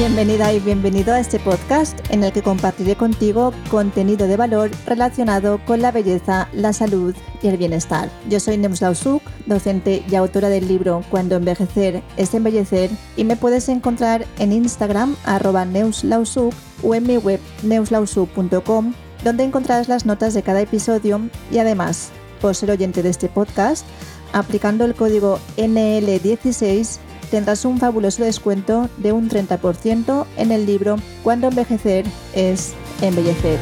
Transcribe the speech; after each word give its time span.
Bienvenida 0.00 0.50
y 0.50 0.60
bienvenido 0.60 1.12
a 1.12 1.20
este 1.20 1.38
podcast 1.38 2.00
en 2.08 2.24
el 2.24 2.32
que 2.32 2.40
compartiré 2.40 2.96
contigo 2.96 3.52
contenido 3.70 4.26
de 4.26 4.38
valor 4.38 4.70
relacionado 4.86 5.60
con 5.66 5.82
la 5.82 5.92
belleza, 5.92 6.48
la 6.54 6.72
salud 6.72 7.14
y 7.42 7.48
el 7.48 7.58
bienestar. 7.58 8.08
Yo 8.30 8.40
soy 8.40 8.56
Neus 8.56 8.80
Lausuk, 8.80 9.22
docente 9.44 10.02
y 10.10 10.14
autora 10.14 10.48
del 10.48 10.68
libro 10.68 11.04
Cuando 11.10 11.36
envejecer 11.36 12.02
es 12.16 12.32
embellecer 12.32 12.88
y 13.18 13.24
me 13.24 13.36
puedes 13.36 13.68
encontrar 13.68 14.24
en 14.38 14.52
Instagram 14.52 15.16
arroba 15.26 15.66
neuslausuk 15.66 16.54
o 16.82 16.94
en 16.94 17.06
mi 17.06 17.18
web 17.18 17.38
neuslausuk.com 17.62 18.94
donde 19.22 19.44
encontrarás 19.44 19.88
las 19.88 20.06
notas 20.06 20.32
de 20.32 20.42
cada 20.42 20.62
episodio 20.62 21.20
y 21.50 21.58
además, 21.58 22.08
por 22.40 22.54
ser 22.54 22.70
oyente 22.70 23.02
de 23.02 23.10
este 23.10 23.28
podcast, 23.28 23.84
aplicando 24.32 24.86
el 24.86 24.94
código 24.94 25.38
NL16 25.58 27.00
tendrás 27.30 27.64
un 27.64 27.78
fabuloso 27.78 28.24
descuento 28.24 28.88
de 28.98 29.12
un 29.12 29.28
30% 29.28 30.26
en 30.36 30.52
el 30.52 30.66
libro 30.66 30.96
Cuando 31.22 31.48
envejecer 31.48 32.04
es 32.34 32.74
embellecer. 33.00 33.58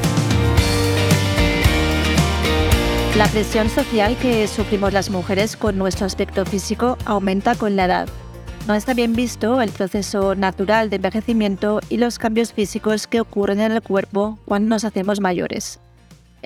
La 3.17 3.27
presión 3.27 3.69
social 3.69 4.17
que 4.17 4.47
sufrimos 4.47 4.93
las 4.93 5.11
mujeres 5.11 5.57
con 5.57 5.77
nuestro 5.77 6.07
aspecto 6.07 6.47
físico 6.47 6.97
aumenta 7.05 7.57
con 7.57 7.75
la 7.75 7.87
edad. 7.87 8.09
No 8.69 8.75
está 8.75 8.95
bien 8.95 9.15
visto 9.15 9.61
el 9.61 9.71
proceso 9.71 10.35
natural 10.35 10.91
de 10.91 10.97
envejecimiento 10.97 11.81
y 11.89 11.97
los 11.97 12.19
cambios 12.19 12.53
físicos 12.53 13.07
que 13.07 13.21
ocurren 13.21 13.61
en 13.61 13.73
el 13.73 13.83
cuerpo 13.83 14.39
cuando 14.45 14.69
nos 14.69 14.85
hacemos 14.85 15.21
mayores. 15.21 15.81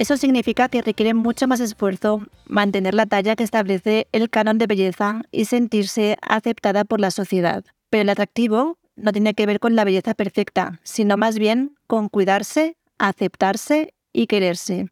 Eso 0.02 0.16
significa 0.16 0.68
que 0.68 0.82
requiere 0.82 1.14
mucho 1.14 1.46
más 1.46 1.60
esfuerzo 1.60 2.26
mantener 2.48 2.92
la 2.92 3.06
talla 3.06 3.36
que 3.36 3.44
establece 3.44 4.08
el 4.10 4.30
canon 4.30 4.58
de 4.58 4.66
belleza 4.66 5.22
y 5.30 5.44
sentirse 5.44 6.16
aceptada 6.22 6.84
por 6.84 6.98
la 6.98 7.12
sociedad. 7.12 7.64
Pero 7.88 8.02
el 8.02 8.08
atractivo 8.08 8.78
no 8.96 9.12
tiene 9.12 9.34
que 9.34 9.46
ver 9.46 9.60
con 9.60 9.76
la 9.76 9.84
belleza 9.84 10.14
perfecta, 10.14 10.80
sino 10.82 11.16
más 11.16 11.38
bien 11.38 11.76
con 11.86 12.08
cuidarse, 12.08 12.76
aceptarse 12.98 13.94
y 14.12 14.26
quererse. 14.26 14.88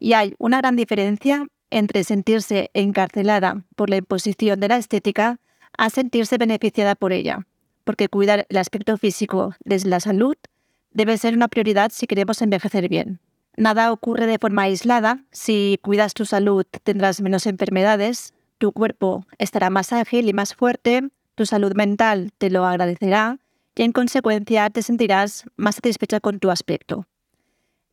Y 0.00 0.14
hay 0.14 0.34
una 0.38 0.62
gran 0.62 0.76
diferencia 0.76 1.46
entre 1.68 2.02
sentirse 2.02 2.70
encarcelada 2.72 3.66
por 3.76 3.90
la 3.90 3.98
imposición 3.98 4.60
de 4.60 4.68
la 4.68 4.78
estética 4.78 5.40
a 5.76 5.90
sentirse 5.90 6.38
beneficiada 6.38 6.94
por 6.94 7.12
ella, 7.12 7.46
porque 7.84 8.08
cuidar 8.08 8.46
el 8.48 8.56
aspecto 8.56 8.96
físico 8.96 9.54
desde 9.62 9.90
la 9.90 10.00
salud 10.00 10.36
debe 10.90 11.18
ser 11.18 11.34
una 11.34 11.48
prioridad 11.48 11.90
si 11.92 12.06
queremos 12.06 12.40
envejecer 12.40 12.88
bien. 12.88 13.20
Nada 13.58 13.90
ocurre 13.90 14.28
de 14.28 14.38
forma 14.38 14.62
aislada. 14.62 15.24
Si 15.32 15.80
cuidas 15.82 16.14
tu 16.14 16.24
salud 16.24 16.64
tendrás 16.84 17.20
menos 17.20 17.44
enfermedades, 17.44 18.32
tu 18.58 18.70
cuerpo 18.70 19.26
estará 19.38 19.68
más 19.68 19.92
ágil 19.92 20.28
y 20.28 20.32
más 20.32 20.54
fuerte, 20.54 21.08
tu 21.34 21.44
salud 21.44 21.72
mental 21.74 22.30
te 22.38 22.50
lo 22.50 22.64
agradecerá 22.64 23.40
y 23.74 23.82
en 23.82 23.90
consecuencia 23.90 24.70
te 24.70 24.82
sentirás 24.82 25.42
más 25.56 25.74
satisfecha 25.74 26.20
con 26.20 26.38
tu 26.38 26.52
aspecto. 26.52 27.08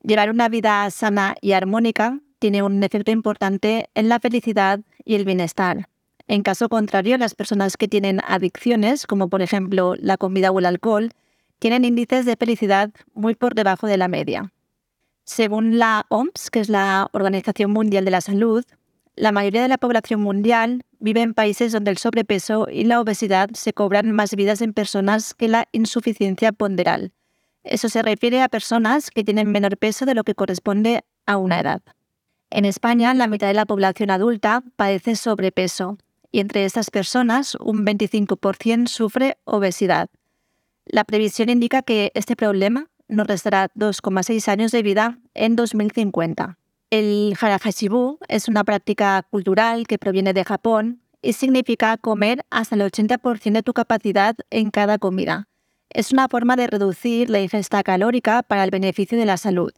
Llevar 0.04 0.30
una 0.30 0.50
vida 0.50 0.88
sana 0.92 1.34
y 1.42 1.54
armónica 1.54 2.20
tiene 2.38 2.62
un 2.62 2.84
efecto 2.84 3.10
importante 3.10 3.90
en 3.96 4.08
la 4.08 4.20
felicidad 4.20 4.82
y 5.04 5.16
el 5.16 5.26
bienestar. 5.26 5.90
En 6.28 6.44
caso 6.44 6.70
contrario, 6.70 7.18
las 7.18 7.34
personas 7.34 7.76
que 7.76 7.88
tienen 7.88 8.20
adicciones, 8.28 9.08
como 9.08 9.30
por 9.30 9.42
ejemplo 9.42 9.96
la 9.98 10.18
comida 10.18 10.52
o 10.52 10.60
el 10.60 10.68
alcohol, 10.68 11.10
tienen 11.58 11.86
índices 11.86 12.28
de 12.28 12.36
felicidad 12.36 12.92
muy 13.16 13.34
por 13.34 13.56
debajo 13.56 13.88
de 13.88 13.98
la 13.98 14.08
media. 14.08 14.52
Según 15.26 15.80
la 15.80 16.06
OMS, 16.10 16.52
que 16.52 16.60
es 16.60 16.70
la 16.70 17.10
Organización 17.12 17.72
Mundial 17.72 18.06
de 18.06 18.12
la 18.12 18.22
Salud, 18.22 18.64
la 19.16 19.32
mayoría 19.32 19.64
de 19.64 19.68
la 19.68 19.80
población 19.80 20.22
mundial 20.22 20.84
vive 21.00 21.22
en 21.22 21.34
países 21.34 21.72
donde 21.72 21.90
el 21.90 21.98
sobrepeso 21.98 22.68
y 22.72 22.84
la 22.84 23.02
obesidad 23.02 23.50
se 23.54 23.74
cobran 23.74 24.12
más 24.12 24.36
vidas 24.36 24.62
en 24.62 24.74
personas 24.74 25.34
que 25.34 25.48
la 25.48 25.68
insuficiencia 25.72 26.52
ponderal. 26.52 27.12
Eso 27.64 27.90
se 27.90 28.04
refiere 28.04 28.44
a 28.44 28.50
personas 28.50 29.10
que 29.10 29.24
tienen 29.24 29.52
menor 29.52 29.78
peso 29.78 30.06
de 30.06 30.14
lo 30.14 30.24
que 30.24 30.36
corresponde 30.36 31.04
a 31.26 31.38
una 31.38 31.60
edad. 31.60 31.82
En 32.52 32.66
España, 32.66 33.14
la 33.16 33.28
mitad 33.28 33.48
de 33.48 33.56
la 33.56 33.66
población 33.66 34.12
adulta 34.12 34.64
padece 34.76 35.16
sobrepeso 35.16 35.98
y 36.32 36.40
entre 36.40 36.66
estas 36.66 36.92
personas 36.92 37.56
un 37.56 37.84
25% 37.84 38.88
sufre 38.88 39.38
obesidad. 39.46 40.10
La 40.86 41.04
previsión 41.04 41.50
indica 41.50 41.82
que 41.82 42.12
este 42.14 42.36
problema 42.36 42.90
nos 43.08 43.28
restará 43.28 43.70
2,6 43.76 44.48
años 44.48 44.72
de 44.72 44.84
vida 44.84 45.20
en 45.34 45.56
2050. 45.56 46.58
El 46.90 47.36
harahashibu 47.40 48.20
es 48.28 48.48
una 48.48 48.64
práctica 48.64 49.26
cultural 49.30 49.88
que 49.88 49.98
proviene 49.98 50.34
de 50.34 50.44
Japón 50.44 51.02
y 51.22 51.34
significa 51.34 51.98
comer 51.98 52.46
hasta 52.50 52.76
el 52.76 52.82
80% 52.82 53.54
de 53.54 53.64
tu 53.64 53.74
capacidad 53.74 54.36
en 54.50 54.70
cada 54.70 54.98
comida. 54.98 55.48
Es 55.90 56.12
una 56.12 56.28
forma 56.28 56.56
de 56.56 56.68
reducir 56.68 57.30
la 57.30 57.42
ingesta 57.42 57.84
calórica 57.84 58.44
para 58.44 58.64
el 58.64 58.70
beneficio 58.70 59.18
de 59.18 59.26
la 59.26 59.38
salud. 59.38 59.72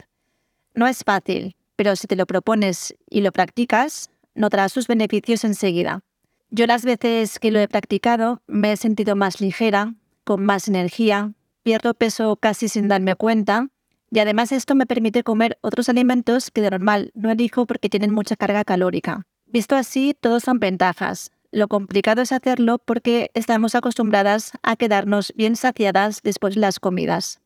No 0.74 0.88
es 0.88 1.04
fácil, 1.04 1.56
pero 1.76 1.96
si 1.96 2.08
te 2.08 2.16
lo 2.16 2.26
propones 2.26 2.96
y 3.10 3.22
lo 3.22 3.32
practicas, 3.32 4.10
notarás 4.36 4.72
sus 4.72 4.88
beneficios 4.88 5.44
enseguida. 5.44 6.02
Yo 6.50 6.66
las 6.66 6.84
veces 6.84 7.40
que 7.40 7.52
lo 7.52 7.60
he 7.60 7.68
practicado 7.68 8.42
me 8.48 8.72
he 8.72 8.78
sentido 8.78 9.16
más 9.16 9.42
ligera, 9.42 9.94
con 10.24 10.44
más 10.44 10.68
energía, 10.68 11.34
pierdo 11.68 11.96
peso 11.96 12.38
casi 12.38 12.70
sin 12.70 12.88
darme 12.88 13.16
cuenta 13.16 13.68
y 14.10 14.20
además 14.20 14.54
esto 14.54 14.74
me 14.74 14.86
permite 14.86 15.26
comer 15.26 15.58
otros 15.60 15.90
alimentos 15.90 16.50
que 16.50 16.62
de 16.62 16.72
normal 16.72 17.12
no 17.14 17.30
elijo 17.30 17.66
porque 17.66 17.90
tienen 17.90 18.14
mucha 18.14 18.38
carga 18.38 18.64
calórica. 18.64 19.26
Visto 19.48 19.76
así, 19.76 20.16
todos 20.18 20.44
son 20.44 20.60
ventajas. 20.60 21.30
Lo 21.52 21.68
complicado 21.68 22.22
es 22.22 22.32
hacerlo 22.32 22.78
porque 22.78 23.32
estamos 23.34 23.76
acostumbradas 23.76 24.54
a 24.64 24.78
quedarnos 24.78 25.34
bien 25.36 25.58
saciadas 25.58 26.22
después 26.24 26.56
de 26.56 26.62
las 26.62 26.80
comidas. 26.80 27.42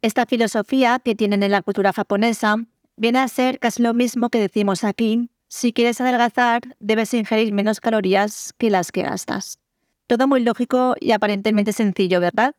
Esta 0.00 0.24
filosofía 0.24 0.98
que 1.04 1.14
tienen 1.14 1.42
en 1.42 1.50
la 1.50 1.60
cultura 1.60 1.92
japonesa 1.92 2.56
viene 2.96 3.18
a 3.18 3.28
ser 3.28 3.58
casi 3.58 3.82
lo 3.82 3.92
mismo 3.92 4.30
que 4.30 4.40
decimos 4.40 4.82
aquí. 4.82 5.28
Si 5.48 5.74
quieres 5.74 6.00
adelgazar, 6.00 6.62
debes 6.80 7.12
ingerir 7.12 7.52
menos 7.52 7.80
calorías 7.80 8.54
que 8.56 8.70
las 8.70 8.92
que 8.92 9.02
gastas. 9.02 9.58
Todo 10.06 10.26
muy 10.26 10.42
lógico 10.42 10.94
y 10.98 11.12
aparentemente 11.12 11.74
sencillo, 11.74 12.18
¿verdad? 12.18 12.54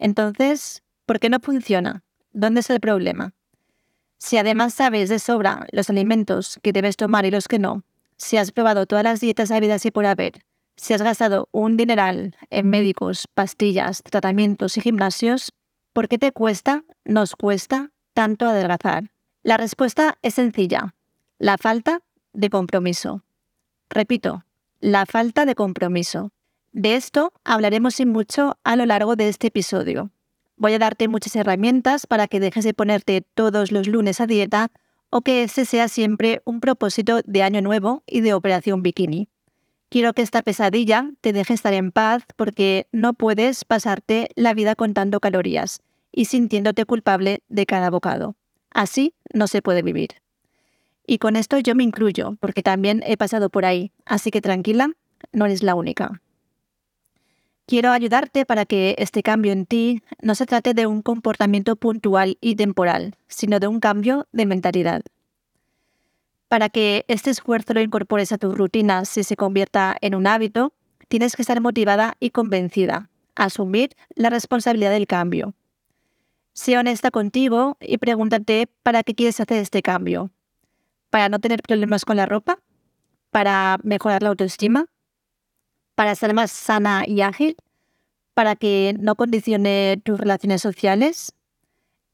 Entonces, 0.00 0.82
¿por 1.04 1.20
qué 1.20 1.28
no 1.28 1.38
funciona? 1.40 2.02
¿Dónde 2.32 2.60
es 2.60 2.70
el 2.70 2.80
problema? 2.80 3.34
Si 4.16 4.38
además 4.38 4.72
sabes 4.72 5.10
de 5.10 5.18
sobra 5.18 5.66
los 5.72 5.90
alimentos 5.90 6.58
que 6.62 6.72
debes 6.72 6.96
tomar 6.96 7.26
y 7.26 7.30
los 7.30 7.48
que 7.48 7.58
no, 7.58 7.84
si 8.16 8.38
has 8.38 8.50
probado 8.50 8.86
todas 8.86 9.04
las 9.04 9.20
dietas 9.20 9.50
habidas 9.50 9.84
y 9.84 9.90
por 9.90 10.06
haber, 10.06 10.42
si 10.76 10.94
has 10.94 11.02
gastado 11.02 11.50
un 11.52 11.76
dineral 11.76 12.34
en 12.48 12.70
médicos, 12.70 13.28
pastillas, 13.34 14.02
tratamientos 14.02 14.78
y 14.78 14.80
gimnasios, 14.80 15.52
¿por 15.92 16.08
qué 16.08 16.16
te 16.16 16.32
cuesta, 16.32 16.82
nos 17.04 17.36
cuesta, 17.36 17.90
tanto 18.14 18.46
adelgazar? 18.46 19.10
La 19.42 19.58
respuesta 19.58 20.16
es 20.22 20.34
sencilla. 20.34 20.94
La 21.38 21.58
falta 21.58 22.00
de 22.32 22.48
compromiso. 22.48 23.22
Repito, 23.90 24.44
la 24.80 25.04
falta 25.04 25.44
de 25.44 25.54
compromiso. 25.54 26.32
De 26.72 26.94
esto 26.94 27.32
hablaremos 27.44 27.96
sin 27.96 28.10
mucho 28.10 28.56
a 28.62 28.76
lo 28.76 28.86
largo 28.86 29.16
de 29.16 29.28
este 29.28 29.48
episodio. 29.48 30.10
Voy 30.56 30.74
a 30.74 30.78
darte 30.78 31.08
muchas 31.08 31.34
herramientas 31.34 32.06
para 32.06 32.28
que 32.28 32.38
dejes 32.38 32.64
de 32.64 32.74
ponerte 32.74 33.22
todos 33.34 33.72
los 33.72 33.88
lunes 33.88 34.20
a 34.20 34.26
dieta 34.26 34.70
o 35.10 35.22
que 35.22 35.42
ese 35.42 35.64
sea 35.64 35.88
siempre 35.88 36.42
un 36.44 36.60
propósito 36.60 37.22
de 37.24 37.42
año 37.42 37.60
nuevo 37.60 38.04
y 38.06 38.20
de 38.20 38.34
operación 38.34 38.82
bikini. 38.82 39.28
Quiero 39.88 40.12
que 40.12 40.22
esta 40.22 40.42
pesadilla 40.42 41.10
te 41.20 41.32
deje 41.32 41.54
estar 41.54 41.72
en 41.74 41.90
paz 41.90 42.22
porque 42.36 42.86
no 42.92 43.14
puedes 43.14 43.64
pasarte 43.64 44.28
la 44.36 44.54
vida 44.54 44.76
contando 44.76 45.18
calorías 45.18 45.80
y 46.12 46.26
sintiéndote 46.26 46.84
culpable 46.84 47.42
de 47.48 47.66
cada 47.66 47.90
bocado. 47.90 48.36
Así 48.70 49.14
no 49.34 49.48
se 49.48 49.62
puede 49.62 49.82
vivir. 49.82 50.10
Y 51.04 51.18
con 51.18 51.34
esto 51.34 51.58
yo 51.58 51.74
me 51.74 51.82
incluyo, 51.82 52.36
porque 52.38 52.62
también 52.62 53.02
he 53.04 53.16
pasado 53.16 53.50
por 53.50 53.64
ahí, 53.64 53.90
así 54.04 54.30
que 54.30 54.40
tranquila, 54.40 54.92
no 55.32 55.46
eres 55.46 55.64
la 55.64 55.74
única. 55.74 56.20
Quiero 57.70 57.92
ayudarte 57.92 58.44
para 58.46 58.66
que 58.66 58.96
este 58.98 59.22
cambio 59.22 59.52
en 59.52 59.64
ti 59.64 60.02
no 60.20 60.34
se 60.34 60.44
trate 60.44 60.74
de 60.74 60.88
un 60.88 61.02
comportamiento 61.02 61.76
puntual 61.76 62.36
y 62.40 62.56
temporal, 62.56 63.14
sino 63.28 63.60
de 63.60 63.68
un 63.68 63.78
cambio 63.78 64.26
de 64.32 64.44
mentalidad. 64.44 65.02
Para 66.48 66.68
que 66.68 67.04
este 67.06 67.30
esfuerzo 67.30 67.72
lo 67.72 67.80
incorpores 67.80 68.32
a 68.32 68.38
tu 68.38 68.56
rutina 68.56 69.04
si 69.04 69.22
se 69.22 69.36
convierta 69.36 69.96
en 70.00 70.16
un 70.16 70.26
hábito, 70.26 70.72
tienes 71.06 71.36
que 71.36 71.42
estar 71.42 71.60
motivada 71.60 72.16
y 72.18 72.30
convencida, 72.30 73.08
asumir 73.36 73.90
la 74.16 74.30
responsabilidad 74.30 74.90
del 74.90 75.06
cambio. 75.06 75.54
Sé 76.54 76.76
honesta 76.76 77.12
contigo 77.12 77.76
y 77.80 77.98
pregúntate 77.98 78.66
para 78.82 79.04
qué 79.04 79.14
quieres 79.14 79.38
hacer 79.38 79.58
este 79.58 79.80
cambio. 79.80 80.32
¿Para 81.08 81.28
no 81.28 81.38
tener 81.38 81.62
problemas 81.62 82.04
con 82.04 82.16
la 82.16 82.26
ropa? 82.26 82.58
¿Para 83.30 83.78
mejorar 83.84 84.24
la 84.24 84.30
autoestima? 84.30 84.86
Para 86.00 86.14
ser 86.14 86.32
más 86.32 86.50
sana 86.50 87.04
y 87.06 87.20
ágil, 87.20 87.56
para 88.32 88.56
que 88.56 88.96
no 88.98 89.16
condicione 89.16 90.00
tus 90.02 90.18
relaciones 90.18 90.62
sociales. 90.62 91.34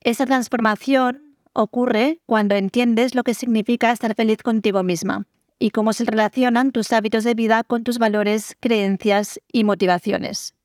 Esa 0.00 0.26
transformación 0.26 1.36
ocurre 1.52 2.18
cuando 2.26 2.56
entiendes 2.56 3.14
lo 3.14 3.22
que 3.22 3.32
significa 3.32 3.92
estar 3.92 4.16
feliz 4.16 4.42
contigo 4.42 4.82
misma 4.82 5.28
y 5.60 5.70
cómo 5.70 5.92
se 5.92 6.04
relacionan 6.04 6.72
tus 6.72 6.92
hábitos 6.92 7.22
de 7.22 7.34
vida 7.34 7.62
con 7.62 7.84
tus 7.84 7.98
valores, 7.98 8.56
creencias 8.58 9.40
y 9.52 9.62
motivaciones. 9.62 10.56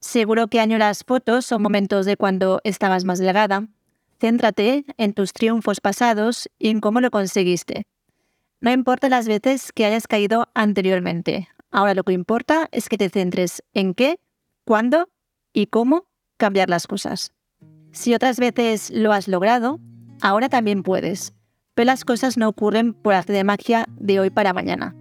Seguro 0.00 0.48
que 0.48 0.58
añoras 0.58 1.04
fotos 1.06 1.52
o 1.52 1.60
momentos 1.60 2.04
de 2.04 2.16
cuando 2.16 2.60
estabas 2.64 3.04
más 3.04 3.20
delgada. 3.20 3.68
Céntrate 4.18 4.84
en 4.96 5.14
tus 5.14 5.32
triunfos 5.32 5.80
pasados 5.80 6.50
y 6.58 6.70
en 6.70 6.80
cómo 6.80 7.00
lo 7.00 7.12
conseguiste. 7.12 7.86
No 8.60 8.72
importa 8.72 9.08
las 9.08 9.28
veces 9.28 9.70
que 9.70 9.84
hayas 9.84 10.08
caído 10.08 10.48
anteriormente. 10.52 11.48
Ahora 11.70 11.94
lo 11.94 12.04
que 12.04 12.12
importa 12.12 12.68
es 12.72 12.88
que 12.88 12.98
te 12.98 13.08
centres 13.08 13.62
en 13.74 13.94
qué, 13.94 14.18
cuándo 14.64 15.08
y 15.52 15.66
cómo 15.66 16.06
cambiar 16.36 16.68
las 16.68 16.86
cosas. 16.86 17.32
Si 17.92 18.14
otras 18.14 18.38
veces 18.38 18.90
lo 18.90 19.12
has 19.12 19.28
logrado, 19.28 19.80
ahora 20.20 20.48
también 20.48 20.82
puedes. 20.82 21.32
Pero 21.74 21.86
las 21.86 22.04
cosas 22.04 22.36
no 22.36 22.48
ocurren 22.48 22.94
por 22.94 23.14
arte 23.14 23.32
de 23.32 23.44
magia 23.44 23.86
de 23.98 24.20
hoy 24.20 24.30
para 24.30 24.52
mañana. 24.52 24.94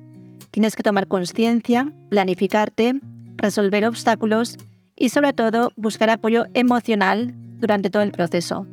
Tienes 0.52 0.76
que 0.76 0.84
tomar 0.84 1.08
conciencia, 1.08 1.92
planificarte, 2.10 3.00
resolver 3.38 3.86
obstáculos 3.86 4.58
y 4.96 5.10
sobre 5.10 5.34
todo 5.34 5.72
buscar 5.76 6.10
apoyo 6.10 6.46
emocional 6.54 7.34
durante 7.60 7.90
todo 7.90 8.04
el 8.04 8.12
proceso. 8.12 8.68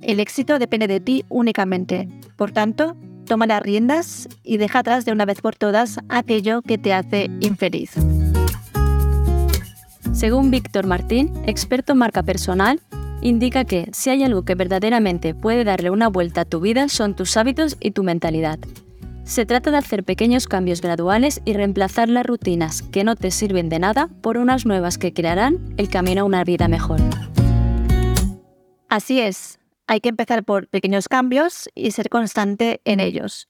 El 0.00 0.20
éxito 0.20 0.58
depende 0.58 0.86
de 0.86 1.00
ti 1.00 1.24
únicamente. 1.28 2.08
Por 2.36 2.52
tanto, 2.52 2.96
toma 3.28 3.46
las 3.46 3.62
riendas 3.62 4.28
y 4.42 4.56
deja 4.56 4.80
atrás 4.80 5.04
de 5.04 5.12
una 5.12 5.24
vez 5.24 5.40
por 5.40 5.54
todas 5.54 6.00
aquello 6.08 6.62
que 6.62 6.78
te 6.78 6.92
hace 6.92 7.30
infeliz. 7.40 7.92
Según 10.12 10.50
Víctor 10.50 10.86
Martín, 10.86 11.32
experto 11.46 11.92
en 11.92 11.98
marca 11.98 12.24
personal, 12.24 12.80
indica 13.20 13.64
que 13.64 13.88
si 13.92 14.10
hay 14.10 14.24
algo 14.24 14.44
que 14.44 14.56
verdaderamente 14.56 15.34
puede 15.34 15.62
darle 15.62 15.90
una 15.90 16.08
vuelta 16.08 16.40
a 16.40 16.44
tu 16.44 16.60
vida 16.60 16.88
son 16.88 17.14
tus 17.14 17.36
hábitos 17.36 17.76
y 17.78 17.92
tu 17.92 18.02
mentalidad. 18.02 18.58
Se 19.24 19.44
trata 19.44 19.70
de 19.70 19.76
hacer 19.76 20.04
pequeños 20.04 20.48
cambios 20.48 20.80
graduales 20.80 21.42
y 21.44 21.52
reemplazar 21.52 22.08
las 22.08 22.24
rutinas 22.24 22.82
que 22.82 23.04
no 23.04 23.14
te 23.14 23.30
sirven 23.30 23.68
de 23.68 23.78
nada 23.78 24.08
por 24.22 24.38
unas 24.38 24.64
nuevas 24.64 24.96
que 24.96 25.12
crearán 25.12 25.74
el 25.76 25.90
camino 25.90 26.22
a 26.22 26.24
una 26.24 26.44
vida 26.44 26.66
mejor. 26.66 27.00
Así 28.88 29.20
es, 29.20 29.57
hay 29.88 30.00
que 30.00 30.10
empezar 30.10 30.44
por 30.44 30.68
pequeños 30.68 31.08
cambios 31.08 31.68
y 31.74 31.90
ser 31.90 32.10
constante 32.10 32.82
en 32.84 33.00
ellos. 33.00 33.48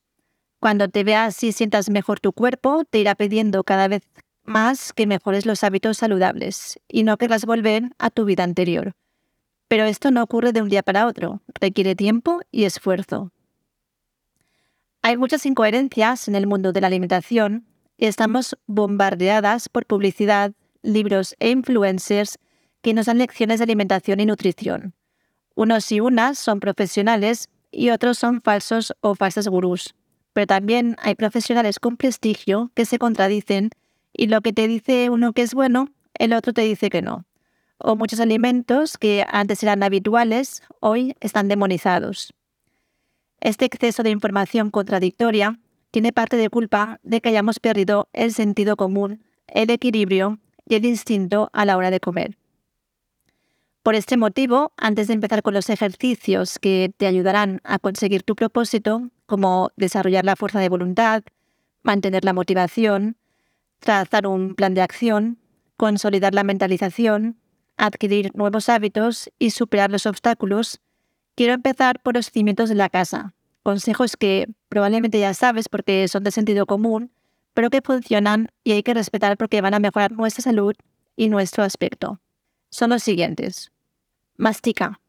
Cuando 0.61 0.89
te 0.89 1.03
veas 1.05 1.43
y 1.43 1.53
sientas 1.53 1.91
mejor 1.91 2.21
tu 2.21 2.33
cuerpo, 2.33 2.85
te 2.89 3.01
irá 3.01 3.17
pidiendo 3.17 3.65
cada 3.65 3.89
vez 3.89 4.03
más 4.45 4.93
que 4.93 5.07
mejores 5.07 5.47
los 5.47 5.63
hábitos 5.65 5.99
saludables 5.99 6.81
y 6.89 7.03
no 7.03 7.19
querrás 7.19 7.45
volver 7.45 7.91
a 7.99 8.11
tu 8.11 8.25
vida 8.25 8.45
anterior. 8.45 8.93
Pero 9.67 9.85
esto 9.85 10.11
no 10.13 10.23
ocurre 10.23 10.53
de 10.53 10.63
un 10.63 10.69
día 10.69 10.83
para 10.83 11.07
otro, 11.07 11.43
requiere 11.61 11.97
tiempo 11.97 12.41
y 12.53 12.65
esfuerzo. 12.65 13.33
Hay 15.03 15.17
muchas 15.17 15.45
incoherencias 15.45 16.29
en 16.29 16.37
el 16.37 16.47
mundo 16.47 16.73
de 16.73 16.81
la 16.81 16.87
alimentación 16.87 17.67
y 17.97 18.07
estamos 18.07 18.57
bombardeadas 18.67 19.69
por 19.69 19.87
publicidad, 19.87 20.53
libros 20.83 21.35
e 21.41 21.51
influencers 21.51 22.39
que 22.81 22.95
nos 22.95 23.07
dan 23.07 23.19
lecciones 23.19 23.59
de 23.59 23.65
alimentación 23.65 24.21
y 24.21 24.27
nutrición. 24.27 24.95
Unos 25.59 25.91
y 25.91 25.99
unas 25.99 26.39
son 26.39 26.61
profesionales 26.61 27.49
y 27.73 27.91
otros 27.91 28.17
son 28.17 28.41
falsos 28.43 28.95
o 29.01 29.17
falsas 29.17 29.49
gurús. 29.49 29.97
Pero 30.33 30.47
también 30.47 30.95
hay 31.03 31.17
profesionales 31.17 31.81
con 31.81 31.97
prestigio 31.97 32.71
que 32.75 32.85
se 32.85 33.01
contradicen 33.01 33.71
y 34.13 34.29
lo 34.29 34.41
que 34.41 34.53
te 34.53 34.69
dice 34.69 35.11
uno 35.11 35.33
que 35.33 35.43
es 35.43 35.55
bueno, 35.55 35.89
el 36.15 36.33
otro 36.33 36.53
te 36.53 36.61
dice 36.61 36.91
que 36.91 37.03
no. 37.03 37.25
O 37.77 37.97
muchos 37.97 38.21
alimentos 38.21 38.99
que 38.99 39.27
antes 39.29 39.61
eran 39.65 39.83
habituales, 39.83 40.63
hoy 40.79 41.17
están 41.19 41.49
demonizados. 41.49 42.33
Este 43.41 43.65
exceso 43.65 44.05
de 44.05 44.11
información 44.11 44.71
contradictoria 44.71 45.59
tiene 45.91 46.13
parte 46.13 46.37
de 46.37 46.51
culpa 46.51 47.01
de 47.03 47.21
que 47.21 47.31
hayamos 47.31 47.59
perdido 47.59 48.09
el 48.13 48.33
sentido 48.33 48.77
común, 48.77 49.25
el 49.49 49.71
equilibrio 49.71 50.39
y 50.69 50.77
el 50.77 50.85
instinto 50.85 51.51
a 51.53 51.65
la 51.65 51.77
hora 51.77 51.91
de 51.91 51.99
comer. 51.99 52.39
Por 53.83 53.95
este 53.95 54.17
motivo, 54.17 54.73
antes 54.77 55.07
de 55.09 55.15
empezar 55.15 55.43
con 55.43 55.55
los 55.55 55.71
ejercicios 55.71 56.59
que 56.59 56.93
te 56.97 57.07
ayudarán 57.07 57.61
a 57.65 57.79
conseguir 57.79 58.23
tu 58.23 58.35
propósito, 58.37 59.11
como 59.27 59.71
desarrollar 59.77 60.25
la 60.25 60.37
fuerza 60.37 60.61
de 60.61 60.69
voluntad, 60.69 61.23
mantener 61.83 62.25
la 62.25 62.33
motivación, 62.33 63.17
trazar 63.79 64.27
un 64.27 64.55
plan 64.55 64.75
de 64.75 64.83
acción, 64.83 65.39
consolidar 65.77 66.35
la 66.35 66.45
mentalización, 66.45 67.39
adquirir 67.77 68.33
nuevos 68.35 68.69
hábitos 68.69 69.31
y 69.39 69.51
superar 69.51 69.91
los 69.91 70.07
obstáculos, 70.07 70.81
quiero 71.35 71.55
empezar 71.55 72.01
por 72.03 72.15
los 72.15 72.31
cimientos 72.31 72.69
de 72.69 72.75
la 72.75 72.91
casa. 72.91 73.35
Consejos 73.63 74.17
que 74.17 74.49
probablemente 74.69 75.21
ya 75.21 75.33
sabes 75.35 75.69
porque 75.69 76.09
son 76.09 76.25
de 76.25 76.31
sentido 76.33 76.67
común, 76.67 77.13
pero 77.55 77.71
que 77.71 77.81
funcionan 77.81 78.49
y 78.65 78.73
hay 78.73 78.83
que 78.83 78.95
respetar 78.95 79.37
porque 79.37 79.61
van 79.61 79.75
a 79.75 79.79
mejorar 79.79 80.13
nuestra 80.13 80.43
salud 80.43 80.75
y 81.17 81.29
nuestro 81.29 81.63
aspecto. 81.63 82.21
Son 82.71 82.91
los 82.91 83.03
siguientes. 83.03 83.73
Mastica. 84.37 85.01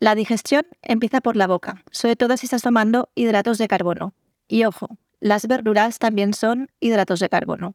La 0.00 0.14
digestión 0.14 0.66
empieza 0.82 1.20
por 1.20 1.36
la 1.36 1.46
boca, 1.46 1.82
sobre 1.90 2.16
todo 2.16 2.36
si 2.36 2.46
estás 2.46 2.62
tomando 2.62 3.10
hidratos 3.14 3.58
de 3.58 3.68
carbono. 3.68 4.14
Y 4.48 4.64
ojo, 4.64 4.98
las 5.20 5.46
verduras 5.46 5.98
también 5.98 6.34
son 6.34 6.70
hidratos 6.80 7.20
de 7.20 7.28
carbono. 7.28 7.74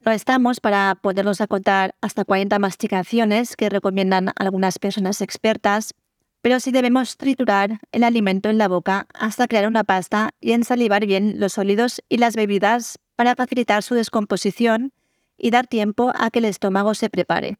No 0.00 0.12
estamos 0.12 0.60
para 0.60 0.94
podernos 0.94 1.40
acotar 1.40 1.94
hasta 2.00 2.24
40 2.24 2.58
masticaciones 2.58 3.56
que 3.56 3.68
recomiendan 3.68 4.32
algunas 4.36 4.78
personas 4.78 5.20
expertas, 5.20 5.94
pero 6.40 6.60
sí 6.60 6.70
debemos 6.70 7.16
triturar 7.16 7.80
el 7.92 8.04
alimento 8.04 8.48
en 8.48 8.58
la 8.58 8.68
boca 8.68 9.06
hasta 9.12 9.48
crear 9.48 9.66
una 9.66 9.84
pasta 9.84 10.30
y 10.40 10.52
ensalivar 10.52 11.04
bien 11.04 11.40
los 11.40 11.54
sólidos 11.54 12.02
y 12.08 12.18
las 12.18 12.36
bebidas 12.36 12.98
para 13.16 13.34
facilitar 13.34 13.82
su 13.82 13.94
descomposición 13.94 14.92
y 15.36 15.50
dar 15.50 15.66
tiempo 15.66 16.12
a 16.14 16.30
que 16.30 16.38
el 16.38 16.44
estómago 16.44 16.94
se 16.94 17.10
prepare. 17.10 17.58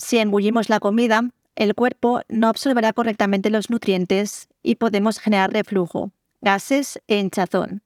Si 0.00 0.16
engullimos 0.16 0.70
la 0.70 0.80
comida, 0.80 1.28
el 1.56 1.74
cuerpo 1.74 2.22
no 2.28 2.48
absorberá 2.48 2.94
correctamente 2.94 3.50
los 3.50 3.68
nutrientes 3.68 4.48
y 4.62 4.76
podemos 4.76 5.18
generar 5.18 5.52
reflujo, 5.52 6.10
gases 6.40 7.02
e 7.06 7.18
hinchazón. 7.18 7.82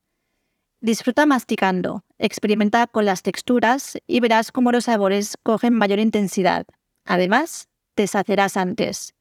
Disfruta 0.80 1.26
masticando, 1.26 2.04
experimenta 2.18 2.86
con 2.86 3.04
las 3.04 3.22
texturas 3.22 3.98
y 4.06 4.20
verás 4.20 4.52
cómo 4.52 4.70
los 4.70 4.84
sabores 4.84 5.36
cogen 5.42 5.74
mayor 5.74 5.98
intensidad. 5.98 6.66
Además, 7.04 7.68
te 7.96 8.06
sacerás 8.06 8.56
antes. 8.56 9.14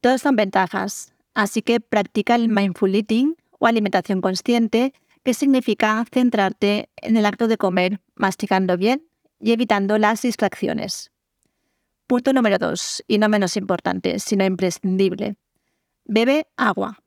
Todos 0.00 0.22
son 0.22 0.36
ventajas, 0.36 1.12
así 1.34 1.62
que 1.62 1.80
practica 1.80 2.36
el 2.36 2.48
mindful 2.48 2.94
eating 2.94 3.34
o 3.58 3.66
alimentación 3.66 4.20
consciente, 4.20 4.94
que 5.24 5.34
significa 5.34 6.04
centrarte 6.12 6.88
en 6.98 7.16
el 7.16 7.26
acto 7.26 7.48
de 7.48 7.58
comer, 7.58 8.00
masticando 8.14 8.76
bien 8.76 9.02
y 9.40 9.50
evitando 9.50 9.98
las 9.98 10.22
distracciones. 10.22 11.10
Punto 12.08 12.32
número 12.32 12.56
2, 12.56 13.04
y 13.06 13.18
no 13.18 13.28
menos 13.28 13.58
importante, 13.58 14.18
sino 14.18 14.42
imprescindible. 14.42 15.36
Bebe 16.06 16.46
agua. 16.56 17.00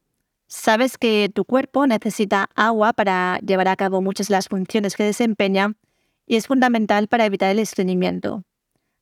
Sabes 0.45 0.99
que 0.99 1.31
tu 1.33 1.43
cuerpo 1.43 1.87
necesita 1.87 2.51
agua 2.53 2.93
para 2.93 3.39
llevar 3.39 3.67
a 3.67 3.75
cabo 3.75 4.03
muchas 4.03 4.27
de 4.27 4.33
las 4.33 4.47
funciones 4.47 4.95
que 4.95 5.03
desempeña 5.03 5.73
y 6.27 6.35
es 6.35 6.45
fundamental 6.45 7.07
para 7.07 7.25
evitar 7.25 7.49
el 7.49 7.57
estreñimiento. 7.57 8.43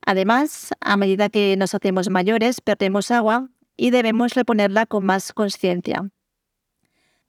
Además, 0.06 0.70
a 0.80 0.96
medida 0.96 1.28
que 1.28 1.58
nos 1.58 1.76
hacemos 1.76 2.10
mayores, 2.10 2.62
perdemos 2.62 3.12
agua 3.12 3.50
y 3.76 3.90
debemos 3.90 4.36
reponerla 4.36 4.86
con 4.86 5.06
más 5.06 5.34
conciencia. 5.34 6.10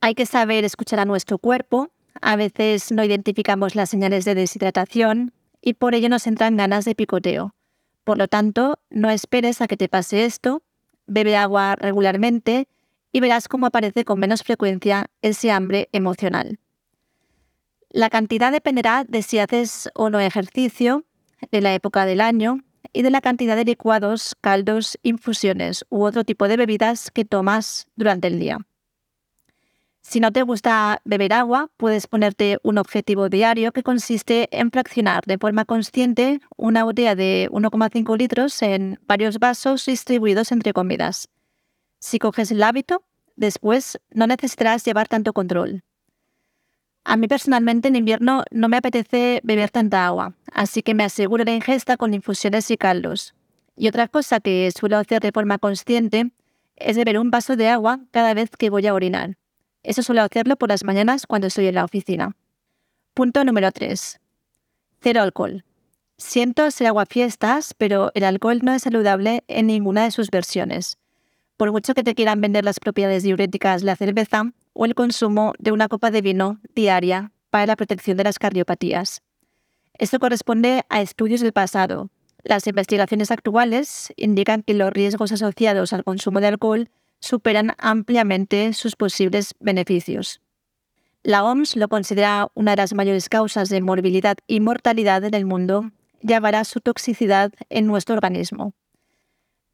Hay 0.01 0.15
que 0.15 0.27
saber 0.27 0.63
escuchar 0.63 1.01
a 1.01 1.07
nuestro 1.07 1.39
cuerpo. 1.39 1.89
A 2.23 2.37
veces 2.37 2.93
no 2.93 3.03
identificamos 3.03 3.75
las 3.75 3.91
señales 3.91 4.25
de 4.25 4.37
deshidratación 4.37 5.33
y 5.61 5.75
por 5.75 5.97
ello 5.97 6.09
nos 6.09 6.29
entran 6.29 6.57
ganas 6.57 6.85
de 6.85 6.95
picoteo. 6.95 7.53
Por 8.11 8.19
lo 8.19 8.27
tanto, 8.27 8.81
no 8.91 9.09
esperes 9.09 9.61
a 9.61 9.69
que 9.69 9.77
te 9.77 9.89
pase 9.89 10.25
esto, 10.25 10.65
bebe 11.07 11.37
agua 11.37 11.77
regularmente 11.77 12.67
y 13.13 13.21
verás 13.21 13.47
cómo 13.47 13.67
aparece 13.67 14.05
con 14.05 14.19
menos 14.19 14.43
frecuencia 14.43 15.07
ese 15.23 15.53
hambre 15.53 15.89
emocional. 15.93 16.59
La 17.89 18.11
cantidad 18.11 18.51
dependerá 18.51 19.05
de 19.05 19.23
si 19.23 19.39
haces 19.39 19.91
o 19.95 20.11
no 20.11 20.19
ejercicio, 20.19 21.05
de 21.53 21.61
la 21.61 21.73
época 21.73 22.05
del 22.05 22.21
año 22.21 22.65
y 22.93 23.03
de 23.03 23.11
la 23.11 23.21
cantidad 23.21 23.55
de 23.55 23.65
licuados, 23.65 24.35
caldos, 24.41 24.99
infusiones 25.05 25.87
u 25.89 26.03
otro 26.03 26.25
tipo 26.25 26.49
de 26.49 26.57
bebidas 26.57 27.13
que 27.13 27.25
tomas 27.25 27.87
durante 27.95 28.27
el 28.27 28.41
día. 28.41 28.59
Si 30.03 30.19
no 30.19 30.33
te 30.33 30.43
gusta 30.43 31.03
beber 31.05 31.33
agua, 31.33 31.71
puedes 31.77 32.07
ponerte 32.07 32.59
un 32.63 32.79
objetivo 32.79 33.29
diario 33.29 33.71
que 33.73 33.83
consiste 33.83 34.49
en 34.51 34.71
fraccionar 34.71 35.25
de 35.27 35.39
forma 35.39 35.65
consciente 35.65 36.41
una 36.57 36.85
botella 36.85 37.15
de 37.15 37.49
1,5 37.53 38.17
litros 38.17 38.63
en 38.63 38.99
varios 39.07 39.39
vasos 39.39 39.85
distribuidos 39.87 40.53
entre 40.53 40.73
comidas. 40.73 41.29
Si 41.99 42.19
coges 42.19 42.51
el 42.51 42.63
hábito, 42.63 43.05
después 43.37 44.01
no 44.11 44.27
necesitarás 44.27 44.85
llevar 44.85 45.07
tanto 45.07 45.33
control. 45.33 45.85
A 47.05 47.17
mí 47.17 47.29
personalmente 47.29 47.89
en 47.89 47.97
invierno 47.97 48.45
no 48.51 48.69
me 48.69 48.79
apetece 48.79 49.41
beber 49.43 49.71
tanta 49.71 50.07
agua, 50.07 50.35
así 50.53 50.83
que 50.83 50.95
me 50.95 51.05
aseguro 51.05 51.45
la 51.45 51.55
ingesta 51.55 51.97
con 51.97 52.15
infusiones 52.15 52.71
y 52.71 52.77
caldos. 52.77 53.35
Y 53.77 53.89
otra 53.89 54.09
cosa 54.09 54.41
que 54.41 54.71
suelo 54.71 54.97
hacer 54.97 55.23
de 55.23 55.33
forma 55.33 55.59
consciente 55.59 56.31
es 56.77 56.97
beber 56.97 57.19
un 57.19 57.31
vaso 57.31 57.57
de 57.57 57.69
agua 57.69 58.01
cada 58.11 58.35
vez 58.35 58.51
que 58.51 58.71
voy 58.71 58.87
a 58.87 58.95
orinar. 58.95 59.40
Eso 59.83 60.03
suelo 60.03 60.23
hacerlo 60.23 60.57
por 60.57 60.69
las 60.69 60.85
mañanas 60.85 61.27
cuando 61.27 61.47
estoy 61.47 61.67
en 61.67 61.75
la 61.77 61.85
oficina. 61.85 62.37
Punto 63.15 63.45
número 63.45 63.73
3. 63.73 64.21
Cero 65.01 65.23
alcohol. 65.23 65.65
Siento 66.19 66.71
ser 66.71 66.89
aguafiestas, 66.89 67.73
pero 67.75 68.11
el 68.15 68.25
alcohol 68.25 68.61
no 68.63 68.75
es 68.75 68.83
saludable 68.83 69.43
en 69.49 69.67
ninguna 69.67 70.05
de 70.05 70.11
sus 70.11 70.31
versiones. 70.31 70.99
Por 71.57 71.73
mucho 71.73 71.95
que 71.95 72.05
te 72.05 72.15
quieran 72.15 72.41
vender 72.41 72.65
las 72.65 72.79
propiedades 72.79 73.23
diuréticas 73.23 73.81
de 73.81 73.87
la 73.87 73.97
cerveza 73.97 74.53
o 74.75 74.85
el 74.85 74.95
consumo 74.95 75.55
de 75.59 75.73
una 75.73 75.89
copa 75.89 76.11
de 76.11 76.21
vino 76.21 76.61
diaria 76.75 77.33
para 77.49 77.67
la 77.67 77.77
protección 77.77 78.19
de 78.19 78.25
las 78.25 78.39
cardiopatías. 78.39 79.23
Esto 79.95 80.19
corresponde 80.19 80.85
a 80.89 81.01
estudios 81.01 81.41
del 81.41 81.53
pasado. 81.53 82.11
Las 82.43 82.67
investigaciones 82.67 83.31
actuales 83.31 84.13
indican 84.17 84.63
que 84.63 84.75
los 84.75 84.91
riesgos 84.91 85.33
asociados 85.33 85.93
al 85.93 86.05
consumo 86.05 86.41
de 86.41 86.47
alcohol 86.47 86.91
superan 87.21 87.75
ampliamente 87.79 88.73
sus 88.73 88.97
posibles 88.97 89.55
beneficios. 89.61 90.41
La 91.23 91.45
OMS 91.45 91.77
lo 91.77 91.89
considera 91.89 92.49
una 92.55 92.73
de 92.73 92.79
las 92.79 92.95
mayores 92.95 93.29
causas 93.29 93.69
de 93.69 93.83
morbilidad 93.83 94.37
y 94.47 94.61
mortalidad 94.61 95.23
en 95.25 95.35
el 95.35 95.45
mundo 95.45 95.91
y 96.23 96.33
avala 96.33 96.65
su 96.65 96.81
toxicidad 96.81 97.53
en 97.69 97.87
nuestro 97.87 98.15
organismo. 98.15 98.73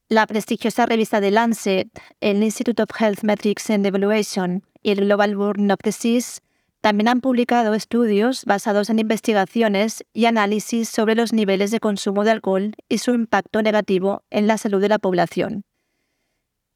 La 0.09 0.27
prestigiosa 0.27 0.87
revista 0.87 1.21
de 1.21 1.31
Lancet, 1.31 1.89
el 2.21 2.43
Institute 2.43 2.83
of 2.83 2.91
Health 2.99 3.23
Metrics 3.23 3.71
and 3.71 3.87
Evaluation 3.87 4.63
y 4.83 4.91
el 4.91 5.01
Global 5.01 5.37
Burden 5.37 5.71
of 5.71 5.81
Disease 5.83 6.41
también 6.81 7.09
han 7.09 7.21
publicado 7.21 7.75
estudios 7.75 8.45
basados 8.45 8.91
en 8.91 9.01
investigaciones 9.01 10.05
y 10.13 10.27
análisis 10.27 10.89
sobre 10.89 11.17
los 11.17 11.33
niveles 11.33 11.73
de 11.73 11.81
consumo 11.81 12.23
de 12.23 12.31
alcohol 12.31 12.75
y 12.89 12.99
su 12.99 13.15
impacto 13.15 13.63
negativo 13.63 14.23
en 14.31 14.47
la 14.47 14.59
salud 14.59 14.81
de 14.81 14.89
la 14.89 15.01
población. 15.01 15.65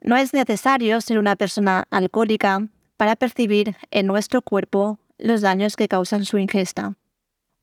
No 0.02 0.16
es 0.16 0.32
necesario 0.32 1.00
ser 1.00 1.18
una 1.18 1.36
persona 1.36 1.84
alcohólica 1.90 2.66
para 2.96 3.16
percibir 3.16 3.76
en 3.90 4.06
nuestro 4.06 4.42
cuerpo 4.42 4.98
los 5.18 5.42
daños 5.42 5.76
que 5.76 5.88
causan 5.88 6.24
su 6.24 6.38
ingesta. 6.38 6.94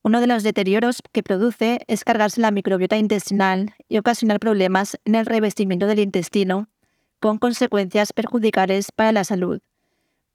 Uno 0.04 0.22
de 0.22 0.28
los 0.28 0.44
deterioros 0.44 1.02
que 1.12 1.24
produce 1.24 1.80
es 1.88 2.04
cargarse 2.04 2.40
la 2.40 2.52
microbiota 2.52 2.98
intestinal 2.98 3.74
y 3.90 3.98
ocasionar 3.98 4.40
problemas 4.40 5.00
en 5.06 5.16
el 5.16 5.26
revestimiento 5.26 5.88
del 5.88 6.00
intestino, 6.00 6.70
con 7.20 7.40
consecuencias 7.40 8.14
perjudiciales 8.14 8.92
para 8.92 9.12
la 9.12 9.24
salud. 9.24 9.60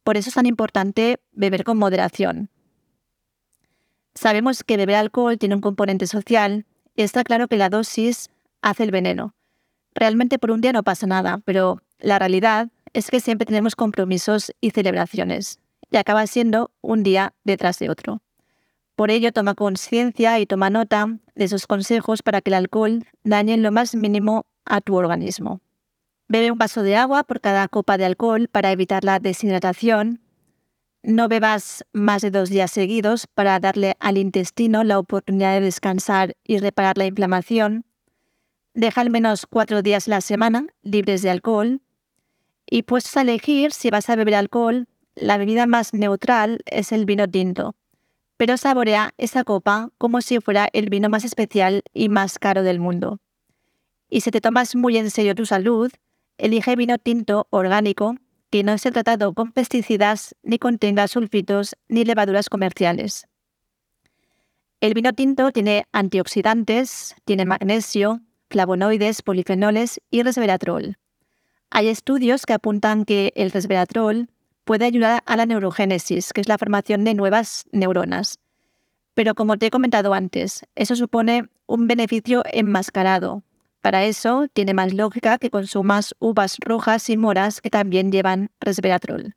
Por 0.02 0.16
eso 0.16 0.28
es 0.28 0.34
tan 0.34 0.46
importante 0.46 1.20
beber 1.30 1.62
con 1.62 1.78
moderación. 1.78 2.50
Sabemos 4.14 4.64
que 4.64 4.76
beber 4.76 4.96
alcohol 4.96 5.38
tiene 5.38 5.54
un 5.54 5.60
componente 5.60 6.06
social 6.06 6.66
y 6.96 7.02
está 7.02 7.24
claro 7.24 7.48
que 7.48 7.56
la 7.56 7.70
dosis 7.70 8.30
hace 8.60 8.82
el 8.82 8.90
veneno. 8.90 9.34
Realmente 9.94 10.38
por 10.38 10.50
un 10.50 10.60
día 10.60 10.72
no 10.72 10.82
pasa 10.82 11.06
nada, 11.06 11.40
pero 11.44 11.82
la 11.98 12.18
realidad 12.18 12.70
es 12.92 13.10
que 13.10 13.20
siempre 13.20 13.46
tenemos 13.46 13.76
compromisos 13.76 14.52
y 14.60 14.70
celebraciones, 14.70 15.58
y 15.90 15.96
acaba 15.96 16.26
siendo 16.26 16.70
un 16.80 17.02
día 17.02 17.34
detrás 17.44 17.78
de 17.78 17.90
otro. 17.90 18.22
Por 18.96 19.10
ello, 19.10 19.32
toma 19.32 19.54
conciencia 19.54 20.38
y 20.38 20.46
toma 20.46 20.70
nota 20.70 21.18
de 21.34 21.44
esos 21.44 21.66
consejos 21.66 22.22
para 22.22 22.40
que 22.40 22.50
el 22.50 22.54
alcohol 22.54 23.04
dañe 23.24 23.54
en 23.54 23.62
lo 23.62 23.72
más 23.72 23.94
mínimo 23.94 24.46
a 24.64 24.80
tu 24.80 24.94
organismo. 24.96 25.60
Bebe 26.28 26.50
un 26.50 26.58
vaso 26.58 26.82
de 26.82 26.96
agua 26.96 27.24
por 27.24 27.40
cada 27.40 27.68
copa 27.68 27.98
de 27.98 28.04
alcohol 28.04 28.48
para 28.48 28.72
evitar 28.72 29.04
la 29.04 29.18
deshidratación. 29.18 30.20
No 31.02 31.28
bebas 31.28 31.84
más 31.92 32.22
de 32.22 32.30
dos 32.30 32.48
días 32.48 32.70
seguidos 32.70 33.26
para 33.26 33.58
darle 33.60 33.96
al 33.98 34.18
intestino 34.18 34.84
la 34.84 34.98
oportunidad 34.98 35.54
de 35.54 35.62
descansar 35.62 36.34
y 36.44 36.58
reparar 36.58 36.96
la 36.96 37.06
inflamación. 37.06 37.84
Deja 38.74 39.02
al 39.02 39.10
menos 39.10 39.46
cuatro 39.46 39.82
días 39.82 40.08
la 40.08 40.20
semana 40.20 40.66
libres 40.82 41.22
de 41.22 41.30
alcohol. 41.30 41.82
Y 42.66 42.84
puedes 42.84 43.14
elegir 43.16 43.72
si 43.72 43.90
vas 43.90 44.08
a 44.08 44.16
beber 44.16 44.34
alcohol, 44.34 44.88
la 45.14 45.36
bebida 45.36 45.66
más 45.66 45.92
neutral 45.92 46.60
es 46.64 46.90
el 46.92 47.04
vino 47.04 47.28
tinto. 47.28 47.74
Pero 48.38 48.56
saborea 48.56 49.12
esa 49.18 49.44
copa 49.44 49.90
como 49.98 50.22
si 50.22 50.40
fuera 50.40 50.68
el 50.72 50.88
vino 50.88 51.10
más 51.10 51.24
especial 51.24 51.82
y 51.92 52.08
más 52.08 52.38
caro 52.38 52.62
del 52.62 52.80
mundo. 52.80 53.20
Y 54.08 54.22
si 54.22 54.30
te 54.30 54.40
tomas 54.40 54.74
muy 54.74 54.96
en 54.96 55.10
serio 55.10 55.34
tu 55.34 55.44
salud, 55.44 55.92
elige 56.38 56.74
vino 56.74 56.96
tinto 56.96 57.46
orgánico 57.50 58.16
que 58.50 58.62
no 58.62 58.72
esté 58.72 58.90
tratado 58.90 59.34
con 59.34 59.52
pesticidas 59.52 60.34
ni 60.42 60.58
contenga 60.58 61.08
sulfitos 61.08 61.76
ni 61.88 62.04
levaduras 62.04 62.48
comerciales. 62.48 63.26
El 64.80 64.94
vino 64.94 65.12
tinto 65.12 65.52
tiene 65.52 65.86
antioxidantes, 65.92 67.14
tiene 67.24 67.44
magnesio, 67.44 68.20
flavonoides, 68.52 69.22
polifenoles 69.22 70.00
y 70.10 70.22
resveratrol. 70.22 70.98
Hay 71.70 71.88
estudios 71.88 72.46
que 72.46 72.52
apuntan 72.52 73.04
que 73.04 73.32
el 73.34 73.50
resveratrol 73.50 74.28
puede 74.64 74.84
ayudar 74.84 75.22
a 75.26 75.36
la 75.36 75.46
neurogénesis, 75.46 76.32
que 76.32 76.40
es 76.40 76.48
la 76.48 76.58
formación 76.58 77.02
de 77.02 77.14
nuevas 77.14 77.64
neuronas. 77.72 78.38
Pero 79.14 79.34
como 79.34 79.56
te 79.56 79.66
he 79.66 79.70
comentado 79.70 80.14
antes, 80.14 80.64
eso 80.76 80.94
supone 80.94 81.48
un 81.66 81.88
beneficio 81.88 82.42
enmascarado, 82.52 83.42
para 83.82 84.04
eso, 84.04 84.46
tiene 84.52 84.74
más 84.74 84.94
lógica 84.94 85.38
que 85.38 85.50
consumas 85.50 86.14
uvas 86.20 86.56
rojas 86.60 87.10
y 87.10 87.16
moras 87.16 87.60
que 87.60 87.68
también 87.68 88.12
llevan 88.12 88.50
resveratrol. 88.60 89.34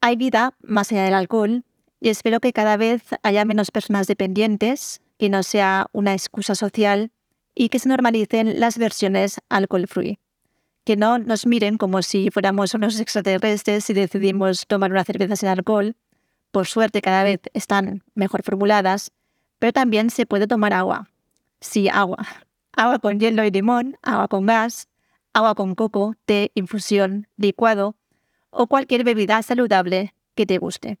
Hay 0.00 0.16
vida 0.16 0.54
más 0.62 0.90
allá 0.90 1.04
del 1.04 1.14
alcohol 1.14 1.64
y 2.00 2.08
espero 2.08 2.40
que 2.40 2.52
cada 2.52 2.76
vez 2.76 3.02
haya 3.22 3.44
menos 3.44 3.70
personas 3.70 4.08
dependientes, 4.08 5.00
que 5.16 5.30
no 5.30 5.44
sea 5.44 5.86
una 5.92 6.12
excusa 6.12 6.56
social 6.56 7.12
y 7.58 7.70
que 7.70 7.80
se 7.80 7.88
normalicen 7.88 8.60
las 8.60 8.78
versiones 8.78 9.40
alcohol-free. 9.48 10.20
Que 10.84 10.94
no 10.96 11.18
nos 11.18 11.46
miren 11.46 11.78
como 11.78 12.02
si 12.02 12.30
fuéramos 12.30 12.74
unos 12.74 13.00
extraterrestres 13.00 13.84
si 13.84 13.94
decidimos 13.94 14.66
tomar 14.68 14.92
una 14.92 15.04
cerveza 15.04 15.34
sin 15.34 15.48
alcohol. 15.48 15.96
Por 16.52 16.66
suerte 16.66 17.00
cada 17.02 17.24
vez 17.24 17.40
están 17.54 18.04
mejor 18.14 18.42
formuladas, 18.44 19.10
pero 19.58 19.72
también 19.72 20.10
se 20.10 20.26
puede 20.26 20.46
tomar 20.46 20.74
agua. 20.74 21.08
Sí, 21.60 21.88
agua, 21.88 22.18
agua 22.72 22.98
con 23.00 23.18
hielo 23.18 23.42
y 23.42 23.50
limón, 23.50 23.96
agua 24.02 24.28
con 24.28 24.46
gas, 24.46 24.88
agua 25.32 25.54
con 25.54 25.74
coco, 25.74 26.14
té, 26.26 26.52
infusión, 26.54 27.26
licuado 27.36 27.96
o 28.50 28.66
cualquier 28.66 29.02
bebida 29.02 29.42
saludable 29.42 30.14
que 30.34 30.44
te 30.46 30.58
guste. 30.58 30.98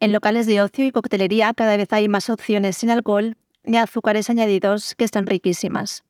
En 0.00 0.12
locales 0.12 0.46
de 0.46 0.62
ocio 0.62 0.86
y 0.86 0.92
coctelería 0.92 1.52
cada 1.52 1.76
vez 1.76 1.92
hay 1.92 2.08
más 2.08 2.30
opciones 2.30 2.78
sin 2.78 2.88
alcohol 2.90 3.36
y 3.64 3.76
azúcares 3.76 4.30
añadidos 4.30 4.94
que 4.94 5.04
están 5.04 5.26
riquísimas. 5.26 6.04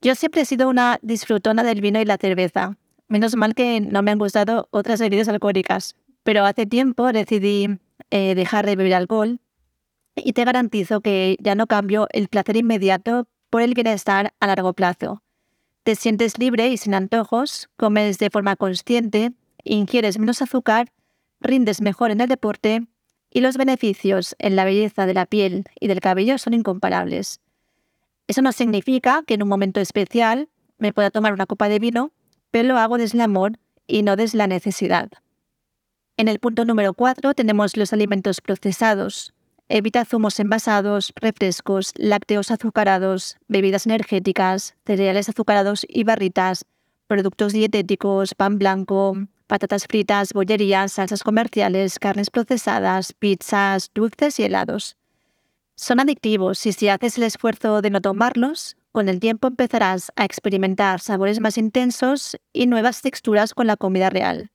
Yo 0.00 0.14
siempre 0.14 0.42
he 0.42 0.44
sido 0.44 0.68
una 0.68 0.98
disfrutona 1.02 1.64
del 1.64 1.80
vino 1.80 2.00
y 2.00 2.04
la 2.04 2.18
cerveza. 2.18 2.76
Menos 3.08 3.34
mal 3.36 3.54
que 3.54 3.80
no 3.80 4.02
me 4.02 4.10
han 4.10 4.18
gustado 4.18 4.68
otras 4.70 5.00
bebidas 5.00 5.28
alcohólicas, 5.28 5.96
pero 6.22 6.44
hace 6.44 6.66
tiempo 6.66 7.10
decidí 7.12 7.78
eh, 8.10 8.34
dejar 8.34 8.66
de 8.66 8.76
beber 8.76 8.94
alcohol 8.94 9.40
y 10.14 10.32
te 10.32 10.44
garantizo 10.44 11.00
que 11.00 11.36
ya 11.40 11.54
no 11.54 11.66
cambio 11.66 12.06
el 12.12 12.28
placer 12.28 12.56
inmediato 12.56 13.26
por 13.50 13.62
el 13.62 13.74
bienestar 13.74 14.34
a 14.40 14.46
largo 14.46 14.72
plazo. 14.72 15.22
Te 15.82 15.94
sientes 15.94 16.38
libre 16.38 16.68
y 16.68 16.76
sin 16.76 16.94
antojos, 16.94 17.68
comes 17.76 18.18
de 18.18 18.30
forma 18.30 18.56
consciente, 18.56 19.32
ingieres 19.64 20.18
menos 20.18 20.42
azúcar, 20.42 20.92
rindes 21.40 21.80
mejor 21.80 22.10
en 22.10 22.20
el 22.20 22.28
deporte 22.28 22.86
y 23.30 23.40
los 23.40 23.56
beneficios 23.56 24.34
en 24.38 24.56
la 24.56 24.64
belleza 24.64 25.06
de 25.06 25.14
la 25.14 25.26
piel 25.26 25.64
y 25.80 25.88
del 25.88 26.00
cabello 26.00 26.38
son 26.38 26.54
incomparables. 26.54 27.40
Eso 28.26 28.42
no 28.42 28.52
significa 28.52 29.22
que 29.26 29.34
en 29.34 29.42
un 29.42 29.48
momento 29.48 29.80
especial 29.80 30.48
me 30.78 30.92
pueda 30.92 31.10
tomar 31.10 31.32
una 31.32 31.46
copa 31.46 31.68
de 31.68 31.78
vino, 31.78 32.12
pero 32.50 32.68
lo 32.68 32.78
hago 32.78 32.98
desde 32.98 33.18
el 33.18 33.22
amor 33.22 33.58
y 33.86 34.02
no 34.02 34.16
desde 34.16 34.38
la 34.38 34.46
necesidad. 34.46 35.10
En 36.16 36.28
el 36.28 36.38
punto 36.38 36.64
número 36.64 36.94
4 36.94 37.34
tenemos 37.34 37.76
los 37.76 37.92
alimentos 37.92 38.40
procesados, 38.40 39.32
Evita 39.70 40.06
zumos 40.06 40.40
envasados, 40.40 41.12
refrescos, 41.14 41.92
lácteos 41.96 42.50
azucarados, 42.50 43.36
bebidas 43.48 43.84
energéticas, 43.84 44.74
cereales 44.86 45.28
azucarados 45.28 45.84
y 45.86 46.04
barritas, 46.04 46.64
productos 47.06 47.52
dietéticos, 47.52 48.34
pan 48.34 48.56
blanco, 48.56 49.14
patatas 49.48 49.86
fritas, 49.88 50.32
bollerías, 50.32 50.92
salsas 50.92 51.24
comerciales, 51.24 51.98
carnes 51.98 52.30
procesadas, 52.30 53.12
pizzas, 53.12 53.90
dulces 53.92 54.38
y 54.38 54.44
helados. 54.44 54.96
Son 55.74 55.98
adictivos 55.98 56.64
y 56.66 56.72
si 56.72 56.88
haces 56.88 57.18
el 57.18 57.24
esfuerzo 57.24 57.82
de 57.82 57.90
no 57.90 58.00
tomarlos, 58.00 58.76
con 58.92 59.08
el 59.08 59.20
tiempo 59.20 59.48
empezarás 59.48 60.12
a 60.16 60.24
experimentar 60.24 61.00
sabores 61.00 61.40
más 61.40 61.58
intensos 61.58 62.36
y 62.52 62.66
nuevas 62.66 63.02
texturas 63.02 63.54
con 63.54 63.66
la 63.66 63.76
comida 63.76 64.10
real. 64.10 64.50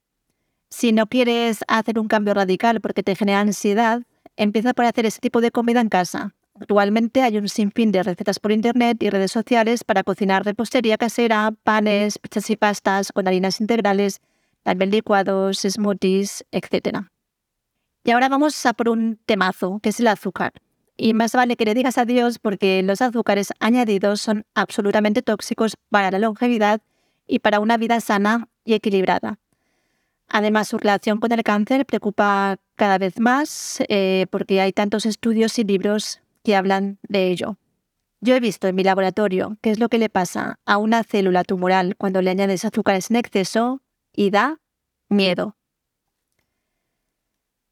Si 0.69 0.91
no 0.91 1.07
quieres 1.07 1.63
hacer 1.67 1.99
un 1.99 2.07
cambio 2.07 2.33
radical 2.33 2.81
porque 2.81 3.03
te 3.03 3.15
genera 3.15 3.41
ansiedad, 3.41 4.01
empieza 4.37 4.73
por 4.73 4.85
hacer 4.85 5.05
ese 5.05 5.19
tipo 5.19 5.39
de 5.39 5.51
comida 5.51 5.81
en 5.81 5.89
casa. 5.89 6.33
Actualmente 6.59 7.21
hay 7.21 7.37
un 7.37 7.49
sinfín 7.49 7.91
de 7.91 8.03
recetas 8.03 8.39
por 8.39 8.51
internet 8.51 9.01
y 9.01 9.09
redes 9.09 9.31
sociales 9.31 9.83
para 9.83 10.03
cocinar 10.03 10.45
repostería 10.45 10.97
casera, 10.97 11.53
panes, 11.63 12.19
pizzas 12.19 12.49
y 12.49 12.55
pastas 12.55 13.11
con 13.11 13.27
harinas 13.27 13.59
integrales, 13.59 14.19
también 14.63 14.91
licuados, 14.91 15.59
smoothies, 15.59 16.45
etc. 16.51 16.99
Y 18.03 18.11
ahora 18.11 18.29
vamos 18.29 18.65
a 18.65 18.73
por 18.73 18.89
un 18.89 19.19
temazo, 19.25 19.79
que 19.81 19.89
es 19.89 19.99
el 19.99 20.07
azúcar. 20.07 20.53
Y 20.97 21.13
más 21.13 21.33
vale 21.33 21.55
que 21.55 21.65
le 21.65 21.73
digas 21.73 21.97
adiós 21.97 22.39
porque 22.39 22.81
los 22.83 23.01
azúcares 23.01 23.51
añadidos 23.59 24.21
son 24.21 24.45
absolutamente 24.53 25.21
tóxicos 25.21 25.75
para 25.89 26.11
la 26.11 26.19
longevidad 26.19 26.81
y 27.27 27.39
para 27.39 27.59
una 27.59 27.77
vida 27.77 27.99
sana 27.99 28.47
y 28.65 28.73
equilibrada. 28.73 29.39
Además, 30.29 30.67
su 30.69 30.77
relación 30.77 31.19
con 31.19 31.31
el 31.31 31.43
cáncer 31.43 31.85
preocupa 31.85 32.57
cada 32.75 32.97
vez 32.97 33.19
más 33.19 33.83
eh, 33.87 34.25
porque 34.31 34.61
hay 34.61 34.73
tantos 34.73 35.05
estudios 35.05 35.59
y 35.59 35.63
libros 35.63 36.21
que 36.43 36.55
hablan 36.55 36.97
de 37.03 37.27
ello. 37.27 37.57
Yo 38.19 38.35
he 38.35 38.39
visto 38.39 38.67
en 38.67 38.75
mi 38.75 38.83
laboratorio 38.83 39.57
qué 39.61 39.69
es 39.69 39.79
lo 39.79 39.89
que 39.89 39.97
le 39.97 40.09
pasa 40.09 40.57
a 40.65 40.77
una 40.77 41.03
célula 41.03 41.43
tumoral 41.43 41.95
cuando 41.97 42.21
le 42.21 42.31
añades 42.31 42.65
azúcares 42.65 43.11
en 43.11 43.17
exceso 43.17 43.82
y 44.13 44.29
da 44.29 44.59
miedo. 45.09 45.57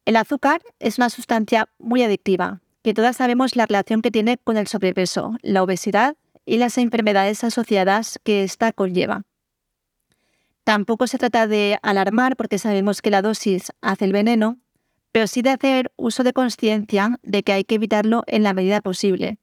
El 0.05 0.15
azúcar 0.15 0.61
es 0.79 0.97
una 0.97 1.09
sustancia 1.09 1.69
muy 1.77 2.03
adictiva, 2.03 2.61
que 2.81 2.93
todas 2.93 3.17
sabemos 3.17 3.55
la 3.55 3.67
relación 3.67 4.01
que 4.01 4.11
tiene 4.11 4.37
con 4.37 4.57
el 4.57 4.67
sobrepeso, 4.67 5.35
la 5.41 5.63
obesidad 5.63 6.17
y 6.45 6.57
las 6.57 6.77
enfermedades 6.77 7.43
asociadas 7.43 8.19
que 8.23 8.43
ésta 8.43 8.73
conlleva. 8.73 9.23
Tampoco 10.63 11.07
se 11.07 11.17
trata 11.17 11.47
de 11.47 11.77
alarmar 11.81 12.35
porque 12.35 12.57
sabemos 12.57 13.01
que 13.01 13.11
la 13.11 13.21
dosis 13.21 13.71
hace 13.81 14.05
el 14.05 14.13
veneno, 14.13 14.57
pero 15.11 15.27
sí 15.27 15.41
de 15.41 15.49
hacer 15.51 15.91
uso 15.97 16.23
de 16.23 16.33
conciencia 16.33 17.19
de 17.23 17.43
que 17.43 17.53
hay 17.53 17.63
que 17.63 17.75
evitarlo 17.75 18.23
en 18.27 18.43
la 18.43 18.53
medida 18.53 18.81
posible. 18.81 19.37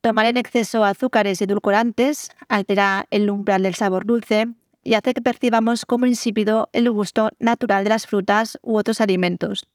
Tomar 0.00 0.26
en 0.26 0.36
exceso 0.36 0.84
azúcares 0.84 1.40
y 1.40 1.44
edulcorantes 1.44 2.30
altera 2.48 3.06
el 3.10 3.30
umbral 3.30 3.62
del 3.62 3.74
sabor 3.74 4.06
dulce 4.06 4.48
y 4.88 4.94
hace 4.94 5.12
que 5.12 5.20
percibamos 5.20 5.84
como 5.84 6.06
insípido 6.06 6.70
el 6.72 6.90
gusto 6.90 7.28
natural 7.38 7.84
de 7.84 7.90
las 7.90 8.06
frutas 8.06 8.58
u 8.62 8.78
otros 8.78 9.02
alimentos. 9.02 9.68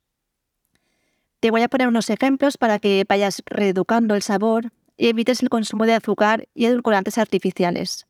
Te 1.40 1.52
voy 1.52 1.62
a 1.62 1.68
poner 1.68 1.88
unos 1.88 2.10
ejemplos 2.10 2.58
para 2.58 2.80
que 2.80 3.06
vayas 3.08 3.44
reeducando 3.46 4.16
el 4.16 4.24
sabor 4.24 4.72
y 4.98 5.10
evites 5.10 5.44
el 5.44 5.50
consumo 5.50 5.86
de 5.86 5.94
azúcar 5.94 6.48
y 6.56 6.66
edulcorantes 6.66 7.20
artificiales. 7.20 8.08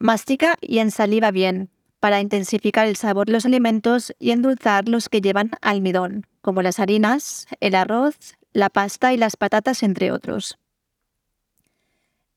Mastica 0.00 0.56
y 0.60 0.80
ensaliva 0.80 1.30
bien 1.30 1.70
para 2.00 2.20
intensificar 2.20 2.88
el 2.88 2.96
sabor 2.96 3.28
de 3.28 3.34
los 3.34 3.46
alimentos 3.46 4.12
y 4.18 4.32
endulzar 4.32 4.88
los 4.88 5.08
que 5.08 5.20
llevan 5.20 5.52
almidón, 5.62 6.26
como 6.40 6.62
las 6.62 6.80
harinas, 6.80 7.46
el 7.60 7.76
arroz, 7.76 8.36
la 8.52 8.70
pasta 8.70 9.12
y 9.14 9.18
las 9.18 9.36
patatas, 9.36 9.84
entre 9.84 10.10
otros. 10.10 10.58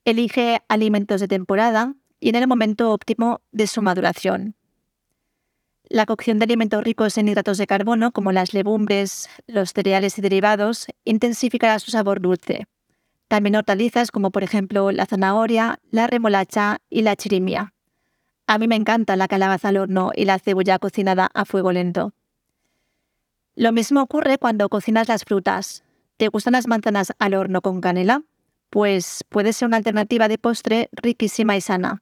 Elige 0.06 0.62
alimentos 0.68 1.20
de 1.20 1.28
temporada 1.28 1.96
y 2.22 2.30
en 2.30 2.36
el 2.36 2.48
momento 2.48 2.94
óptimo 2.94 3.42
de 3.52 3.68
su 3.68 3.82
maduración. 3.82 4.56
La 5.90 6.06
cocción 6.06 6.40
de 6.40 6.46
alimentos 6.46 6.82
ricos 6.82 7.18
en 7.18 7.28
hidratos 7.28 7.58
de 7.58 7.68
carbono, 7.68 8.14
como 8.14 8.32
las 8.32 8.54
legumbres, 8.54 9.28
los 9.48 9.74
cereales 9.74 10.18
y 10.18 10.22
derivados, 10.22 10.88
intensificará 11.04 11.78
su 11.80 11.92
sabor 11.92 12.22
dulce. 12.22 12.66
También 13.28 13.58
hortalizas 13.58 14.12
como 14.12 14.32
por 14.32 14.44
ejemplo 14.44 14.92
la 14.92 15.06
zanahoria, 15.06 15.80
la 15.90 16.08
remolacha 16.08 16.78
y 16.90 17.02
la 17.02 17.18
chirimia. 17.18 17.74
A 18.48 18.58
mí 18.58 18.68
me 18.68 18.76
encanta 18.76 19.18
la 19.18 19.28
calabaza 19.28 19.70
al 19.70 19.78
horno 19.78 20.12
y 20.16 20.26
la 20.26 20.40
cebolla 20.40 20.80
cocinada 20.80 21.30
a 21.34 21.44
fuego 21.44 21.72
lento. 21.72 22.14
Lo 23.56 23.72
mismo 23.72 24.02
ocurre 24.02 24.38
cuando 24.38 24.70
cocinas 24.70 25.10
las 25.10 25.26
frutas. 25.26 25.84
¿Te 26.18 26.30
gustan 26.30 26.54
las 26.54 26.68
manzanas 26.68 27.14
al 27.20 27.34
horno 27.34 27.62
con 27.62 27.82
canela? 27.82 28.24
Pues 28.70 29.26
puede 29.28 29.52
ser 29.52 29.68
una 29.68 29.78
alternativa 29.78 30.28
de 30.28 30.38
postre 30.38 30.90
riquísima 30.94 31.58
y 31.58 31.62
sana. 31.62 32.02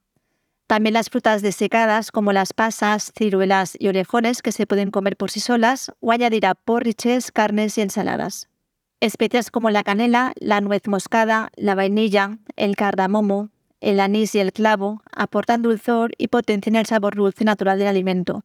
También 0.70 0.94
las 0.94 1.10
frutas 1.10 1.42
desecadas 1.42 2.12
como 2.12 2.32
las 2.32 2.52
pasas, 2.52 3.10
ciruelas 3.18 3.76
y 3.76 3.88
orejones 3.88 4.40
que 4.40 4.52
se 4.52 4.68
pueden 4.68 4.92
comer 4.92 5.16
por 5.16 5.28
sí 5.28 5.40
solas 5.40 5.90
o 5.98 6.12
añadir 6.12 6.46
a 6.46 6.54
porriches, 6.54 7.32
carnes 7.32 7.76
y 7.76 7.80
ensaladas. 7.80 8.48
Especias 9.00 9.50
como 9.50 9.70
la 9.70 9.82
canela, 9.82 10.32
la 10.38 10.60
nuez 10.60 10.86
moscada, 10.86 11.50
la 11.56 11.74
vainilla, 11.74 12.38
el 12.54 12.76
cardamomo, 12.76 13.48
el 13.80 13.98
anís 13.98 14.32
y 14.36 14.38
el 14.38 14.52
clavo 14.52 15.02
aportan 15.12 15.62
dulzor 15.62 16.12
y 16.18 16.28
potencian 16.28 16.76
el 16.76 16.86
sabor 16.86 17.16
dulce 17.16 17.44
natural 17.44 17.76
del 17.80 17.88
alimento. 17.88 18.44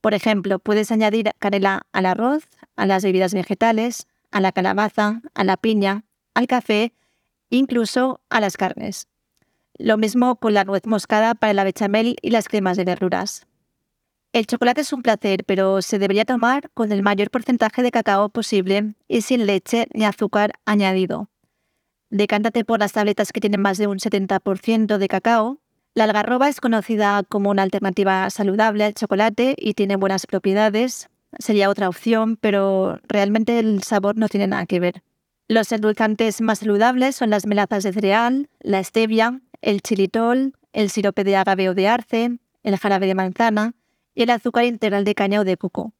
Por 0.00 0.14
ejemplo, 0.14 0.60
puedes 0.60 0.92
añadir 0.92 1.32
canela 1.40 1.82
al 1.90 2.06
arroz, 2.06 2.44
a 2.76 2.86
las 2.86 3.02
bebidas 3.02 3.34
vegetales, 3.34 4.06
a 4.30 4.40
la 4.40 4.52
calabaza, 4.52 5.20
a 5.34 5.42
la 5.42 5.56
piña, 5.56 6.04
al 6.32 6.46
café, 6.46 6.92
incluso 7.50 8.20
a 8.30 8.38
las 8.38 8.56
carnes. 8.56 9.08
Lo 9.78 9.98
mismo 9.98 10.36
con 10.36 10.54
la 10.54 10.64
nuez 10.64 10.86
moscada 10.86 11.34
para 11.34 11.52
la 11.52 11.64
bechamel 11.64 12.16
y 12.22 12.30
las 12.30 12.48
cremas 12.48 12.76
de 12.76 12.84
verduras. 12.84 13.46
El 14.32 14.46
chocolate 14.46 14.82
es 14.82 14.92
un 14.92 15.02
placer, 15.02 15.44
pero 15.44 15.80
se 15.82 15.98
debería 15.98 16.24
tomar 16.24 16.70
con 16.74 16.92
el 16.92 17.02
mayor 17.02 17.30
porcentaje 17.30 17.82
de 17.82 17.90
cacao 17.90 18.28
posible 18.28 18.94
y 19.08 19.22
sin 19.22 19.46
leche 19.46 19.86
ni 19.94 20.04
azúcar 20.04 20.52
añadido. 20.66 21.30
Decántate 22.10 22.64
por 22.64 22.80
las 22.80 22.92
tabletas 22.92 23.32
que 23.32 23.40
tienen 23.40 23.60
más 23.60 23.78
de 23.78 23.86
un 23.86 23.98
70% 23.98 24.98
de 24.98 25.08
cacao. 25.08 25.58
La 25.94 26.04
algarroba 26.04 26.48
es 26.48 26.60
conocida 26.60 27.22
como 27.28 27.50
una 27.50 27.62
alternativa 27.62 28.28
saludable 28.30 28.84
al 28.84 28.94
chocolate 28.94 29.54
y 29.58 29.74
tiene 29.74 29.96
buenas 29.96 30.26
propiedades. 30.26 31.08
Sería 31.38 31.70
otra 31.70 31.88
opción, 31.88 32.36
pero 32.36 33.00
realmente 33.08 33.58
el 33.58 33.82
sabor 33.82 34.16
no 34.16 34.28
tiene 34.28 34.46
nada 34.46 34.66
que 34.66 34.80
ver. 34.80 35.02
Los 35.48 35.70
endulzantes 35.70 36.40
más 36.40 36.58
saludables 36.58 37.14
son 37.14 37.30
las 37.30 37.46
melazas 37.46 37.84
de 37.84 37.92
cereal, 37.92 38.48
la 38.60 38.82
stevia, 38.82 39.40
el 39.66 39.82
chilitol, 39.82 40.54
el 40.72 40.90
sirope 40.90 41.24
de 41.24 41.34
agave 41.34 41.68
o 41.68 41.74
de 41.74 41.88
arce, 41.88 42.38
el 42.62 42.78
jarabe 42.78 43.08
de 43.08 43.16
manzana 43.16 43.74
y 44.14 44.22
el 44.22 44.30
azúcar 44.30 44.64
integral 44.64 45.04
de 45.04 45.16
caña 45.16 45.40
o 45.40 45.44
de 45.44 45.56
coco. 45.56 45.92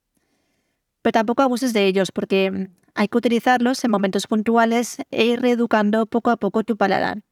Pero 1.03 1.13
tampoco 1.13 1.43
abuses 1.43 1.73
de 1.73 1.85
ellos 1.87 2.13
porque 2.13 2.71
hay 2.95 3.09
que 3.09 3.19
utilizarlos 3.19 3.83
en 3.83 3.91
momentos 3.91 4.29
puntuales 4.29 4.99
e 5.11 5.27
ir 5.27 5.41
reeducando 5.41 6.07
poco 6.07 6.31
a 6.31 6.37
poco 6.37 6.63
tu 6.63 6.77
paladar. 6.77 7.23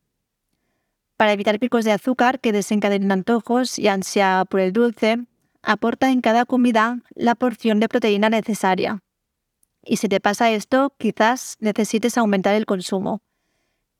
Para 1.16 1.32
evitar 1.32 1.60
picos 1.60 1.84
de 1.84 1.92
azúcar 1.92 2.40
que 2.40 2.50
desencadenen 2.50 3.12
antojos 3.12 3.78
y 3.78 3.86
ansia 3.86 4.44
por 4.50 4.58
el 4.58 4.72
dulce, 4.72 5.18
aporta 5.62 6.10
en 6.10 6.20
cada 6.20 6.46
comida 6.46 6.98
la 7.14 7.36
porción 7.36 7.78
de 7.78 7.88
proteína 7.88 8.28
necesaria. 8.28 9.04
Y 9.84 9.98
si 9.98 10.08
te 10.08 10.18
pasa 10.18 10.50
esto, 10.50 10.96
quizás 10.98 11.56
necesites 11.60 12.18
aumentar 12.18 12.56
el 12.56 12.66
consumo. 12.66 13.22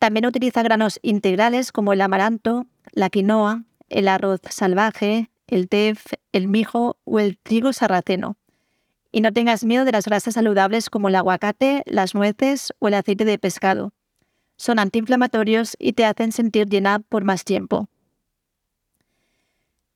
También 0.05 0.27
utiliza 0.27 0.62
granos 0.62 1.01
integrales 1.01 1.73
como 1.73 1.95
el 1.95 2.03
amaranto, 2.03 2.67
la 2.93 3.09
quinoa, 3.09 3.64
el 3.88 4.09
arroz 4.09 4.43
salvaje, 4.51 5.31
el 5.47 5.67
tef, 5.67 6.12
el 6.33 6.47
mijo 6.47 6.99
o 7.05 7.21
el 7.21 7.38
trigo 7.38 7.73
sarraceno. 7.73 8.37
Y 9.12 9.23
no 9.23 9.33
tengas 9.33 9.64
miedo 9.64 9.87
de 9.87 9.93
las 9.93 10.05
grasas 10.05 10.35
saludables 10.35 10.90
como 10.90 11.09
el 11.09 11.14
aguacate, 11.14 11.85
las 11.87 12.14
nueces 12.14 12.75
o 12.81 12.88
el 12.88 12.93
aceite 12.93 13.25
de 13.25 13.38
pescado. 13.38 13.95
Son 14.59 14.79
antiinflamatorios 14.79 15.75
y 15.79 15.95
te 15.95 16.05
hacen 16.05 16.33
sentir 16.33 16.69
llena 16.69 16.99
por 16.99 17.25
más 17.25 17.45
tiempo. 17.45 17.88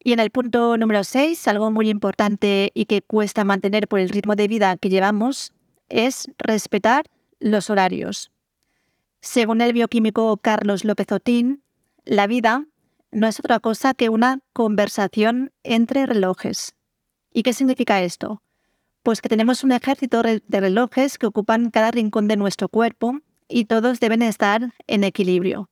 Y 0.02 0.14
en 0.14 0.20
el 0.20 0.30
punto 0.30 0.78
número 0.78 1.04
6, 1.04 1.48
algo 1.48 1.70
muy 1.70 1.90
importante 1.90 2.70
y 2.72 2.86
que 2.86 3.02
cuesta 3.02 3.44
mantener 3.44 3.88
por 3.88 4.00
el 4.00 4.08
ritmo 4.08 4.36
de 4.36 4.48
vida 4.48 4.78
que 4.78 4.88
llevamos, 4.88 5.52
es 5.90 6.30
respetar 6.38 7.04
los 7.40 7.68
horarios. 7.68 8.30
Según 9.20 9.60
el 9.60 9.72
bioquímico 9.72 10.36
Carlos 10.36 10.84
López 10.84 11.10
Otín, 11.10 11.62
la 12.04 12.26
vida 12.26 12.66
no 13.10 13.26
es 13.26 13.40
otra 13.40 13.58
cosa 13.58 13.94
que 13.94 14.08
una 14.08 14.40
conversación 14.52 15.52
entre 15.64 16.06
relojes. 16.06 16.74
¿Y 17.32 17.42
qué 17.42 17.52
significa 17.52 18.00
esto? 18.02 18.42
Pues 19.02 19.20
que 19.20 19.28
tenemos 19.28 19.64
un 19.64 19.72
ejército 19.72 20.22
de 20.22 20.60
relojes 20.60 21.18
que 21.18 21.26
ocupan 21.26 21.70
cada 21.70 21.90
rincón 21.90 22.28
de 22.28 22.36
nuestro 22.36 22.68
cuerpo 22.68 23.18
y 23.48 23.64
todos 23.64 24.00
deben 24.00 24.22
estar 24.22 24.72
en 24.86 25.04
equilibrio. 25.04 25.68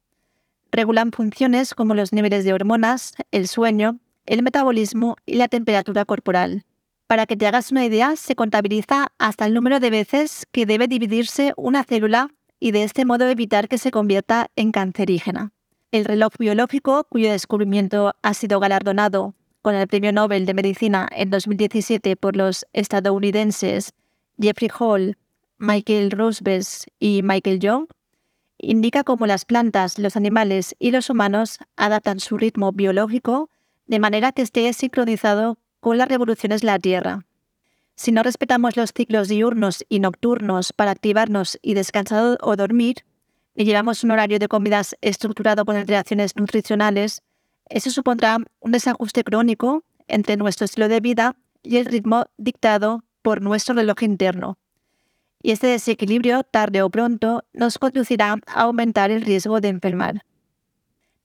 Regulan 0.72 1.12
funciones 1.12 1.74
como 1.74 1.94
los 1.94 2.12
niveles 2.12 2.44
de 2.44 2.52
hormonas, 2.52 3.14
el 3.30 3.46
sueño, 3.46 4.00
el 4.26 4.42
metabolismo 4.42 5.16
y 5.24 5.36
la 5.36 5.48
temperatura 5.48 6.04
corporal. 6.04 6.64
Para 7.06 7.26
que 7.26 7.36
te 7.36 7.46
hagas 7.46 7.70
una 7.70 7.84
idea, 7.84 8.16
se 8.16 8.34
contabiliza 8.34 9.12
hasta 9.18 9.46
el 9.46 9.54
número 9.54 9.78
de 9.78 9.90
veces 9.90 10.46
que 10.50 10.66
debe 10.66 10.88
dividirse 10.88 11.52
una 11.56 11.84
célula 11.84 12.30
y 12.58 12.72
de 12.72 12.82
este 12.82 13.04
modo 13.04 13.28
evitar 13.28 13.68
que 13.68 13.78
se 13.78 13.90
convierta 13.90 14.48
en 14.56 14.72
cancerígena. 14.72 15.52
El 15.92 16.04
reloj 16.04 16.32
biológico, 16.38 17.04
cuyo 17.08 17.30
descubrimiento 17.30 18.14
ha 18.22 18.34
sido 18.34 18.60
galardonado 18.60 19.34
con 19.62 19.74
el 19.74 19.88
Premio 19.88 20.12
Nobel 20.12 20.46
de 20.46 20.54
Medicina 20.54 21.08
en 21.10 21.30
2017 21.30 22.16
por 22.16 22.36
los 22.36 22.66
estadounidenses 22.72 23.92
Jeffrey 24.40 24.70
Hall, 24.78 25.16
Michael 25.58 26.10
Rosebes 26.10 26.86
y 27.00 27.22
Michael 27.22 27.60
Young, 27.60 27.86
indica 28.58 29.04
cómo 29.04 29.26
las 29.26 29.44
plantas, 29.44 29.98
los 29.98 30.16
animales 30.16 30.74
y 30.78 30.90
los 30.90 31.10
humanos 31.10 31.58
adaptan 31.76 32.20
su 32.20 32.36
ritmo 32.36 32.72
biológico 32.72 33.50
de 33.86 33.98
manera 33.98 34.32
que 34.32 34.42
esté 34.42 34.72
sincronizado 34.72 35.58
con 35.80 35.98
las 35.98 36.08
revoluciones 36.08 36.60
de 36.62 36.66
la 36.66 36.78
Tierra. 36.78 37.25
Si 37.96 38.12
no 38.12 38.22
respetamos 38.22 38.76
los 38.76 38.92
ciclos 38.92 39.28
diurnos 39.28 39.84
y 39.88 40.00
nocturnos 40.00 40.74
para 40.74 40.90
activarnos 40.90 41.58
y 41.62 41.72
descansar 41.72 42.36
o 42.42 42.54
dormir, 42.54 43.04
y 43.54 43.64
llevamos 43.64 44.04
un 44.04 44.10
horario 44.10 44.38
de 44.38 44.48
comidas 44.48 44.96
estructurado 45.00 45.64
con 45.64 45.76
alteraciones 45.76 46.36
nutricionales, 46.36 47.22
eso 47.70 47.90
supondrá 47.90 48.36
un 48.60 48.70
desajuste 48.70 49.24
crónico 49.24 49.82
entre 50.08 50.36
nuestro 50.36 50.66
estilo 50.66 50.88
de 50.88 51.00
vida 51.00 51.36
y 51.62 51.78
el 51.78 51.86
ritmo 51.86 52.26
dictado 52.36 53.02
por 53.22 53.40
nuestro 53.40 53.74
reloj 53.74 54.02
interno. 54.02 54.58
Y 55.42 55.52
este 55.52 55.68
desequilibrio, 55.68 56.42
tarde 56.44 56.82
o 56.82 56.90
pronto, 56.90 57.44
nos 57.54 57.78
conducirá 57.78 58.36
a 58.46 58.62
aumentar 58.62 59.10
el 59.10 59.22
riesgo 59.22 59.60
de 59.60 59.68
enfermar. 59.68 60.22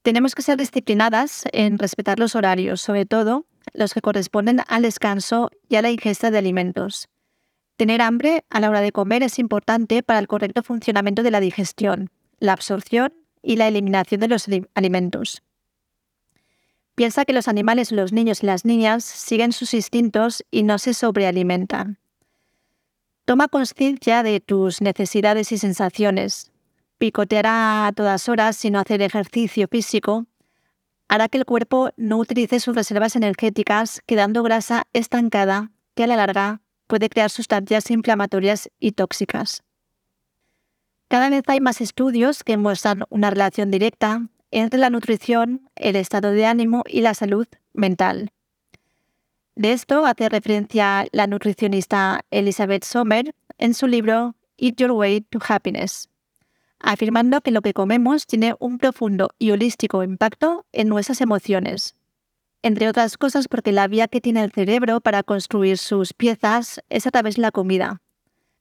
Tenemos 0.03 0.36
que 0.36 0.41
ser 0.41 0.57
disciplinadas 0.57 1.43
en 1.51 1.77
respetar 1.77 2.17
los 2.17 2.36
horarios, 2.36 2.81
sobre 2.81 3.05
todo 3.05 3.45
los 3.74 3.93
que 3.93 4.02
corresponden 4.02 4.62
al 4.67 4.84
descanso 4.84 5.50
y 5.69 5.76
a 5.76 5.82
la 5.82 5.91
ingesta 5.91 6.32
de 6.32 6.38
alimentos. 6.38 7.08
Tener 7.78 8.02
hambre 8.02 8.45
a 8.50 8.60
la 8.60 8.69
hora 8.69 8.82
de 8.82 8.91
comer 8.91 9.24
es 9.24 9.39
importante 9.39 10.04
para 10.04 10.19
el 10.19 10.28
correcto 10.28 10.62
funcionamiento 10.63 11.24
de 11.24 11.32
la 11.32 11.39
digestión, 11.39 12.12
la 12.39 12.54
absorción 12.54 13.13
y 13.41 13.56
la 13.56 13.67
eliminación 13.67 14.21
de 14.21 14.28
los 14.28 14.47
alimentos. 14.76 15.41
Piensa 16.95 17.26
que 17.26 17.34
los 17.34 17.47
animales, 17.47 17.91
los 17.91 18.12
niños 18.12 18.43
y 18.43 18.45
las 18.45 18.65
niñas 18.65 19.04
siguen 19.04 19.54
sus 19.54 19.74
instintos 19.74 20.43
y 20.52 20.63
no 20.63 20.78
se 20.78 20.93
sobrealimentan. 20.93 21.97
Toma 23.26 23.47
conciencia 23.47 24.24
de 24.24 24.39
tus 24.39 24.82
necesidades 24.82 25.52
y 25.52 25.58
sensaciones. 25.58 26.52
Picotear 26.97 27.45
a 27.47 27.91
todas 27.95 28.30
horas 28.30 28.58
sin 28.58 28.76
hacer 28.76 29.02
ejercicio 29.02 29.67
físico 29.67 30.28
hará 31.12 31.28
que 31.28 31.38
el 31.38 31.45
cuerpo 31.45 31.91
no 31.97 32.17
utilice 32.19 32.62
sus 32.62 32.74
reservas 32.74 33.17
energéticas, 33.17 34.02
quedando 34.06 34.43
grasa 34.43 34.88
estancada 34.93 35.71
que 35.93 36.06
a 36.06 36.08
la 36.08 36.15
larga 36.15 36.62
puede 36.88 37.10
crear 37.10 37.30
sustancias 37.30 37.91
inflamatorias 37.91 38.69
y 38.80 38.93
tóxicas. 38.93 39.62
Cada 41.10 41.30
vez 41.30 41.43
hay 41.47 41.60
más 41.60 41.82
estudios 41.82 42.45
que 42.45 42.56
muestran 42.56 43.04
una 43.10 43.30
relación 43.30 43.71
directa 43.71 44.30
entre 44.52 44.80
la 44.80 44.89
nutrición, 44.89 45.69
el 45.76 45.97
estado 45.97 46.32
de 46.32 46.45
ánimo 46.45 46.84
y 46.88 47.02
la 47.02 47.13
salud 47.13 47.45
mental. 47.74 48.30
De 49.56 49.74
esto 49.74 50.06
hace 50.06 50.30
referencia 50.30 51.06
la 51.12 51.28
nutricionista 51.28 52.21
Elizabeth 52.32 52.86
Sommer 52.86 53.36
en 53.58 53.74
su 53.74 53.86
libro 53.86 54.36
Eat 54.56 54.78
Your 54.78 54.91
Way 54.91 55.21
to 55.30 55.39
Happiness, 55.45 56.08
afirmando 56.83 57.41
que 57.41 57.51
lo 57.51 57.61
que 57.61 57.73
comemos 57.73 58.27
tiene 58.27 58.55
un 58.59 58.77
profundo 58.77 59.29
y 59.39 59.51
holístico 59.51 60.03
impacto 60.03 60.65
en 60.71 60.87
nuestras 60.87 61.21
emociones. 61.21 61.95
Entre 62.63 62.87
otras 62.87 63.17
cosas 63.17 63.47
porque 63.47 63.71
la 63.71 63.87
vía 63.87 64.07
que 64.07 64.21
tiene 64.21 64.43
el 64.43 64.51
cerebro 64.51 65.01
para 65.01 65.23
construir 65.23 65.77
sus 65.77 66.13
piezas 66.13 66.81
es 66.89 67.07
a 67.07 67.11
través 67.11 67.35
de 67.35 67.41
la 67.41 67.51
comida. 67.51 68.01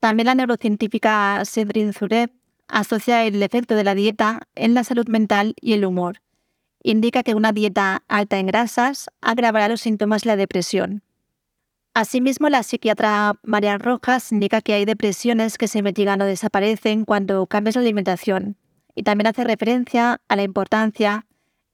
También 0.01 0.27
la 0.27 0.35
neurocientífica 0.35 1.43
Cedrin 1.45 1.93
Zureb 1.93 2.31
asocia 2.69 3.25
el 3.25 3.43
efecto 3.43 3.75
de 3.75 3.85
la 3.85 3.95
dieta 3.95 4.49
en 4.55 4.75
la 4.75 4.85
salud 4.85 5.07
mental 5.09 5.55
y 5.61 5.75
el 5.75 5.85
humor. 5.85 6.23
Indica 6.83 7.23
que 7.23 7.35
una 7.35 7.53
dieta 7.53 8.03
alta 8.09 8.39
en 8.39 8.47
grasas 8.47 9.11
agravará 9.21 9.69
los 9.69 9.83
síntomas 9.83 10.23
de 10.23 10.29
la 10.29 10.37
depresión. 10.37 11.03
Asimismo, 11.93 12.49
la 12.49 12.63
psiquiatra 12.63 13.35
María 13.43 13.77
Rojas 13.77 14.31
indica 14.31 14.61
que 14.61 14.75
hay 14.75 14.85
depresiones 14.85 15.59
que 15.59 15.67
se 15.67 15.83
mitigan 15.83 16.23
o 16.23 16.25
desaparecen 16.25 17.05
cuando 17.05 17.47
cambias 17.47 17.75
la 17.75 17.83
alimentación, 17.83 18.57
y 18.95 19.03
también 19.03 19.27
hace 19.27 19.43
referencia 19.43 20.21
a 20.29 20.37
la 20.37 20.45
importancia 20.45 21.27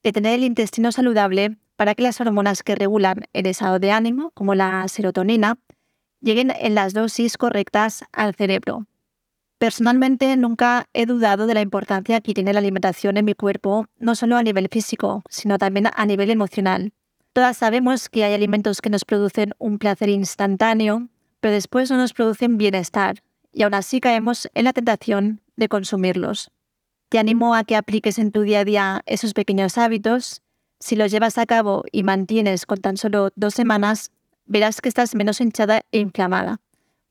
de 0.02 0.12
tener 0.12 0.35
el 0.35 0.44
intestino 0.44 0.90
saludable 0.90 1.59
para 1.76 1.94
que 1.94 2.02
las 2.02 2.18
hormonas 2.20 2.62
que 2.62 2.74
regulan 2.74 3.26
el 3.35 3.46
estado 3.46 3.79
de 3.79 3.92
ánimo, 3.92 4.31
como 4.31 4.55
la 4.55 4.88
serotonina, 4.88 5.59
lleguen 6.20 6.50
en 6.59 6.74
las 6.74 6.94
dosis 6.94 7.37
correctas 7.37 8.02
al 8.12 8.35
cerebro. 8.35 8.87
Personalmente 9.59 10.37
nunca 10.37 10.87
he 10.94 11.05
dudado 11.05 11.46
de 11.46 11.55
la 11.55 11.61
importancia 11.61 12.20
que 12.22 12.33
tiene 12.33 12.55
la 12.55 12.61
alimentación 12.61 13.18
en 13.18 13.24
mi 13.26 13.35
cuerpo, 13.35 13.87
no 13.98 14.14
solo 14.14 14.37
a 14.37 14.42
nivel 14.42 14.68
físico, 14.70 15.22
sino 15.29 15.59
también 15.59 15.88
a 15.94 16.07
nivel 16.07 16.31
emocional. 16.31 16.92
Todas 17.37 17.59
sabemos 17.59 18.09
que 18.09 18.25
hay 18.25 18.33
alimentos 18.33 18.81
que 18.81 18.88
nos 18.88 19.05
producen 19.05 19.53
un 19.59 19.77
placer 19.77 20.09
instantáneo, 20.09 21.11
pero 21.40 21.53
después 21.53 21.90
no 21.90 21.99
nos 21.99 22.14
producen 22.14 22.57
bienestar, 22.57 23.22
y 23.53 23.62
aún 23.62 23.75
así 23.75 24.01
caemos 24.01 24.49
en 24.55 24.64
la 24.64 24.72
tentación 24.72 25.42
de 25.55 25.68
consumirlos. 25.68 26.51
Te 27.11 27.18
animo 27.18 27.55
a 27.55 27.64
que 27.64 27.77
apliques 27.77 28.18
en 28.18 28.33
tu 28.33 28.40
día 28.40 28.61
a 28.61 28.64
día 28.64 29.03
esos 29.05 29.35
pequeños 29.35 29.77
hábitos. 29.77 30.40
Si 30.81 30.96
los 30.96 31.11
llevas 31.11 31.37
a 31.37 31.44
cabo 31.44 31.85
y 31.92 32.05
mantienes 32.05 32.64
con 32.64 32.81
tan 32.81 32.96
solo 32.96 33.29
dos 33.37 33.53
semanas, 33.53 34.12
verás 34.46 34.81
que 34.81 34.88
estás 34.88 35.14
menos 35.14 35.42
hinchada 35.42 35.83
e 35.92 35.99
inflamada 35.99 36.62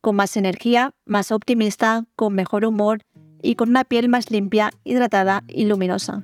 con 0.01 0.15
más 0.15 0.37
energía, 0.37 0.95
más 1.05 1.31
optimista, 1.31 2.05
con 2.15 2.33
mejor 2.33 2.65
humor 2.65 3.03
y 3.43 3.53
con 3.53 3.69
una 3.69 3.83
piel 3.83 4.09
más 4.09 4.31
limpia, 4.31 4.71
hidratada 4.85 5.43
y 5.47 5.65
luminosa. 5.65 6.23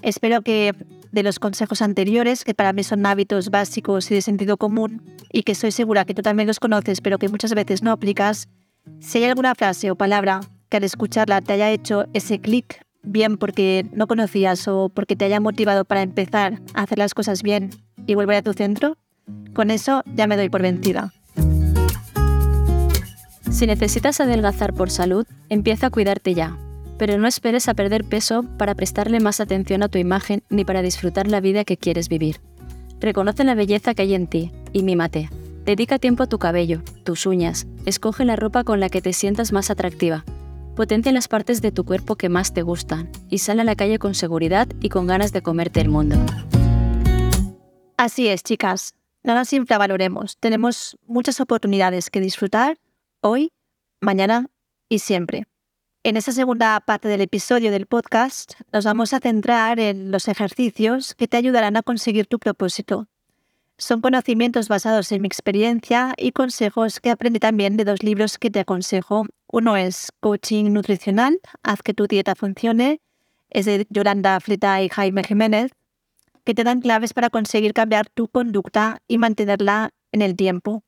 Espero 0.00 0.40
que 0.40 0.74
de 1.14 1.22
los 1.22 1.38
consejos 1.38 1.80
anteriores, 1.80 2.44
que 2.44 2.54
para 2.54 2.72
mí 2.72 2.82
son 2.82 3.06
hábitos 3.06 3.50
básicos 3.50 4.10
y 4.10 4.14
de 4.14 4.22
sentido 4.22 4.56
común, 4.56 5.02
y 5.32 5.44
que 5.44 5.52
estoy 5.52 5.70
segura 5.70 6.04
que 6.04 6.14
tú 6.14 6.22
también 6.22 6.46
los 6.46 6.60
conoces, 6.60 7.00
pero 7.00 7.18
que 7.18 7.28
muchas 7.28 7.54
veces 7.54 7.82
no 7.82 7.92
aplicas, 7.92 8.48
si 9.00 9.18
hay 9.18 9.24
alguna 9.24 9.54
frase 9.54 9.90
o 9.90 9.96
palabra 9.96 10.40
que 10.68 10.76
al 10.78 10.84
escucharla 10.84 11.40
te 11.40 11.52
haya 11.52 11.70
hecho 11.70 12.06
ese 12.12 12.40
clic, 12.40 12.84
bien 13.02 13.36
porque 13.36 13.86
no 13.92 14.06
conocías 14.06 14.66
o 14.66 14.88
porque 14.88 15.14
te 15.16 15.24
haya 15.24 15.40
motivado 15.40 15.84
para 15.84 16.02
empezar 16.02 16.60
a 16.74 16.82
hacer 16.82 16.98
las 16.98 17.14
cosas 17.14 17.42
bien 17.42 17.70
y 18.06 18.14
volver 18.14 18.36
a 18.36 18.42
tu 18.42 18.52
centro, 18.52 18.96
con 19.54 19.70
eso 19.70 20.02
ya 20.14 20.26
me 20.26 20.36
doy 20.36 20.48
por 20.48 20.62
vencida. 20.62 21.12
Si 23.50 23.66
necesitas 23.66 24.20
adelgazar 24.20 24.74
por 24.74 24.90
salud, 24.90 25.26
empieza 25.48 25.86
a 25.86 25.90
cuidarte 25.90 26.34
ya, 26.34 26.58
pero 26.98 27.18
no 27.18 27.26
esperes 27.26 27.68
a 27.68 27.74
perder 27.74 28.04
peso 28.04 28.44
para 28.58 28.74
prestarle 28.74 29.20
más 29.20 29.40
atención 29.40 29.82
a 29.82 29.88
tu 29.88 29.98
imagen 29.98 30.42
ni 30.48 30.64
para 30.64 30.82
disfrutar 30.82 31.28
la 31.28 31.40
vida 31.40 31.64
que 31.64 31.76
quieres 31.76 32.08
vivir. 32.08 32.40
Reconoce 33.00 33.44
la 33.44 33.54
belleza 33.54 33.94
que 33.94 34.02
hay 34.02 34.14
en 34.14 34.26
ti 34.26 34.52
y 34.72 34.82
mímate. 34.82 35.28
Dedica 35.64 35.98
tiempo 35.98 36.22
a 36.22 36.26
tu 36.26 36.38
cabello, 36.38 36.82
tus 37.04 37.26
uñas, 37.26 37.66
escoge 37.86 38.24
la 38.24 38.36
ropa 38.36 38.64
con 38.64 38.80
la 38.80 38.88
que 38.88 39.00
te 39.00 39.12
sientas 39.12 39.52
más 39.52 39.70
atractiva. 39.70 40.24
Potencia 40.76 41.12
las 41.12 41.28
partes 41.28 41.62
de 41.62 41.72
tu 41.72 41.84
cuerpo 41.84 42.16
que 42.16 42.28
más 42.28 42.52
te 42.52 42.62
gustan 42.62 43.08
y 43.30 43.38
sal 43.38 43.60
a 43.60 43.64
la 43.64 43.76
calle 43.76 43.98
con 43.98 44.14
seguridad 44.14 44.68
y 44.80 44.88
con 44.88 45.06
ganas 45.06 45.32
de 45.32 45.42
comerte 45.42 45.80
el 45.80 45.88
mundo. 45.88 46.16
Así 47.96 48.28
es, 48.28 48.42
chicas. 48.42 48.94
No 49.22 49.34
nos 49.34 49.52
infravaloremos. 49.52 50.36
Tenemos 50.38 50.98
muchas 51.06 51.40
oportunidades 51.40 52.10
que 52.10 52.20
disfrutar 52.20 52.78
hoy, 53.20 53.52
mañana 54.00 54.50
y 54.88 54.98
siempre. 54.98 55.44
En 56.06 56.18
esta 56.18 56.32
segunda 56.32 56.78
parte 56.80 57.08
del 57.08 57.22
episodio 57.22 57.70
del 57.70 57.86
podcast 57.86 58.60
nos 58.74 58.84
vamos 58.84 59.14
a 59.14 59.20
centrar 59.20 59.80
en 59.80 60.10
los 60.10 60.28
ejercicios 60.28 61.14
que 61.14 61.28
te 61.28 61.38
ayudarán 61.38 61.78
a 61.78 61.82
conseguir 61.82 62.26
tu 62.26 62.38
propósito. 62.38 63.08
Son 63.78 64.02
conocimientos 64.02 64.68
basados 64.68 65.10
en 65.12 65.22
mi 65.22 65.28
experiencia 65.28 66.12
y 66.18 66.32
consejos 66.32 67.00
que 67.00 67.10
aprendí 67.10 67.38
también 67.38 67.78
de 67.78 67.86
dos 67.86 68.02
libros 68.02 68.36
que 68.36 68.50
te 68.50 68.60
aconsejo. 68.60 69.24
Uno 69.46 69.78
es 69.78 70.12
Coaching 70.20 70.74
Nutricional, 70.74 71.40
Haz 71.62 71.80
que 71.82 71.94
tu 71.94 72.06
dieta 72.06 72.34
funcione, 72.34 73.00
es 73.48 73.64
de 73.64 73.86
Yolanda 73.88 74.38
Fleta 74.40 74.82
y 74.82 74.90
Jaime 74.90 75.24
Jiménez, 75.24 75.72
que 76.44 76.52
te 76.52 76.64
dan 76.64 76.82
claves 76.82 77.14
para 77.14 77.30
conseguir 77.30 77.72
cambiar 77.72 78.10
tu 78.10 78.28
conducta 78.28 78.98
y 79.08 79.16
mantenerla 79.16 79.88
en 80.12 80.20
el 80.20 80.36
tiempo. 80.36 80.84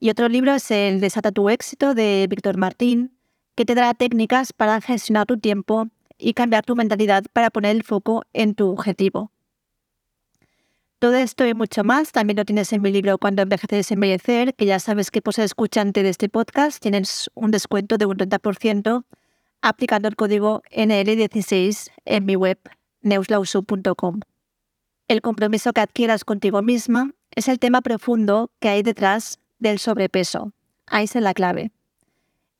Y 0.00 0.10
otro 0.10 0.28
libro 0.28 0.54
es 0.54 0.72
el 0.72 1.00
Desata 1.00 1.30
tu 1.30 1.48
éxito 1.50 1.94
de 1.94 2.26
Víctor 2.28 2.56
Martín, 2.56 3.15
que 3.56 3.64
te 3.64 3.74
dará 3.74 3.94
técnicas 3.94 4.52
para 4.52 4.80
gestionar 4.80 5.26
tu 5.26 5.38
tiempo 5.38 5.88
y 6.18 6.34
cambiar 6.34 6.64
tu 6.64 6.76
mentalidad 6.76 7.24
para 7.32 7.50
poner 7.50 7.74
el 7.74 7.82
foco 7.82 8.22
en 8.32 8.54
tu 8.54 8.70
objetivo. 8.70 9.32
Todo 10.98 11.14
esto 11.16 11.46
y 11.46 11.52
mucho 11.52 11.84
más 11.84 12.12
también 12.12 12.38
lo 12.38 12.44
tienes 12.44 12.72
en 12.72 12.80
mi 12.80 12.90
libro 12.90 13.18
Cuando 13.18 13.42
envejeces 13.42 13.90
embellecer, 13.90 14.54
que 14.54 14.64
ya 14.64 14.78
sabes 14.78 15.10
que 15.10 15.20
por 15.20 15.34
ser 15.34 15.44
escuchante 15.44 16.02
de 16.02 16.08
este 16.08 16.28
podcast 16.28 16.80
tienes 16.80 17.30
un 17.34 17.50
descuento 17.50 17.98
de 17.98 18.06
un 18.06 18.16
30% 18.16 19.04
aplicando 19.60 20.08
el 20.08 20.16
código 20.16 20.62
NL16 20.70 21.90
en 22.04 22.24
mi 22.24 22.36
web 22.36 22.58
neuslausu.com. 23.02 24.20
El 25.08 25.20
compromiso 25.20 25.72
que 25.72 25.80
adquieras 25.80 26.24
contigo 26.24 26.62
misma 26.62 27.12
es 27.30 27.48
el 27.48 27.58
tema 27.58 27.82
profundo 27.82 28.50
que 28.58 28.68
hay 28.70 28.82
detrás 28.82 29.38
del 29.58 29.78
sobrepeso. 29.78 30.52
Ahí 30.86 31.04
es 31.04 31.14
la 31.14 31.34
clave. 31.34 31.72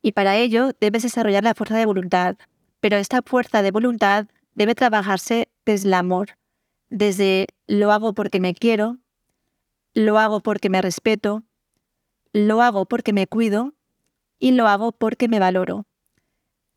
Y 0.07 0.13
para 0.13 0.37
ello 0.37 0.71
debes 0.81 1.03
desarrollar 1.03 1.43
la 1.43 1.57
fuerza 1.57 1.77
de 1.77 1.85
voluntad. 1.85 2.37
Pero 2.79 2.97
esta 2.97 3.23
fuerza 3.23 3.63
de 3.63 3.73
voluntad 3.73 4.29
debe 4.55 4.77
trabajarse 4.77 5.49
desde 5.65 5.89
el 5.89 5.95
amor, 5.95 6.39
desde 6.91 7.49
lo 7.67 7.91
hago 7.91 8.13
porque 8.13 8.39
me 8.39 8.55
quiero, 8.55 8.99
lo 9.95 10.21
hago 10.21 10.39
porque 10.39 10.71
me 10.71 10.81
respeto, 10.81 11.43
lo 12.33 12.63
hago 12.63 12.87
porque 12.87 13.13
me 13.13 13.27
cuido 13.27 13.75
y 14.39 14.53
lo 14.53 14.69
hago 14.69 14.93
porque 14.93 15.27
me 15.27 15.41
valoro. 15.41 15.87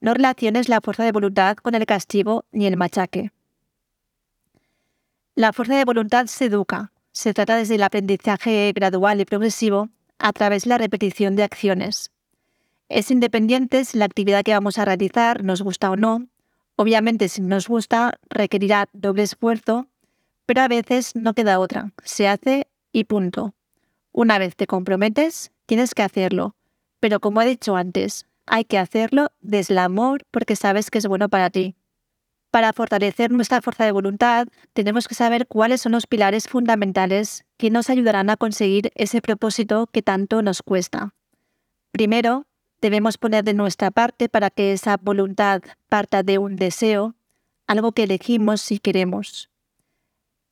No 0.01 0.15
relaciones 0.15 0.67
la 0.67 0.81
fuerza 0.81 1.03
de 1.03 1.11
voluntad 1.11 1.55
con 1.57 1.75
el 1.75 1.85
castigo 1.85 2.45
ni 2.51 2.65
el 2.65 2.77
machaque. 2.77 3.31
La 5.35 5.53
fuerza 5.53 5.77
de 5.77 5.85
voluntad 5.85 6.25
se 6.25 6.45
educa. 6.45 6.93
Se 7.11 7.35
trata 7.35 7.57
desde 7.57 7.75
el 7.75 7.83
aprendizaje 7.83 8.71
gradual 8.73 9.21
y 9.21 9.25
progresivo 9.25 9.89
a 10.17 10.33
través 10.33 10.63
de 10.63 10.69
la 10.69 10.79
repetición 10.79 11.35
de 11.35 11.43
acciones. 11.43 12.09
Es 12.89 13.11
independiente 13.11 13.85
si 13.85 13.99
la 13.99 14.05
actividad 14.05 14.43
que 14.43 14.53
vamos 14.53 14.79
a 14.79 14.85
realizar 14.85 15.43
nos 15.43 15.61
gusta 15.61 15.91
o 15.91 15.95
no. 15.95 16.27
Obviamente 16.75 17.29
si 17.29 17.41
nos 17.41 17.67
gusta 17.67 18.19
requerirá 18.29 18.89
doble 18.93 19.23
esfuerzo, 19.23 19.87
pero 20.47 20.61
a 20.61 20.67
veces 20.67 21.15
no 21.15 21.35
queda 21.35 21.59
otra. 21.59 21.91
Se 22.03 22.27
hace 22.27 22.67
y 22.91 23.03
punto. 23.03 23.53
Una 24.11 24.39
vez 24.39 24.55
te 24.55 24.65
comprometes, 24.65 25.51
tienes 25.67 25.93
que 25.93 26.01
hacerlo. 26.01 26.55
Pero 26.99 27.19
como 27.19 27.41
he 27.41 27.45
dicho 27.45 27.75
antes, 27.75 28.25
hay 28.47 28.65
que 28.65 28.79
hacerlo 28.79 29.31
desde 29.39 29.75
el 29.75 29.77
amor 29.77 30.25
porque 30.31 30.55
sabes 30.55 30.89
que 30.89 30.97
es 30.97 31.05
bueno 31.05 31.29
para 31.29 31.51
ti. 31.51 31.75
Para 32.49 32.73
fortalecer 32.73 33.29
nuestra 33.29 33.61
fuerza 33.61 33.85
de 33.85 33.91
voluntad, 33.91 34.47
tenemos 34.73 35.07
que 35.07 35.13
saber 35.13 35.45
cuáles 35.45 35.81
son 35.81 35.91
los 35.91 36.07
pilares 36.07 36.47
fundamentales 36.47 37.45
que 37.57 37.69
nos 37.69 37.91
ayudarán 37.91 38.31
a 38.31 38.37
conseguir 38.37 38.91
ese 38.95 39.21
propósito 39.21 39.85
que 39.91 40.01
tanto 40.01 40.41
nos 40.41 40.63
cuesta. 40.63 41.13
Primero, 41.91 42.47
debemos 42.81 43.17
poner 43.17 43.43
de 43.43 43.53
nuestra 43.53 43.91
parte 43.91 44.29
para 44.29 44.49
que 44.49 44.73
esa 44.73 44.97
voluntad 44.97 45.61
parta 45.89 46.23
de 46.23 46.37
un 46.37 46.55
deseo, 46.55 47.15
algo 47.67 47.91
que 47.91 48.03
elegimos 48.03 48.61
si 48.61 48.79
queremos. 48.79 49.49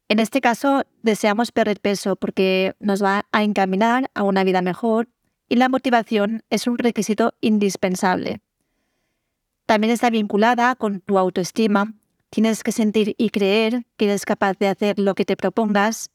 En 0.09 0.19
este 0.19 0.39
caso, 0.39 0.83
deseamos 1.01 1.51
perder 1.51 1.79
peso 1.79 2.15
porque 2.15 2.75
nos 2.79 3.03
va 3.03 3.25
a 3.31 3.43
encaminar 3.43 4.09
a 4.13 4.23
una 4.23 4.43
vida 4.43 4.61
mejor 4.61 5.09
y 5.49 5.55
la 5.55 5.69
motivación 5.69 6.43
es 6.49 6.67
un 6.67 6.77
requisito 6.77 7.33
indispensable. 7.41 8.41
También 9.65 9.91
está 9.91 10.09
vinculada 10.09 10.75
con 10.75 11.01
tu 11.01 11.17
autoestima. 11.17 11.93
Tienes 12.29 12.63
que 12.63 12.71
sentir 12.71 13.15
y 13.17 13.29
creer 13.29 13.85
que 13.97 14.05
eres 14.05 14.25
capaz 14.25 14.57
de 14.57 14.69
hacer 14.69 14.97
lo 14.97 15.13
que 15.13 15.25
te 15.25 15.35
propongas. 15.35 16.09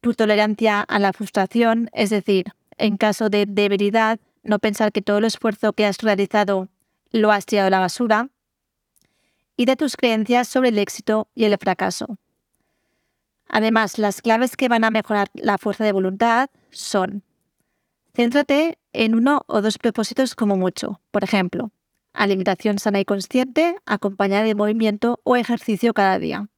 Tu 0.00 0.14
tolerancia 0.14 0.80
a 0.80 0.98
la 0.98 1.12
frustración, 1.12 1.90
es 1.92 2.10
decir, 2.10 2.46
en 2.78 2.96
caso 2.96 3.28
de 3.28 3.44
debilidad, 3.46 4.18
no 4.46 4.58
pensar 4.58 4.92
que 4.92 5.02
todo 5.02 5.18
el 5.18 5.24
esfuerzo 5.24 5.72
que 5.72 5.86
has 5.86 5.98
realizado 5.98 6.68
lo 7.10 7.32
has 7.32 7.46
tirado 7.46 7.68
a 7.68 7.70
la 7.70 7.80
basura. 7.80 8.30
Y 9.56 9.64
de 9.64 9.76
tus 9.76 9.96
creencias 9.96 10.48
sobre 10.48 10.68
el 10.68 10.78
éxito 10.78 11.28
y 11.34 11.44
el 11.44 11.56
fracaso. 11.58 12.18
Además, 13.48 13.98
las 13.98 14.22
claves 14.22 14.56
que 14.56 14.68
van 14.68 14.84
a 14.84 14.90
mejorar 14.90 15.28
la 15.34 15.56
fuerza 15.56 15.84
de 15.84 15.92
voluntad 15.92 16.50
son 16.70 17.22
Céntrate 18.16 18.78
en 18.94 19.14
uno 19.14 19.42
o 19.46 19.60
dos 19.60 19.76
propósitos 19.76 20.34
como 20.34 20.56
mucho. 20.56 21.02
Por 21.10 21.22
ejemplo, 21.22 21.70
alimentación 22.14 22.78
sana 22.78 22.98
y 22.98 23.04
consciente, 23.04 23.76
acompañada 23.84 24.44
de 24.44 24.54
movimiento 24.54 25.20
o 25.22 25.36
ejercicio 25.36 25.92
cada 25.92 26.18
día. 26.18 26.48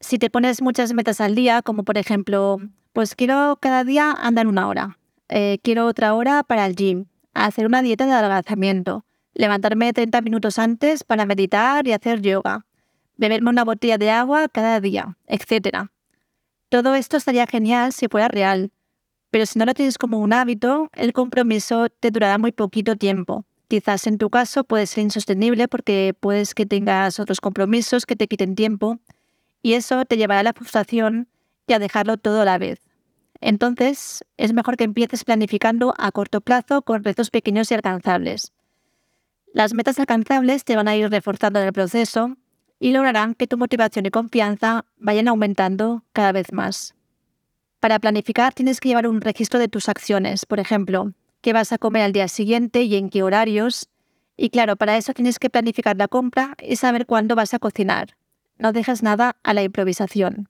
Si 0.00 0.18
te 0.18 0.28
pones 0.28 0.60
muchas 0.60 0.92
metas 0.92 1.22
al 1.22 1.34
día, 1.34 1.62
como 1.62 1.84
por 1.84 1.96
ejemplo, 1.96 2.58
pues 2.92 3.14
quiero 3.14 3.58
cada 3.60 3.82
día 3.82 4.12
andar 4.12 4.46
una 4.46 4.68
hora, 4.68 4.98
eh, 5.30 5.58
quiero 5.62 5.86
otra 5.86 6.12
hora 6.14 6.42
para 6.42 6.66
el 6.66 6.76
gym, 6.76 7.06
hacer 7.34 7.66
una 7.66 7.82
dieta 7.82 8.06
de 8.06 8.12
adelgazamiento, 8.12 9.04
levantarme 9.34 9.92
30 9.92 10.20
minutos 10.20 10.58
antes 10.58 11.04
para 11.04 11.26
meditar 11.26 11.86
y 11.86 11.92
hacer 11.92 12.20
yoga, 12.20 12.66
beberme 13.16 13.50
una 13.50 13.64
botella 13.64 13.98
de 13.98 14.10
agua 14.10 14.48
cada 14.48 14.80
día, 14.80 15.16
etc. 15.26 15.88
Todo 16.68 16.94
esto 16.94 17.16
estaría 17.16 17.46
genial 17.46 17.92
si 17.92 18.08
fuera 18.08 18.28
real, 18.28 18.72
pero 19.30 19.46
si 19.46 19.58
no 19.58 19.64
lo 19.64 19.74
tienes 19.74 19.98
como 19.98 20.18
un 20.18 20.32
hábito, 20.32 20.90
el 20.94 21.12
compromiso 21.12 21.88
te 21.88 22.10
durará 22.10 22.38
muy 22.38 22.52
poquito 22.52 22.96
tiempo. 22.96 23.44
Quizás 23.68 24.06
en 24.08 24.18
tu 24.18 24.30
caso 24.30 24.64
puede 24.64 24.86
ser 24.86 25.04
insostenible 25.04 25.68
porque 25.68 26.14
puedes 26.18 26.54
que 26.54 26.66
tengas 26.66 27.20
otros 27.20 27.40
compromisos 27.40 28.04
que 28.04 28.16
te 28.16 28.26
quiten 28.26 28.56
tiempo 28.56 28.98
y 29.62 29.74
eso 29.74 30.04
te 30.04 30.16
llevará 30.16 30.40
a 30.40 30.44
la 30.44 30.52
frustración 30.52 31.28
y 31.68 31.74
a 31.74 31.78
dejarlo 31.78 32.16
todo 32.16 32.40
a 32.40 32.44
la 32.44 32.58
vez. 32.58 32.89
Entonces, 33.40 34.24
es 34.36 34.52
mejor 34.52 34.76
que 34.76 34.84
empieces 34.84 35.24
planificando 35.24 35.94
a 35.98 36.12
corto 36.12 36.40
plazo 36.40 36.82
con 36.82 37.04
retos 37.04 37.30
pequeños 37.30 37.70
y 37.70 37.74
alcanzables. 37.74 38.52
Las 39.52 39.74
metas 39.74 39.98
alcanzables 39.98 40.64
te 40.64 40.76
van 40.76 40.88
a 40.88 40.96
ir 40.96 41.10
reforzando 41.10 41.58
en 41.58 41.66
el 41.66 41.72
proceso 41.72 42.36
y 42.78 42.92
lograrán 42.92 43.34
que 43.34 43.46
tu 43.46 43.58
motivación 43.58 44.06
y 44.06 44.10
confianza 44.10 44.84
vayan 44.96 45.28
aumentando 45.28 46.04
cada 46.12 46.32
vez 46.32 46.52
más. 46.52 46.94
Para 47.80 47.98
planificar 47.98 48.54
tienes 48.54 48.78
que 48.78 48.90
llevar 48.90 49.06
un 49.06 49.20
registro 49.20 49.58
de 49.58 49.68
tus 49.68 49.88
acciones, 49.88 50.46
por 50.46 50.60
ejemplo, 50.60 51.12
qué 51.40 51.52
vas 51.52 51.72
a 51.72 51.78
comer 51.78 52.02
al 52.02 52.12
día 52.12 52.28
siguiente 52.28 52.82
y 52.82 52.96
en 52.96 53.10
qué 53.10 53.22
horarios. 53.22 53.88
Y 54.36 54.50
claro, 54.50 54.76
para 54.76 54.96
eso 54.96 55.12
tienes 55.14 55.38
que 55.38 55.50
planificar 55.50 55.96
la 55.96 56.08
compra 56.08 56.54
y 56.62 56.76
saber 56.76 57.06
cuándo 57.06 57.34
vas 57.34 57.54
a 57.54 57.58
cocinar. 57.58 58.16
No 58.58 58.72
dejas 58.72 59.02
nada 59.02 59.36
a 59.42 59.54
la 59.54 59.62
improvisación. 59.62 60.48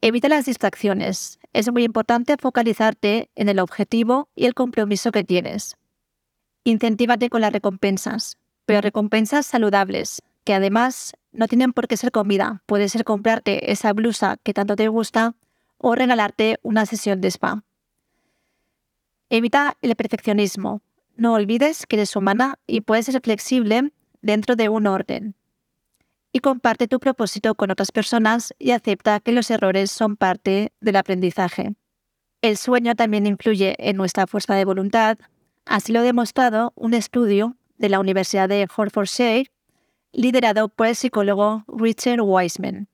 Evita 0.00 0.28
las 0.28 0.46
distracciones. 0.46 1.38
Es 1.52 1.70
muy 1.70 1.84
importante 1.84 2.36
focalizarte 2.38 3.30
en 3.34 3.48
el 3.48 3.58
objetivo 3.58 4.28
y 4.34 4.46
el 4.46 4.54
compromiso 4.54 5.12
que 5.12 5.24
tienes. 5.24 5.76
Incentívate 6.64 7.28
con 7.28 7.42
las 7.42 7.52
recompensas, 7.52 8.38
pero 8.64 8.80
recompensas 8.80 9.44
saludables, 9.46 10.22
que 10.44 10.54
además 10.54 11.12
no 11.32 11.48
tienen 11.48 11.72
por 11.72 11.88
qué 11.88 11.96
ser 11.96 12.10
comida. 12.10 12.62
Puede 12.66 12.88
ser 12.88 13.04
comprarte 13.04 13.70
esa 13.70 13.92
blusa 13.92 14.38
que 14.42 14.54
tanto 14.54 14.76
te 14.76 14.88
gusta 14.88 15.34
o 15.76 15.94
regalarte 15.94 16.58
una 16.62 16.86
sesión 16.86 17.20
de 17.20 17.28
spa. 17.28 17.64
Evita 19.28 19.76
el 19.82 19.94
perfeccionismo. 19.96 20.80
No 21.16 21.34
olvides 21.34 21.86
que 21.86 21.96
eres 21.96 22.16
humana 22.16 22.58
y 22.66 22.82
puedes 22.82 23.06
ser 23.06 23.20
flexible 23.20 23.92
dentro 24.22 24.56
de 24.56 24.68
un 24.68 24.86
orden. 24.86 25.34
Y 26.32 26.40
comparte 26.40 26.88
tu 26.88 26.98
propósito 26.98 27.54
con 27.54 27.70
otras 27.70 27.92
personas 27.92 28.54
y 28.58 28.70
acepta 28.70 29.20
que 29.20 29.32
los 29.32 29.50
errores 29.50 29.90
son 29.90 30.16
parte 30.16 30.72
del 30.80 30.96
aprendizaje. 30.96 31.74
El 32.40 32.56
sueño 32.56 32.94
también 32.94 33.26
influye 33.26 33.76
en 33.78 33.96
nuestra 33.96 34.26
fuerza 34.26 34.54
de 34.54 34.64
voluntad. 34.64 35.18
Así 35.64 35.92
lo 35.92 36.00
ha 36.00 36.02
demostrado 36.02 36.72
un 36.74 36.94
estudio 36.94 37.56
de 37.78 37.88
la 37.88 38.00
Universidad 38.00 38.48
de 38.48 38.62
Hertfordshire 38.62 39.50
liderado 40.12 40.68
por 40.68 40.86
el 40.86 40.96
psicólogo 40.96 41.64
Richard 41.68 42.20
Wiseman. 42.20 42.88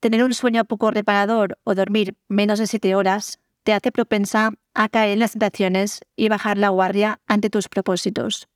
Tener 0.00 0.22
un 0.22 0.34
sueño 0.34 0.64
poco 0.64 0.90
reparador 0.90 1.58
o 1.64 1.74
dormir 1.74 2.16
menos 2.28 2.58
de 2.58 2.66
7 2.66 2.94
horas 2.94 3.40
te 3.64 3.72
hace 3.72 3.90
propensa 3.90 4.52
a 4.74 4.88
caer 4.88 5.12
en 5.12 5.18
las 5.18 5.32
tentaciones 5.32 6.00
y 6.16 6.28
bajar 6.28 6.56
la 6.56 6.68
guardia 6.68 7.20
ante 7.26 7.50
tus 7.50 7.68
propósitos. 7.68 8.48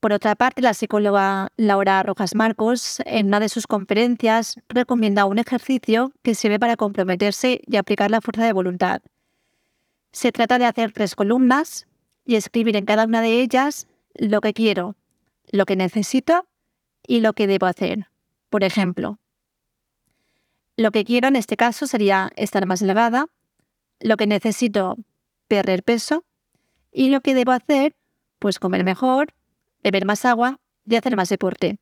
Por 0.00 0.14
otra 0.14 0.34
parte, 0.34 0.62
la 0.62 0.72
psicóloga 0.72 1.52
Laura 1.58 2.02
Rojas 2.02 2.34
Marcos, 2.34 3.00
en 3.04 3.26
una 3.26 3.38
de 3.38 3.50
sus 3.50 3.66
conferencias, 3.66 4.56
recomienda 4.70 5.26
un 5.26 5.38
ejercicio 5.38 6.12
que 6.22 6.34
sirve 6.34 6.58
para 6.58 6.76
comprometerse 6.76 7.60
y 7.66 7.76
aplicar 7.76 8.10
la 8.10 8.22
fuerza 8.22 8.46
de 8.46 8.54
voluntad. 8.54 9.02
Se 10.12 10.32
trata 10.32 10.58
de 10.58 10.64
hacer 10.64 10.92
tres 10.92 11.14
columnas 11.14 11.86
y 12.24 12.36
escribir 12.36 12.76
en 12.76 12.86
cada 12.86 13.04
una 13.04 13.20
de 13.20 13.42
ellas 13.42 13.88
lo 14.14 14.40
que 14.40 14.54
quiero, 14.54 14.96
lo 15.52 15.66
que 15.66 15.76
necesito 15.76 16.46
y 17.06 17.20
lo 17.20 17.34
que 17.34 17.46
debo 17.46 17.66
hacer. 17.66 18.08
Por 18.48 18.64
ejemplo, 18.64 19.18
lo 20.78 20.92
que 20.92 21.04
quiero 21.04 21.28
en 21.28 21.36
este 21.36 21.58
caso 21.58 21.86
sería 21.86 22.30
estar 22.36 22.64
más 22.64 22.80
elevada, 22.80 23.26
lo 24.00 24.16
que 24.16 24.26
necesito, 24.26 24.96
perder 25.46 25.82
peso, 25.82 26.24
y 26.90 27.10
lo 27.10 27.20
que 27.20 27.34
debo 27.34 27.52
hacer, 27.52 27.94
pues 28.38 28.58
comer 28.58 28.82
mejor, 28.82 29.34
beber 29.82 30.04
más 30.04 30.24
agua 30.24 30.58
y 30.86 30.96
hacer 30.96 31.16
más 31.16 31.28
deporte. 31.28 31.78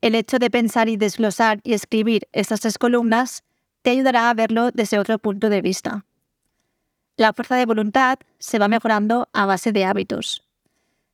El 0.00 0.14
hecho 0.14 0.38
de 0.38 0.50
pensar 0.50 0.88
y 0.88 0.96
desglosar 0.96 1.60
y 1.62 1.72
escribir 1.72 2.28
estas 2.32 2.60
tres 2.60 2.78
columnas 2.78 3.42
te 3.82 3.90
ayudará 3.90 4.30
a 4.30 4.34
verlo 4.34 4.70
desde 4.70 4.98
otro 4.98 5.18
punto 5.18 5.48
de 5.48 5.62
vista. 5.62 6.04
La 7.16 7.32
fuerza 7.32 7.56
de 7.56 7.66
voluntad 7.66 8.18
se 8.38 8.58
va 8.58 8.68
mejorando 8.68 9.28
a 9.32 9.46
base 9.46 9.72
de 9.72 9.84
hábitos. 9.84 10.42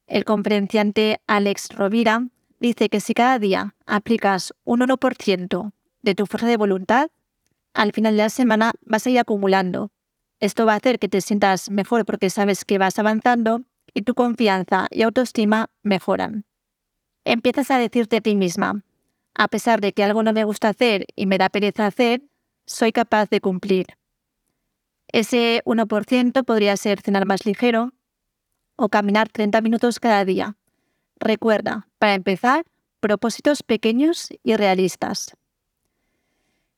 El 0.07 0.25
conferenciante 0.25 1.20
Alex 1.27 1.68
Rovira 1.70 2.27
dice 2.59 2.88
que 2.88 3.01
si 3.01 3.14
cada 3.14 3.38
día 3.38 3.75
aplicas 3.87 4.55
un 4.64 4.81
1% 4.81 5.73
de 6.03 6.14
tu 6.14 6.27
fuerza 6.27 6.46
de 6.46 6.57
voluntad, 6.57 7.11
al 7.75 7.92
final 7.92 8.16
de 8.16 8.23
la 8.25 8.31
semana 8.31 8.73
vas 8.83 9.07
a 9.07 9.11
ir 9.11 9.18
acumulando. 9.18 9.92
Esto 10.40 10.66
va 10.66 10.73
a 10.73 10.77
hacer 10.77 10.99
que 10.99 11.09
te 11.09 11.20
sientas 11.20 11.70
mejor 11.70 12.07
porque 12.07 12.31
sabes 12.31 12.64
que 12.64 12.79
vas 12.79 12.99
avanzando 12.99 13.62
y 13.94 14.03
tu 14.03 14.14
confianza 14.14 14.87
y 14.90 15.03
autoestima 15.03 15.70
mejoran. 15.83 16.44
Empiezas 17.24 17.70
a 17.70 17.79
decirte 17.79 18.16
a 18.16 18.20
ti 18.20 18.35
misma, 18.37 18.83
a 19.35 19.48
pesar 19.48 19.81
de 19.81 19.92
que 19.92 20.05
algo 20.05 20.22
no 20.22 20.33
me 20.33 20.44
gusta 20.44 20.68
hacer 20.68 21.07
y 21.16 21.26
me 21.26 21.38
da 21.38 21.48
pereza 21.48 21.87
hacer, 21.87 22.22
soy 22.66 22.92
capaz 22.92 23.29
de 23.31 23.40
cumplir. 23.40 23.87
Ese 25.12 25.62
1% 25.64 26.44
podría 26.44 26.76
ser 26.76 27.00
cenar 27.00 27.26
más 27.26 27.44
ligero 27.44 27.92
o 28.76 28.88
caminar 28.88 29.29
30 29.29 29.61
minutos 29.61 29.98
cada 30.00 30.24
día. 30.24 30.57
Recuerda, 31.18 31.88
para 31.98 32.14
empezar, 32.14 32.64
propósitos 33.00 33.62
pequeños 33.62 34.29
y 34.42 34.57
realistas. 34.57 35.37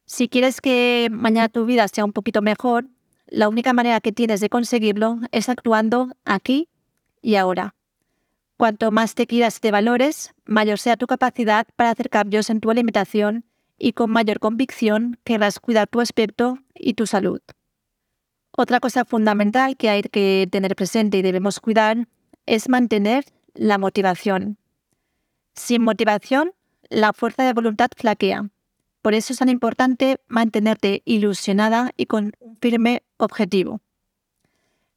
Si 0.07 0.29
quieres 0.29 0.61
que 0.61 1.09
mañana 1.11 1.48
tu 1.48 1.64
vida 1.64 1.87
sea 1.88 2.05
un 2.05 2.12
poquito 2.12 2.42
mejor, 2.42 2.87
la 3.27 3.48
única 3.48 3.72
manera 3.72 4.01
que 4.01 4.12
tienes 4.12 4.40
de 4.40 4.48
conseguirlo 4.48 5.20
es 5.31 5.48
actuando 5.48 6.11
aquí 6.25 6.68
y 7.22 7.37
ahora. 7.37 7.74
Cuanto 8.56 8.90
más 8.90 9.14
te 9.14 9.26
quieras 9.26 9.56
y 9.56 9.61
te 9.61 9.70
valores, 9.70 10.35
mayor 10.44 10.78
sea 10.78 10.96
tu 10.96 11.06
capacidad 11.06 11.66
para 11.76 11.90
hacer 11.90 12.11
cambios 12.11 12.50
en 12.50 12.61
tu 12.61 12.70
alimentación 12.70 13.44
y 13.78 13.92
con 13.92 14.11
mayor 14.11 14.38
convicción 14.38 15.18
querrás 15.24 15.58
cuidar 15.58 15.88
tu 15.88 16.00
aspecto 16.00 16.58
y 16.74 16.94
tu 16.94 17.06
salud. 17.06 17.40
Otra 18.54 18.80
cosa 18.80 19.04
fundamental 19.04 19.76
que 19.76 19.88
hay 19.88 20.02
que 20.02 20.46
tener 20.52 20.76
presente 20.76 21.18
y 21.18 21.22
debemos 21.22 21.58
cuidar 21.58 22.06
es 22.44 22.68
mantener 22.68 23.24
la 23.54 23.78
motivación. 23.78 24.58
Sin 25.54 25.82
motivación, 25.82 26.52
la 26.90 27.12
fuerza 27.12 27.44
de 27.44 27.54
voluntad 27.54 27.88
flaquea 27.96 28.50
por 29.02 29.14
eso 29.14 29.32
es 29.32 29.40
tan 29.40 29.48
importante 29.48 30.20
mantenerte 30.28 31.02
ilusionada 31.04 31.90
y 31.96 32.06
con 32.06 32.32
un 32.38 32.56
firme 32.56 33.02
objetivo. 33.16 33.80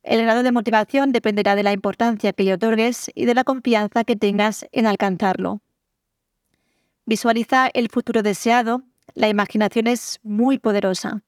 El 0.05 0.21
grado 0.21 0.43
de 0.43 0.51
motivación 0.51 1.11
dependerá 1.11 1.55
de 1.55 1.63
la 1.63 1.73
importancia 1.73 2.31
que 2.31 2.43
le 2.43 2.53
otorgues 2.53 3.09
y 3.15 3.25
de 3.25 3.33
la 3.33 3.43
confianza 3.43 4.03
que 4.03 4.15
tengas 4.15 4.67
en 4.71 4.85
alcanzarlo. 4.85 5.61
Visualiza 7.07 7.71
el 7.73 7.89
futuro 7.89 8.21
deseado. 8.21 8.83
La 9.15 9.29
imaginación 9.29 9.87
es 9.87 10.19
muy 10.21 10.59
poderosa, 10.59 11.23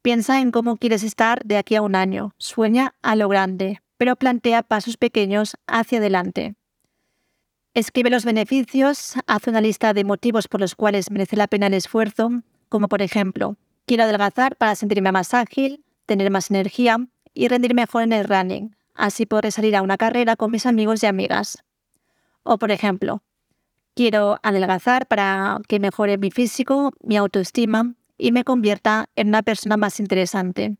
Piensa 0.00 0.40
en 0.40 0.52
cómo 0.52 0.76
quieres 0.76 1.02
estar 1.02 1.44
de 1.44 1.56
aquí 1.56 1.74
a 1.74 1.82
un 1.82 1.96
año. 1.96 2.32
Sueña 2.38 2.94
a 3.02 3.16
lo 3.16 3.28
grande, 3.28 3.82
pero 3.96 4.14
plantea 4.14 4.62
pasos 4.62 4.96
pequeños 4.96 5.56
hacia 5.66 5.98
adelante. 5.98 6.54
Escribe 7.74 8.08
los 8.08 8.24
beneficios, 8.24 9.14
haz 9.26 9.48
una 9.48 9.60
lista 9.60 9.94
de 9.94 10.04
motivos 10.04 10.46
por 10.46 10.60
los 10.60 10.76
cuales 10.76 11.10
merece 11.10 11.34
la 11.34 11.48
pena 11.48 11.66
el 11.66 11.74
esfuerzo, 11.74 12.30
como 12.68 12.86
por 12.86 13.02
ejemplo, 13.02 13.56
quiero 13.84 14.04
adelgazar 14.04 14.54
para 14.54 14.76
sentirme 14.76 15.10
más 15.10 15.34
ágil, 15.34 15.82
tener 16.06 16.30
más 16.30 16.50
energía 16.50 16.98
y 17.36 17.48
rendir 17.48 17.74
mejor 17.74 18.02
en 18.02 18.14
el 18.14 18.24
running. 18.24 18.74
Así 18.94 19.26
podré 19.26 19.50
salir 19.50 19.76
a 19.76 19.82
una 19.82 19.98
carrera 19.98 20.36
con 20.36 20.50
mis 20.50 20.64
amigos 20.64 21.02
y 21.02 21.06
amigas. 21.06 21.62
O 22.42 22.58
por 22.58 22.70
ejemplo, 22.70 23.22
quiero 23.94 24.38
adelgazar 24.42 25.06
para 25.06 25.58
que 25.68 25.78
mejore 25.78 26.16
mi 26.16 26.30
físico, 26.30 26.92
mi 27.02 27.16
autoestima 27.18 27.94
y 28.16 28.32
me 28.32 28.42
convierta 28.42 29.10
en 29.16 29.28
una 29.28 29.42
persona 29.42 29.76
más 29.76 30.00
interesante. 30.00 30.78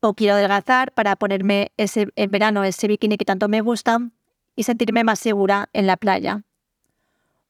O 0.00 0.14
quiero 0.14 0.34
adelgazar 0.34 0.92
para 0.92 1.14
ponerme 1.14 1.72
ese, 1.76 2.08
en 2.16 2.30
verano 2.32 2.64
ese 2.64 2.88
bikini 2.88 3.16
que 3.16 3.24
tanto 3.24 3.48
me 3.48 3.60
gusta 3.60 4.00
y 4.56 4.64
sentirme 4.64 5.04
más 5.04 5.20
segura 5.20 5.68
en 5.72 5.86
la 5.86 5.96
playa. 5.96 6.42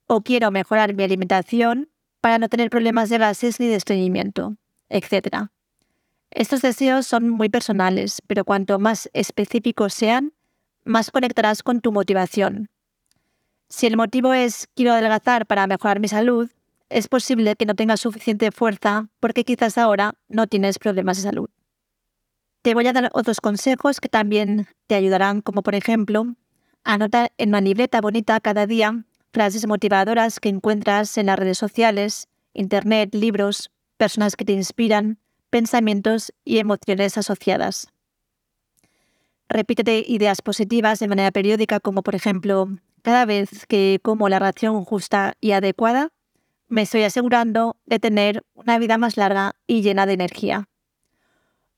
O 0.07 0.21
quiero 0.21 0.51
mejorar 0.51 0.95
mi 0.95 1.03
alimentación 1.03 1.89
para 2.21 2.39
no 2.39 2.51
tener 2.51 2.69
problemas 2.69 3.09
de 3.09 3.19
gases 3.19 3.59
ni 3.59 3.69
de 3.69 3.77
estreñimiento, 3.77 4.57
etc. 4.91 5.49
Estos 6.35 6.63
deseos 6.63 7.07
son 7.07 7.31
muy 7.31 7.49
personales, 7.49 8.21
pero 8.27 8.45
cuanto 8.45 8.81
más 8.81 9.09
específicos 9.13 9.95
sean, 9.95 10.33
más 10.85 11.13
conectarás 11.13 11.63
con 11.63 11.81
tu 11.81 11.93
motivación. 11.93 12.69
Si 13.69 13.87
el 13.87 13.97
motivo 13.97 14.35
es 14.35 14.69
quiero 14.75 14.93
adelgazar 14.93 15.47
para 15.47 15.69
mejorar 15.69 16.01
mi 16.01 16.09
salud, 16.09 16.51
es 16.91 17.07
posible 17.07 17.55
que 17.55 17.67
no 17.67 17.77
tengas 17.77 18.01
suficiente 18.01 18.51
fuerza 18.51 19.09
porque 19.21 19.45
quizás 19.45 19.79
ahora 19.79 20.15
no 20.29 20.49
tienes 20.49 20.81
problemas 20.81 21.19
de 21.19 21.23
salud. 21.23 21.49
Te 22.63 22.75
voy 22.75 22.89
a 22.89 22.93
dar 22.93 23.11
otros 23.15 23.41
consejos 23.41 24.01
que 24.01 24.09
también 24.09 24.67
te 24.89 24.97
ayudarán, 24.97 25.41
como 25.41 25.63
por 25.63 25.77
ejemplo, 25.77 26.35
anota 26.83 27.29
en 27.39 27.51
una 27.51 27.61
libreta 27.61 28.01
bonita 28.01 28.41
cada 28.41 28.67
día 28.67 29.05
frases 29.33 29.67
motivadoras 29.69 30.41
que 30.41 30.49
encuentras 30.49 31.17
en 31.17 31.27
las 31.27 31.39
redes 31.39 31.59
sociales, 31.59 32.29
internet, 32.55 33.15
libros, 33.15 33.71
personas 33.97 34.37
que 34.37 34.45
te 34.45 34.53
inspiran, 34.53 35.19
pensamientos 35.55 36.33
y 36.45 36.59
emociones 36.59 37.17
asociadas. 37.17 37.87
Repítete 39.49 40.05
ideas 40.05 40.43
positivas 40.43 40.99
de 40.99 41.07
manera 41.07 41.31
periódica, 41.31 41.79
como 41.79 42.03
por 42.03 42.17
ejemplo, 42.17 42.71
cada 43.03 43.25
vez 43.25 43.65
que 43.69 44.01
como 44.03 44.29
la 44.29 44.41
ración 44.41 44.85
justa 44.85 45.35
y 45.41 45.53
adecuada, 45.53 46.11
me 46.67 46.83
estoy 46.83 47.05
asegurando 47.05 47.77
de 47.87 48.01
tener 48.01 48.43
una 48.55 48.81
vida 48.81 48.99
más 48.99 49.17
larga 49.17 49.55
y 49.69 49.83
llena 49.83 50.07
de 50.07 50.15
energía. 50.15 50.69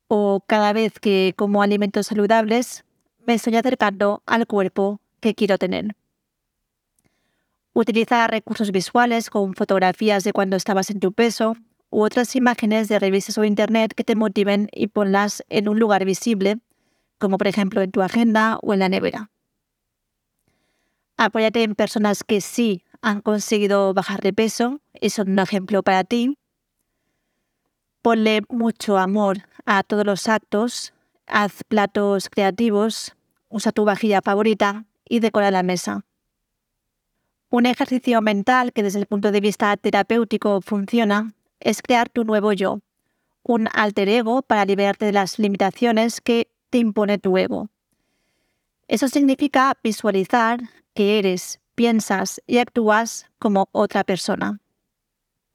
O 0.09 0.43
cada 0.47 0.73
vez 0.73 0.99
que 0.99 1.35
como 1.37 1.61
alimentos 1.61 2.07
saludables, 2.07 2.83
me 3.27 3.35
estoy 3.35 3.57
acercando 3.57 4.23
al 4.25 4.47
cuerpo 4.47 5.03
que 5.21 5.35
quiero 5.35 5.59
tener. 5.59 5.95
Utiliza 7.75 8.27
recursos 8.27 8.73
visuales 8.73 9.29
con 9.29 9.53
fotografías 9.53 10.25
de 10.25 10.33
cuando 10.33 10.57
estabas 10.57 10.89
en 10.89 10.99
tu 10.99 11.12
peso 11.12 11.59
u 11.90 12.03
otras 12.03 12.37
imágenes 12.37 12.88
de 12.88 12.99
revistas 12.99 13.38
o 13.38 13.44
internet 13.44 13.94
que 13.94 14.05
te 14.05 14.16
motiven 14.16 14.68
y 14.72 14.88
ponlas 14.88 15.44
en 15.49 15.68
un 15.68 15.79
lugar 15.79 16.05
visible, 16.05 16.59
como 17.18 17.38
por 17.38 17.46
ejemplo 17.46 17.83
en 17.83 17.90
tu 17.90 18.03
agenda 18.03 18.59
o 18.62 18.72
en 18.72 18.81
la 18.81 18.88
nevera. 18.88 19.31
Apóyate 21.16 21.62
en 21.62 21.75
personas 21.75 22.25
que 22.25 22.40
sí 22.40 22.85
han 23.01 23.22
conseguido 23.22 23.94
bajar 23.94 24.20
de 24.20 24.33
peso 24.33 24.81
y 25.01 25.11
son 25.11 25.31
un 25.31 25.38
ejemplo 25.38 25.83
para 25.83 26.05
ti. 26.05 26.38
Ponle 28.03 28.42
mucho 28.49 28.99
amor 28.99 29.38
a 29.64 29.83
todos 29.83 30.05
los 30.05 30.29
actos, 30.29 30.92
haz 31.27 31.64
platos 31.64 32.29
creativos, 32.29 33.16
usa 33.49 33.72
tu 33.72 33.85
vajilla 33.85 34.20
favorita 34.22 34.85
y 35.09 35.20
decora 35.20 35.51
la 35.51 35.62
mesa. 35.62 36.05
Un 37.49 37.66
ejercicio 37.66 38.20
mental 38.20 38.72
que 38.72 38.83
desde 38.83 38.99
el 38.99 39.07
punto 39.07 39.33
de 39.33 39.40
vista 39.40 39.77
terapéutico 39.77 40.61
funciona 40.61 41.33
es 41.61 41.83
crear 41.83 42.09
tu 42.09 42.25
nuevo 42.25 42.53
yo, 42.53 42.81
un 43.42 43.69
alter 43.73 44.09
ego 44.09 44.42
para 44.42 44.64
liberarte 44.64 45.07
de 45.07 45.12
las 45.12 45.38
limitaciones 45.38 46.21
que 46.21 46.49
te 46.71 46.79
impone 46.79 47.19
tu 47.19 47.37
ego. 47.38 47.69
Eso 48.88 49.09
significa 49.09 49.77
visualizar 49.83 50.61
que 50.95 51.19
eres, 51.19 51.61
piensas 51.75 52.40
y 52.47 52.59
actúas 52.59 53.27
como 53.38 53.69
otra 53.73 54.05
persona. 54.05 54.61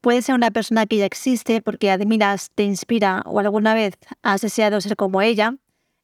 Puede 0.00 0.22
ser 0.22 0.34
una 0.34 0.50
persona 0.50 0.86
que 0.86 0.96
ya 0.98 1.06
existe 1.06 1.62
porque 1.62 1.90
admiras, 1.90 2.50
te 2.54 2.64
inspira 2.64 3.22
o 3.24 3.38
alguna 3.38 3.72
vez 3.72 3.94
has 4.22 4.40
deseado 4.40 4.80
ser 4.80 4.96
como 4.96 5.22
ella. 5.22 5.56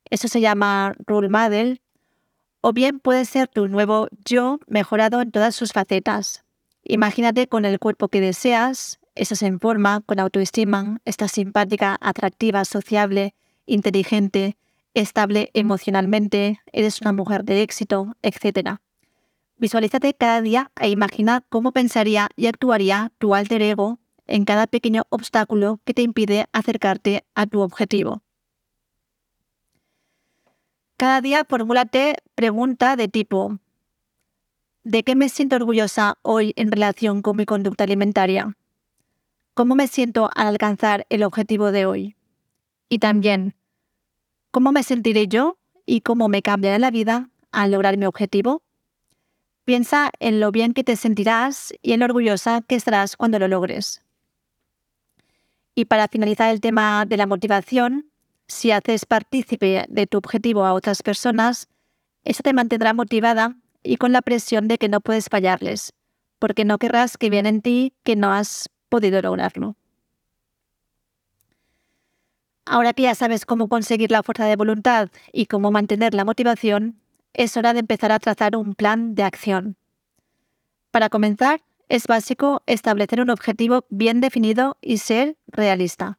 Eso 0.08 0.28
se 0.28 0.40
llama 0.40 0.94
role 1.06 1.28
model. 1.28 1.80
O 2.60 2.72
bien 2.72 3.00
puede 3.00 3.24
ser 3.24 3.48
tu 3.48 3.68
nuevo 3.68 4.08
yo 4.24 4.60
mejorado 4.66 5.20
en 5.20 5.30
todas 5.30 5.54
sus 5.54 5.72
facetas. 5.72 6.44
Imagínate 6.84 7.48
con 7.48 7.64
el 7.64 7.78
cuerpo 7.78 8.08
que 8.08 8.20
deseas, 8.20 9.00
estás 9.18 9.42
en 9.42 9.60
forma, 9.60 10.00
con 10.00 10.20
autoestima, 10.20 11.00
estás 11.04 11.32
simpática, 11.32 11.98
atractiva, 12.00 12.64
sociable, 12.64 13.34
inteligente, 13.66 14.56
estable 14.94 15.50
emocionalmente, 15.54 16.60
eres 16.72 17.00
una 17.00 17.12
mujer 17.12 17.44
de 17.44 17.62
éxito, 17.62 18.16
etc. 18.22 18.78
Visualízate 19.56 20.14
cada 20.14 20.40
día 20.40 20.70
e 20.80 20.88
imagina 20.88 21.44
cómo 21.48 21.72
pensaría 21.72 22.28
y 22.36 22.46
actuaría 22.46 23.12
tu 23.18 23.34
alter 23.34 23.62
ego 23.62 23.98
en 24.26 24.44
cada 24.44 24.66
pequeño 24.66 25.04
obstáculo 25.08 25.80
que 25.84 25.94
te 25.94 26.02
impide 26.02 26.46
acercarte 26.52 27.24
a 27.34 27.46
tu 27.46 27.60
objetivo. 27.60 28.22
Cada 30.96 31.20
día 31.20 31.44
formúlate 31.48 32.16
pregunta 32.34 32.96
de 32.96 33.08
tipo 33.08 33.58
¿De 34.84 35.02
qué 35.02 35.14
me 35.14 35.28
siento 35.28 35.56
orgullosa 35.56 36.18
hoy 36.22 36.54
en 36.56 36.72
relación 36.72 37.20
con 37.20 37.36
mi 37.36 37.44
conducta 37.44 37.84
alimentaria? 37.84 38.56
¿Cómo 39.58 39.74
me 39.74 39.88
siento 39.88 40.30
al 40.36 40.46
alcanzar 40.46 41.04
el 41.10 41.24
objetivo 41.24 41.72
de 41.72 41.84
hoy? 41.84 42.14
Y 42.88 43.00
también, 43.00 43.56
¿cómo 44.52 44.70
me 44.70 44.84
sentiré 44.84 45.26
yo 45.26 45.58
y 45.84 46.02
cómo 46.02 46.28
me 46.28 46.42
cambiará 46.42 46.78
la 46.78 46.92
vida 46.92 47.30
al 47.50 47.72
lograr 47.72 47.96
mi 47.96 48.06
objetivo? 48.06 48.62
Piensa 49.64 50.12
en 50.20 50.38
lo 50.38 50.52
bien 50.52 50.74
que 50.74 50.84
te 50.84 50.94
sentirás 50.94 51.74
y 51.82 51.92
en 51.92 51.98
lo 51.98 52.04
orgullosa 52.04 52.60
que 52.68 52.76
estarás 52.76 53.16
cuando 53.16 53.40
lo 53.40 53.48
logres. 53.48 54.00
Y 55.74 55.86
para 55.86 56.06
finalizar 56.06 56.54
el 56.54 56.60
tema 56.60 57.04
de 57.04 57.16
la 57.16 57.26
motivación, 57.26 58.12
si 58.46 58.70
haces 58.70 59.06
partícipe 59.06 59.86
de 59.88 60.06
tu 60.06 60.18
objetivo 60.18 60.66
a 60.66 60.72
otras 60.72 61.02
personas, 61.02 61.66
eso 62.22 62.44
te 62.44 62.52
mantendrá 62.52 62.94
motivada 62.94 63.56
y 63.82 63.96
con 63.96 64.12
la 64.12 64.22
presión 64.22 64.68
de 64.68 64.78
que 64.78 64.88
no 64.88 65.00
puedes 65.00 65.28
fallarles, 65.28 65.94
porque 66.38 66.64
no 66.64 66.78
querrás 66.78 67.18
que 67.18 67.28
vean 67.28 67.46
en 67.46 67.60
ti 67.60 67.92
que 68.04 68.14
no 68.14 68.32
has 68.32 68.70
podido 68.88 69.20
lograrlo. 69.22 69.76
Ahora 72.64 72.92
que 72.92 73.04
ya 73.04 73.14
sabes 73.14 73.46
cómo 73.46 73.68
conseguir 73.68 74.10
la 74.10 74.22
fuerza 74.22 74.44
de 74.44 74.56
voluntad 74.56 75.08
y 75.32 75.46
cómo 75.46 75.70
mantener 75.70 76.12
la 76.12 76.24
motivación, 76.24 77.00
es 77.32 77.56
hora 77.56 77.72
de 77.72 77.80
empezar 77.80 78.12
a 78.12 78.18
trazar 78.18 78.56
un 78.56 78.74
plan 78.74 79.14
de 79.14 79.22
acción. 79.22 79.76
Para 80.90 81.08
comenzar, 81.08 81.62
es 81.88 82.06
básico 82.06 82.62
establecer 82.66 83.20
un 83.20 83.30
objetivo 83.30 83.86
bien 83.88 84.20
definido 84.20 84.76
y 84.82 84.98
ser 84.98 85.36
realista. 85.46 86.18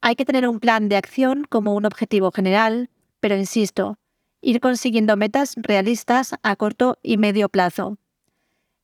Hay 0.00 0.16
que 0.16 0.24
tener 0.24 0.48
un 0.48 0.58
plan 0.58 0.88
de 0.88 0.96
acción 0.96 1.44
como 1.48 1.74
un 1.74 1.86
objetivo 1.86 2.30
general, 2.32 2.90
pero 3.20 3.36
insisto, 3.36 3.98
ir 4.40 4.60
consiguiendo 4.60 5.16
metas 5.16 5.54
realistas 5.56 6.34
a 6.42 6.56
corto 6.56 6.98
y 7.02 7.16
medio 7.16 7.48
plazo. 7.48 7.96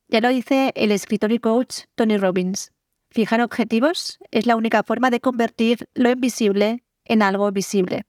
Ya 0.07 0.21
lo 0.21 0.29
dice 0.29 0.71
el 0.75 0.91
escritor 0.91 1.31
y 1.31 1.39
coach 1.39 1.81
Tony 1.95 2.17
Robbins. 2.17 2.71
Fijar 3.11 3.41
objetivos 3.41 4.19
es 4.31 4.45
la 4.45 4.55
única 4.55 4.83
forma 4.83 5.09
de 5.09 5.19
convertir 5.19 5.89
lo 5.93 6.09
invisible 6.09 6.81
en 7.03 7.21
algo 7.21 7.51
visible. 7.51 8.05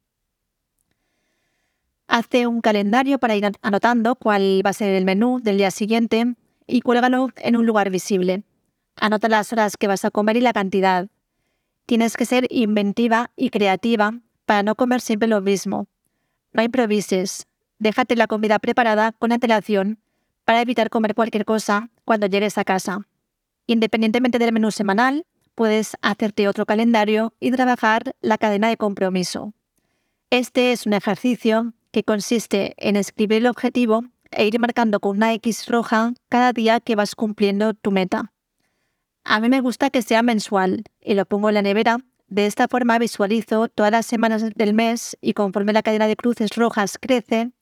Hazte 2.07 2.47
un 2.47 2.61
calendario 2.61 3.19
para 3.19 3.35
ir 3.35 3.51
anotando 3.63 4.15
cuál 4.15 4.63
va 4.65 4.71
a 4.71 4.75
ser 4.75 4.95
el 4.95 5.05
menú 5.05 5.41
del 5.43 5.59
día 5.59 5.73
siguiente 5.73 6.37
y 6.69 6.83
cuélgalo 6.83 7.31
en 7.37 7.57
un 7.57 7.67
lugar 7.67 7.91
visible. 7.91 8.45
Anota 8.95 9.29
las 9.29 9.53
horas 9.53 9.77
que 9.77 9.89
vas 9.89 10.05
a 10.05 10.13
comer 10.13 10.37
y 10.37 10.41
la 10.41 10.53
cantidad. 10.53 11.09
Tienes 11.87 12.17
que 12.17 12.25
ser 12.25 12.47
inventiva 12.51 13.33
y 13.35 13.51
creativa 13.51 14.13
para 14.47 14.63
no 14.63 14.77
comer 14.77 15.01
siempre 15.01 15.27
lo 15.27 15.41
mismo. 15.41 15.89
No 16.53 16.63
improvises. 16.63 17.49
Déjate 17.81 18.15
la 18.15 18.29
comida 18.29 18.61
preparada 18.61 19.11
con 19.11 19.33
antelación 19.33 19.99
para 20.45 20.61
evitar 20.61 20.91
comer 20.91 21.17
cualquier 21.17 21.45
cosa 21.45 21.91
cuando 22.05 22.29
llegues 22.29 22.57
a 22.57 22.65
casa. 22.65 23.09
Independientemente 23.73 24.39
del 24.39 24.53
menú 24.53 24.71
semanal, 24.71 25.25
puedes 25.55 25.97
hacerte 26.03 26.47
otro 26.47 26.67
calendario 26.67 27.33
y 27.41 27.51
trabajar 27.53 28.15
la 28.21 28.37
cadena 28.37 28.69
de 28.69 28.77
compromiso. 28.77 29.55
Este 30.29 30.73
es 30.73 30.85
un 30.85 30.93
ejercicio 30.93 31.73
que 31.91 32.05
consiste 32.05 32.75
en 32.77 32.97
escribir 32.97 33.39
el 33.39 33.47
objetivo 33.47 34.05
e 34.31 34.47
ir 34.47 34.61
marcando 34.61 35.01
con 35.01 35.17
una 35.17 35.33
X 35.33 35.69
roja 35.69 36.13
cada 36.29 36.53
día 36.53 36.81
que 36.81 36.97
vas 36.97 37.15
cumpliendo 37.15 37.73
tu 37.73 37.93
meta. 37.93 38.35
A 39.25 39.41
mí 39.41 39.49
me 39.49 39.63
gusta 39.63 39.89
que 39.89 40.03
sea 40.03 40.23
mensual 40.23 40.85
y 41.01 41.15
lo 41.15 41.25
pongo 41.25 41.49
en 41.49 41.55
la 41.55 41.63
nevera 41.63 41.97
De 42.29 42.45
esta 42.45 42.69
forma 42.69 42.99
visualizo 42.99 43.69
todas 43.69 43.91
las 43.91 44.05
semanas 44.05 44.45
del 44.55 44.75
mes 44.75 45.17
y 45.23 45.33
conforme 45.33 45.73
la 45.73 45.83
cadena 45.83 46.09
de 46.09 46.17
cruces 46.17 46.51
rojas 46.57 46.99
crece, 47.01 47.53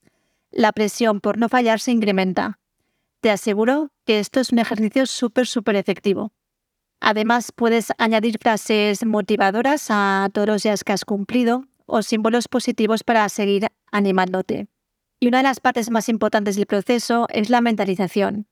la 0.51 0.73
presión 0.73 1.21
por 1.21 1.39
no 1.39 1.49
fallar 1.49 1.79
se 1.79 1.93
incrementa. 1.93 2.60
Te 3.21 3.31
aseguro 3.31 3.91
que 4.07 4.19
esto 4.19 4.41
es 4.41 4.51
un 4.51 4.59
ejercicio 4.59 5.05
súper, 5.05 5.47
súper 5.47 5.77
efectivo. 5.77 6.33
Además, 7.01 7.53
puedes 7.53 7.93
añadir 7.99 8.39
frases 8.41 9.05
motivadoras 9.05 9.87
a 9.91 10.29
todos 10.33 10.49
los 10.49 10.63
días 10.63 10.85
que 10.85 10.93
has 10.93 11.05
cumplido 11.05 11.67
o 11.87 12.03
símbolos 12.03 12.49
positivos 12.49 13.05
para 13.05 13.29
seguir 13.29 13.67
animándote. 13.93 14.69
Y 15.19 15.29
una 15.29 15.39
de 15.39 15.43
las 15.45 15.61
partes 15.61 15.91
más 15.91 16.09
importantes 16.09 16.57
del 16.57 16.67
proceso 16.67 17.27
es 17.31 17.51
la 17.51 17.61
mentalización. 17.61 18.47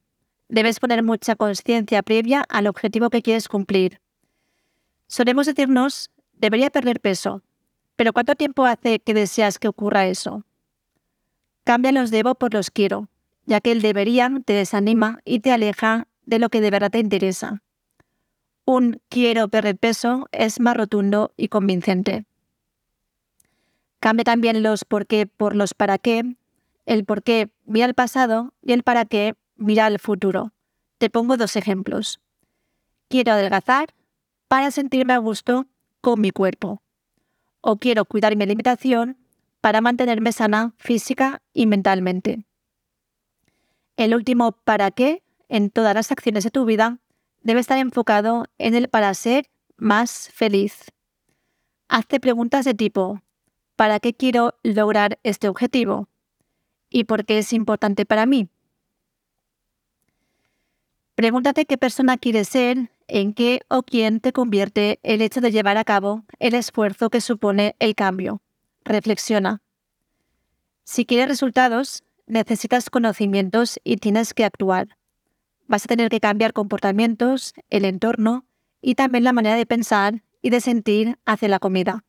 Debes 0.49 0.81
poner 0.81 1.03
mucha 1.03 1.35
conciencia 1.35 2.03
previa 2.03 2.45
al 2.49 2.67
objetivo 2.67 3.09
que 3.09 3.23
quieres 3.23 3.49
cumplir. 3.49 4.01
Solemos 5.07 5.47
decirnos, 5.47 6.11
debería 6.35 6.69
perder 6.69 7.01
peso, 7.01 7.43
pero 7.97 8.13
¿cuánto 8.13 8.35
tiempo 8.35 8.67
hace 8.67 8.99
que 8.99 9.15
deseas 9.15 9.59
que 9.59 9.69
ocurra 9.69 10.07
eso? 10.07 10.45
Cambia 11.65 11.93
los 11.93 12.11
debo 12.11 12.35
por 12.35 12.53
los 12.55 12.71
quiero, 12.71 13.09
ya 13.49 13.63
que 13.63 13.73
el 13.73 13.81
deberían 13.81 14.45
te 14.45 14.53
desanima 14.53 15.21
y 15.25 15.41
te 15.41 15.51
aleja 15.51 16.07
de 16.27 16.39
lo 16.39 16.51
que 16.51 16.61
de 16.61 16.71
verdad 16.71 16.91
te 16.91 16.99
interesa. 16.99 17.63
Un 18.67 19.01
quiero 19.09 19.49
perder 19.49 19.79
peso 19.79 20.29
es 20.33 20.61
más 20.61 20.77
rotundo 20.77 21.33
y 21.35 21.49
convincente. 21.49 22.27
Cambia 24.01 24.25
también 24.25 24.63
los 24.63 24.85
por 24.85 25.07
qué 25.07 25.27
por 25.27 25.57
los 25.57 25.73
para 25.73 25.97
qué. 25.97 26.37
El 26.85 27.07
por 27.07 27.23
qué 27.23 27.49
mira 27.65 27.87
al 27.87 27.95
pasado 27.95 28.53
y 28.61 28.73
el 28.73 28.83
para 28.83 29.07
qué 29.07 29.35
mira 29.57 29.87
al 29.87 29.99
futuro. 29.99 30.53
Te 30.99 31.09
pongo 31.09 31.39
dos 31.39 31.57
ejemplos. 31.57 32.21
Quiero 33.09 33.33
adelgazar 33.33 33.95
para 34.47 34.71
sentirme 34.71 35.15
a 35.15 35.19
gusto 35.19 35.65
con 36.03 36.21
mi 36.21 36.33
cuerpo. 36.33 36.83
O 37.63 37.79
quiero 37.79 38.05
cuidar 38.05 38.37
mi 38.37 38.45
alimentación 38.45 39.17
para 39.63 39.81
mantenerme 39.81 40.33
sana 40.33 40.75
física 40.77 41.41
y 41.55 41.67
mentalmente. 41.67 42.48
El 43.99 44.15
último 44.15 44.53
para 44.53 44.93
qué 44.93 45.25
en 45.49 45.71
todas 45.71 45.93
las 45.93 46.13
acciones 46.13 46.45
de 46.45 46.53
tu 46.53 46.65
vida 46.65 46.99
debe 47.43 47.59
estar 47.59 47.79
enfocado 47.79 48.45
en 48.57 48.77
el 48.77 48.89
para 48.89 49.13
ser 49.13 49.51
más 49.77 50.31
feliz. 50.33 50.85
Hazte 51.89 52.21
preguntas 52.21 52.65
de 52.65 52.75
tipo, 52.75 53.21
¿para 53.75 53.99
qué 53.99 54.15
quiero 54.15 54.55
lograr 54.63 55.19
este 55.25 55.49
objetivo? 55.49 56.09
¿Y 56.89 57.05
por 57.05 57.25
qué 57.25 57.39
es 57.39 57.53
importante 57.53 58.07
para 58.07 58.25
mí? 58.25 58.49
Pregúntate 61.17 61.67
qué 61.67 61.77
persona 61.77 62.19
quieres 62.19 62.49
ser, 62.51 62.93
en 63.09 63.35
qué 63.35 63.63
o 63.67 63.83
quién 63.83 64.21
te 64.21 64.33
convierte 64.33 65.01
el 65.03 65.23
hecho 65.23 65.41
de 65.41 65.51
llevar 65.51 65.77
a 65.77 65.83
cabo 65.83 66.23
el 66.39 66.55
esfuerzo 66.55 67.11
que 67.11 67.21
supone 67.21 67.75
el 67.81 67.97
cambio. 67.97 68.43
Reflexiona. 68.85 69.61
Si 70.85 71.05
quieres 71.05 71.27
resultados, 71.27 72.05
necesitas 72.29 72.91
conocimientos 72.91 73.81
y 73.85 73.97
tienes 73.97 74.35
que 74.35 74.45
actuar. 74.45 74.97
Vas 75.67 75.85
a 75.85 75.89
tener 75.89 76.09
que 76.09 76.21
cambiar 76.21 76.53
comportamientos, 76.53 77.55
el 77.71 77.85
entorno 77.85 78.47
y 78.81 78.95
también 78.95 79.25
la 79.25 79.33
manera 79.33 79.57
de 79.57 79.67
pensar 79.67 80.23
y 80.41 80.51
de 80.51 80.61
sentir 80.61 81.19
hacia 81.27 81.49
la 81.49 81.59
comida. 81.59 82.05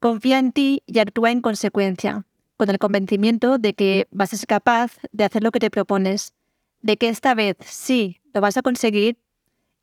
Confía 0.00 0.38
en 0.38 0.52
ti 0.52 0.82
y 0.86 0.98
actúa 0.98 1.30
en 1.30 1.42
consecuencia, 1.42 2.24
con 2.56 2.70
el 2.70 2.78
convencimiento 2.78 3.58
de 3.58 3.74
que 3.74 4.08
vas 4.10 4.32
a 4.32 4.36
ser 4.36 4.46
capaz 4.46 4.98
de 5.12 5.24
hacer 5.24 5.42
lo 5.42 5.50
que 5.50 5.60
te 5.60 5.70
propones, 5.70 6.32
de 6.80 6.96
que 6.96 7.08
esta 7.08 7.34
vez 7.34 7.56
sí 7.60 8.20
lo 8.32 8.40
vas 8.40 8.56
a 8.56 8.62
conseguir 8.62 9.18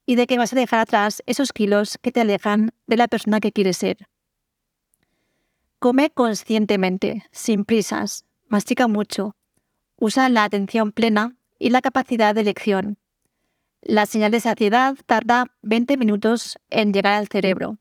y 0.05 0.15
de 0.15 0.25
que 0.25 0.37
vas 0.37 0.53
a 0.53 0.55
dejar 0.55 0.79
atrás 0.79 1.21
esos 1.25 1.53
kilos 1.53 1.99
que 2.01 2.11
te 2.11 2.21
alejan 2.21 2.71
de 2.87 2.97
la 2.97 3.07
persona 3.07 3.39
que 3.39 3.51
quieres 3.51 3.77
ser. 3.77 4.07
Come 5.79 6.09
conscientemente, 6.09 7.25
sin 7.31 7.65
prisas, 7.65 8.25
mastica 8.47 8.87
mucho, 8.87 9.35
usa 9.97 10.29
la 10.29 10.43
atención 10.43 10.91
plena 10.91 11.35
y 11.59 11.69
la 11.69 11.81
capacidad 11.81 12.35
de 12.35 12.41
elección. 12.41 12.97
La 13.81 14.05
señal 14.05 14.31
de 14.31 14.39
saciedad 14.39 14.95
tarda 15.05 15.45
20 15.61 15.97
minutos 15.97 16.57
en 16.69 16.93
llegar 16.93 17.13
al 17.13 17.27
cerebro. 17.27 17.77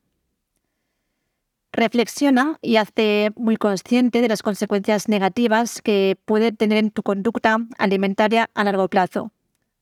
Reflexiona 1.73 2.59
y 2.63 2.77
hazte 2.77 3.33
muy 3.37 3.57
consciente 3.57 4.23
de 4.23 4.29
las 4.29 4.43
consecuencias 4.43 5.09
negativas 5.09 5.83
que 5.83 6.17
puede 6.25 6.53
tener 6.53 6.79
en 6.79 6.91
tu 6.91 7.03
conducta 7.03 7.59
alimentaria 7.77 8.49
a 8.55 8.65
largo 8.65 8.89
plazo. 8.89 9.33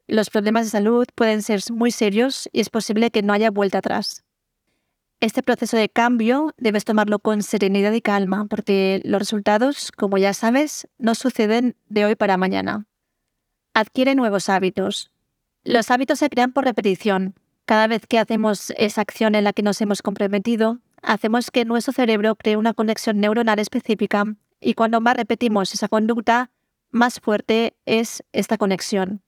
Los 0.06 0.28
problemas 0.28 0.66
de 0.66 0.70
salud 0.70 1.06
pueden 1.14 1.42
ser 1.42 1.60
muy 1.70 1.90
serios 1.90 2.48
y 2.52 2.60
es 2.60 2.68
posible 2.68 3.10
que 3.10 3.22
no 3.22 3.32
haya 3.32 3.50
vuelta 3.50 3.78
atrás. 3.78 4.23
Este 5.20 5.42
proceso 5.42 5.76
de 5.76 5.88
cambio 5.88 6.52
debes 6.58 6.84
tomarlo 6.84 7.18
con 7.18 7.42
serenidad 7.42 7.92
y 7.92 8.00
calma 8.00 8.46
porque 8.48 9.00
los 9.04 9.18
resultados, 9.18 9.90
como 9.92 10.18
ya 10.18 10.34
sabes, 10.34 10.88
no 10.98 11.14
suceden 11.14 11.76
de 11.88 12.04
hoy 12.04 12.14
para 12.14 12.36
mañana. 12.36 12.86
Adquiere 13.72 14.14
nuevos 14.14 14.48
hábitos. 14.48 15.10
Los 15.64 15.90
hábitos 15.90 16.18
se 16.18 16.28
crean 16.28 16.52
por 16.52 16.64
repetición. 16.64 17.34
Cada 17.64 17.86
vez 17.86 18.06
que 18.06 18.18
hacemos 18.18 18.72
esa 18.76 19.00
acción 19.00 19.34
en 19.34 19.44
la 19.44 19.52
que 19.54 19.62
nos 19.62 19.80
hemos 19.80 20.02
comprometido, 20.02 20.80
hacemos 21.02 21.50
que 21.50 21.64
nuestro 21.64 21.92
cerebro 21.94 22.36
cree 22.36 22.56
una 22.56 22.74
conexión 22.74 23.18
neuronal 23.20 23.58
específica 23.58 24.24
y 24.60 24.74
cuando 24.74 25.00
más 25.00 25.16
repetimos 25.16 25.72
esa 25.74 25.88
conducta, 25.88 26.50
más 26.90 27.20
fuerte 27.20 27.74
es 27.86 28.22
esta 28.32 28.58
conexión. 28.58 29.22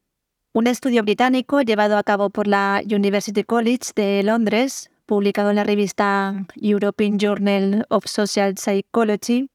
Un 0.53 0.67
estudio 0.67 1.03
británico 1.03 1.61
llevado 1.61 1.99
a 1.99 2.03
cabo 2.03 2.31
por 2.31 2.47
la 2.47 2.81
University 2.85 3.45
College 3.45 3.93
de 3.95 4.23
Londres, 4.23 4.91
publicado 5.07 5.51
en 5.51 5.57
la 5.57 5.65
revista 5.65 6.47
European 6.57 7.19
Journal 7.19 7.87
of 7.89 8.07
Social 8.07 8.59
Psychology, 8.59 9.49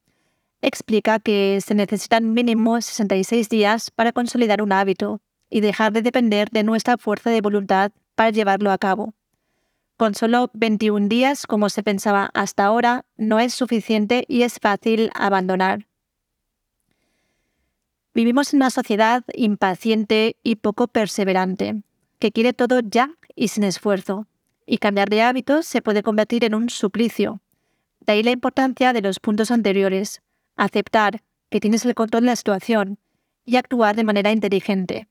explica 0.62 1.20
que 1.20 1.60
se 1.62 1.76
necesitan 1.76 2.34
mínimo 2.34 2.80
66 2.80 3.50
días 3.50 3.92
para 3.92 4.14
consolidar 4.14 4.62
un 4.62 4.72
hábito 4.72 5.22
y 5.50 5.62
dejar 5.62 5.92
de 5.92 6.02
depender 6.02 6.50
de 6.50 6.64
nuestra 6.64 6.98
fuerza 6.98 7.30
de 7.30 7.42
voluntad 7.42 7.92
para 8.16 8.30
llevarlo 8.30 8.72
a 8.72 8.78
cabo. 8.78 9.14
Con 9.98 10.16
solo 10.16 10.50
21 10.54 11.10
días, 11.10 11.46
como 11.46 11.70
se 11.70 11.84
pensaba 11.84 12.32
hasta 12.34 12.66
ahora, 12.66 13.06
no 13.18 13.40
es 13.40 13.54
suficiente 13.54 14.26
y 14.28 14.44
es 14.44 14.58
fácil 14.60 15.12
abandonar. 15.14 15.88
Vivimos 18.14 18.54
en 18.54 18.58
una 18.58 18.70
sociedad 18.70 19.24
impaciente 19.34 20.38
y 20.44 20.56
poco 20.56 20.88
perseverante, 20.88 21.84
que 22.20 22.32
quiere 22.32 22.54
todo 22.54 22.80
ya 22.80 23.16
y 23.36 23.50
sin 23.50 23.64
esfuerzo, 23.64 24.28
y 24.66 24.78
cambiar 24.78 25.10
de 25.10 25.22
hábitos 25.22 25.66
se 25.66 25.82
puede 25.82 26.04
convertir 26.04 26.44
en 26.44 26.56
un 26.56 26.70
suplicio. 26.70 27.42
De 28.00 28.14
ahí 28.14 28.24
la 28.24 28.32
importancia 28.32 28.94
de 28.94 29.02
los 29.02 29.20
puntos 29.20 29.52
anteriores, 29.52 30.22
aceptar 30.56 31.22
que 31.50 31.60
tienes 31.60 31.86
el 31.86 31.96
control 31.96 32.24
de 32.24 32.28
la 32.28 32.36
situación 32.36 33.00
y 33.46 33.58
actuar 33.58 33.96
de 33.96 34.04
manera 34.04 34.32
inteligente. 34.32 35.08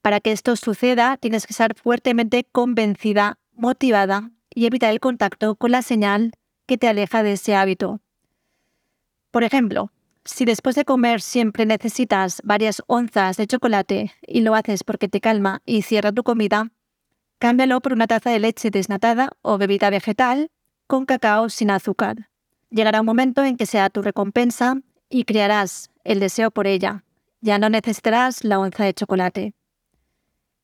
Para 0.00 0.20
que 0.20 0.32
esto 0.32 0.56
suceda, 0.56 1.16
tienes 1.16 1.46
que 1.46 1.52
estar 1.52 1.74
fuertemente 1.74 2.44
convencida 2.50 3.38
motivada 3.54 4.30
y 4.50 4.66
evitar 4.66 4.92
el 4.92 5.00
contacto 5.00 5.54
con 5.54 5.70
la 5.70 5.82
señal 5.82 6.32
que 6.66 6.78
te 6.78 6.88
aleja 6.88 7.22
de 7.22 7.32
ese 7.32 7.54
hábito. 7.54 8.00
Por 9.30 9.44
ejemplo, 9.44 9.92
si 10.24 10.44
después 10.44 10.76
de 10.76 10.84
comer 10.84 11.20
siempre 11.20 11.66
necesitas 11.66 12.40
varias 12.44 12.82
onzas 12.86 13.36
de 13.36 13.46
chocolate 13.46 14.12
y 14.26 14.40
lo 14.42 14.54
haces 14.54 14.84
porque 14.84 15.08
te 15.08 15.20
calma 15.20 15.62
y 15.64 15.82
cierra 15.82 16.12
tu 16.12 16.22
comida, 16.22 16.70
cámbialo 17.42 17.80
por 17.80 17.92
una 17.92 18.06
taza 18.06 18.30
de 18.30 18.38
leche 18.38 18.70
desnatada 18.70 19.30
o 19.42 19.58
bebida 19.58 19.90
vegetal 19.90 20.52
con 20.86 21.06
cacao 21.06 21.48
sin 21.48 21.72
azúcar. 21.72 22.28
Llegará 22.70 23.00
un 23.00 23.06
momento 23.06 23.42
en 23.42 23.56
que 23.56 23.66
sea 23.66 23.90
tu 23.90 24.00
recompensa 24.00 24.76
y 25.10 25.24
crearás 25.24 25.90
el 26.04 26.20
deseo 26.20 26.52
por 26.52 26.68
ella. 26.68 27.02
Ya 27.40 27.58
no 27.58 27.68
necesitarás 27.68 28.44
la 28.44 28.60
onza 28.60 28.84
de 28.84 28.94
chocolate. 28.94 29.54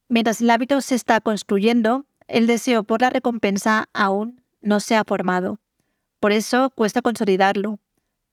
Mientras 0.09 0.41
el 0.41 0.51
hábito 0.51 0.81
se 0.81 0.95
está 0.95 1.20
construyendo, 1.20 2.07
el 2.29 2.47
deseo 2.47 2.85
por 2.85 3.01
la 3.01 3.11
recompensa 3.11 3.89
aún 3.93 4.41
no 4.61 4.79
se 4.79 4.95
ha 4.95 5.03
formado. 5.03 5.59
Por 6.20 6.31
eso 6.31 6.70
cuesta 6.70 7.03
consolidarlo. 7.03 7.81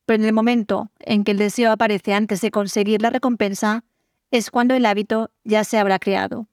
Pero 0.05 0.21
en 0.21 0.27
el 0.27 0.33
momento 0.33 0.91
en 0.99 1.23
que 1.23 1.31
el 1.31 1.39
deseo 1.39 1.71
aparece 1.71 2.13
antes 2.13 2.41
de 2.41 2.51
conseguir 2.51 3.01
la 3.01 3.09
recompensa, 3.09 3.83
es 4.29 4.51
cuando 4.51 4.75
el 4.75 4.85
hábito 4.85 5.31
ya 5.43 5.63
se 5.63 5.79
habrá 5.79 5.97
creado. 5.97 6.47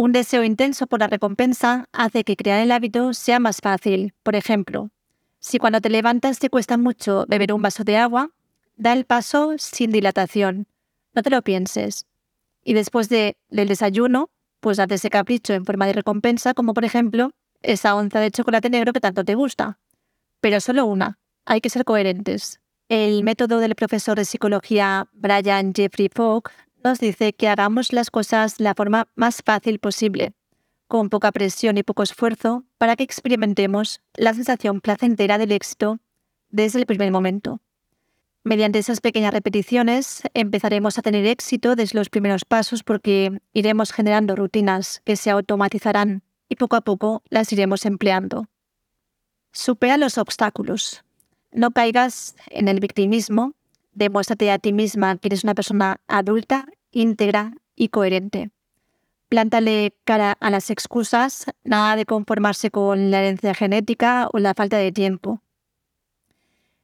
Un 0.00 0.12
deseo 0.12 0.44
intenso 0.44 0.86
por 0.86 1.00
la 1.00 1.08
recompensa 1.08 1.88
hace 1.90 2.22
que 2.22 2.36
crear 2.36 2.60
el 2.60 2.70
hábito 2.70 3.12
sea 3.14 3.40
más 3.40 3.56
fácil. 3.60 4.14
Por 4.22 4.36
ejemplo, 4.36 4.90
si 5.40 5.58
cuando 5.58 5.80
te 5.80 5.90
levantas 5.90 6.38
te 6.38 6.50
cuesta 6.50 6.78
mucho 6.78 7.24
beber 7.26 7.52
un 7.52 7.62
vaso 7.62 7.82
de 7.82 7.96
agua, 7.96 8.30
da 8.76 8.92
el 8.92 9.06
paso 9.06 9.54
sin 9.58 9.90
dilatación. 9.90 10.68
No 11.14 11.24
te 11.24 11.30
lo 11.30 11.42
pienses. 11.42 12.06
Y 12.62 12.74
después 12.74 13.08
del 13.08 13.34
desayuno, 13.50 14.30
pues 14.60 14.78
haz 14.78 14.88
ese 14.92 15.10
capricho 15.10 15.52
en 15.52 15.64
forma 15.64 15.88
de 15.88 15.94
recompensa, 15.94 16.54
como 16.54 16.74
por 16.74 16.84
ejemplo 16.84 17.32
esa 17.62 17.96
onza 17.96 18.20
de 18.20 18.30
chocolate 18.30 18.70
negro 18.70 18.92
que 18.92 19.00
tanto 19.00 19.24
te 19.24 19.34
gusta. 19.34 19.80
Pero 20.40 20.60
solo 20.60 20.86
una. 20.86 21.18
Hay 21.44 21.60
que 21.60 21.70
ser 21.70 21.84
coherentes. 21.84 22.60
El 22.88 23.24
método 23.24 23.58
del 23.58 23.74
profesor 23.74 24.16
de 24.16 24.24
psicología 24.24 25.08
Brian 25.12 25.72
Jeffrey 25.74 26.08
Fogg 26.08 26.52
nos 26.84 27.00
dice 27.00 27.32
que 27.32 27.48
hagamos 27.48 27.92
las 27.92 28.10
cosas 28.10 28.58
de 28.58 28.64
la 28.64 28.74
forma 28.74 29.08
más 29.14 29.42
fácil 29.44 29.78
posible, 29.78 30.32
con 30.86 31.10
poca 31.10 31.32
presión 31.32 31.78
y 31.78 31.82
poco 31.82 32.02
esfuerzo, 32.02 32.64
para 32.78 32.96
que 32.96 33.04
experimentemos 33.04 34.00
la 34.14 34.34
sensación 34.34 34.80
placentera 34.80 35.38
del 35.38 35.52
éxito 35.52 35.98
desde 36.50 36.78
el 36.78 36.86
primer 36.86 37.10
momento. 37.10 37.60
Mediante 38.44 38.78
esas 38.78 39.00
pequeñas 39.00 39.34
repeticiones 39.34 40.22
empezaremos 40.32 40.98
a 40.98 41.02
tener 41.02 41.26
éxito 41.26 41.76
desde 41.76 41.98
los 41.98 42.08
primeros 42.08 42.44
pasos 42.44 42.82
porque 42.82 43.40
iremos 43.52 43.92
generando 43.92 44.36
rutinas 44.36 45.02
que 45.04 45.16
se 45.16 45.30
automatizarán 45.30 46.22
y 46.48 46.56
poco 46.56 46.76
a 46.76 46.80
poco 46.80 47.22
las 47.28 47.52
iremos 47.52 47.84
empleando. 47.84 48.46
Supera 49.52 49.98
los 49.98 50.18
obstáculos. 50.18 51.04
No 51.52 51.72
caigas 51.72 52.36
en 52.46 52.68
el 52.68 52.80
victimismo. 52.80 53.52
Demuéstrate 53.98 54.52
a 54.52 54.60
ti 54.60 54.72
misma 54.72 55.16
que 55.18 55.26
eres 55.26 55.42
una 55.42 55.56
persona 55.56 56.00
adulta, 56.06 56.66
íntegra 56.92 57.54
y 57.74 57.88
coherente. 57.88 58.52
Plántale 59.28 59.92
cara 60.04 60.36
a 60.38 60.50
las 60.50 60.70
excusas, 60.70 61.46
nada 61.64 61.96
de 61.96 62.04
conformarse 62.04 62.70
con 62.70 63.10
la 63.10 63.18
herencia 63.18 63.54
genética 63.54 64.28
o 64.32 64.38
la 64.38 64.54
falta 64.54 64.76
de 64.76 64.92
tiempo. 64.92 65.42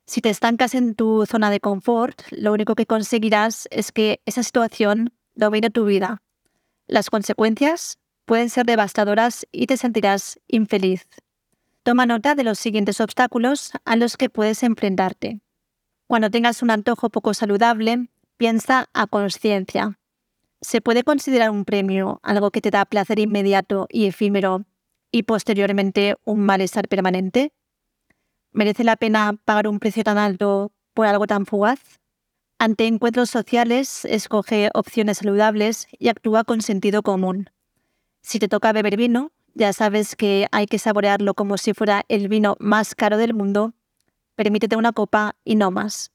Si 0.07 0.23
te 0.23 0.29
estancas 0.29 0.75
en 0.75 0.97
tu 0.97 1.25
zona 1.25 1.51
de 1.51 1.61
confort, 1.61 2.21
lo 2.33 2.53
único 2.53 2.75
que 2.75 2.85
conseguirás 2.85 3.69
es 3.71 3.93
que 3.93 4.21
esa 4.27 4.43
situación 4.43 5.13
domine 5.37 5.71
tu 5.71 5.85
vida. 5.85 6.21
Las 6.89 7.11
consecuencias 7.11 8.01
pueden 8.25 8.51
ser 8.51 8.67
devastadoras 8.67 9.47
y 9.53 9.69
te 9.69 9.77
sentirás 9.77 10.41
infeliz. 10.49 11.07
Toma 11.85 12.07
nota 12.07 12.35
de 12.35 12.43
los 12.43 12.59
siguientes 12.59 13.01
obstáculos 13.01 13.71
a 13.85 13.95
los 13.95 14.17
que 14.17 14.31
puedes 14.31 14.65
enfrentarte. 14.65 15.45
Cuando 16.07 16.31
tengas 16.31 16.63
un 16.63 16.71
antojo 16.71 17.09
poco 17.09 17.33
saludable, 17.33 18.09
piensa 18.37 18.89
a 18.93 19.07
conciencia. 19.07 19.99
¿Se 20.61 20.81
puede 20.81 21.03
considerar 21.03 21.51
un 21.51 21.65
premio 21.65 22.21
algo 22.23 22.51
que 22.51 22.61
te 22.61 22.71
da 22.71 22.85
placer 22.85 23.19
inmediato 23.19 23.87
y 23.91 24.07
efímero 24.07 24.65
y 25.11 25.23
posteriormente 25.23 26.17
un 26.25 26.41
malestar 26.41 26.89
permanente? 26.89 27.53
¿Merece 28.53 28.85
la 28.85 28.97
pena 28.97 29.39
pagar 29.45 29.67
un 29.67 29.79
precio 29.79 30.05
tan 30.05 30.19
alto 30.19 30.73
por 30.93 31.07
algo 31.07 31.27
tan 31.27 31.47
fugaz? 31.47 32.01
Ante 32.59 32.87
encuentros 32.87 33.31
sociales, 33.31 34.05
escoge 34.05 34.71
opciones 34.75 35.19
saludables 35.19 35.87
y 35.99 36.09
actúa 36.09 36.45
con 36.45 36.61
sentido 36.61 37.03
común. 37.03 37.51
Si 38.23 38.39
te 38.39 38.49
toca 38.49 38.73
beber 38.73 38.97
vino, 38.97 39.33
ya 39.55 39.73
sabes 39.73 40.17
que 40.17 40.47
hay 40.53 40.67
que 40.67 40.79
saborearlo 40.79 41.35
como 41.35 41.59
si 41.59 41.75
fuera 41.75 42.05
el 42.09 42.29
vino 42.29 42.57
más 42.59 42.95
caro 42.95 43.17
del 43.17 43.35
mundo, 43.35 43.75
permítete 44.35 44.77
una 44.77 44.93
copa 44.93 45.37
y 45.45 45.57
no 45.57 45.71
más. 45.71 46.13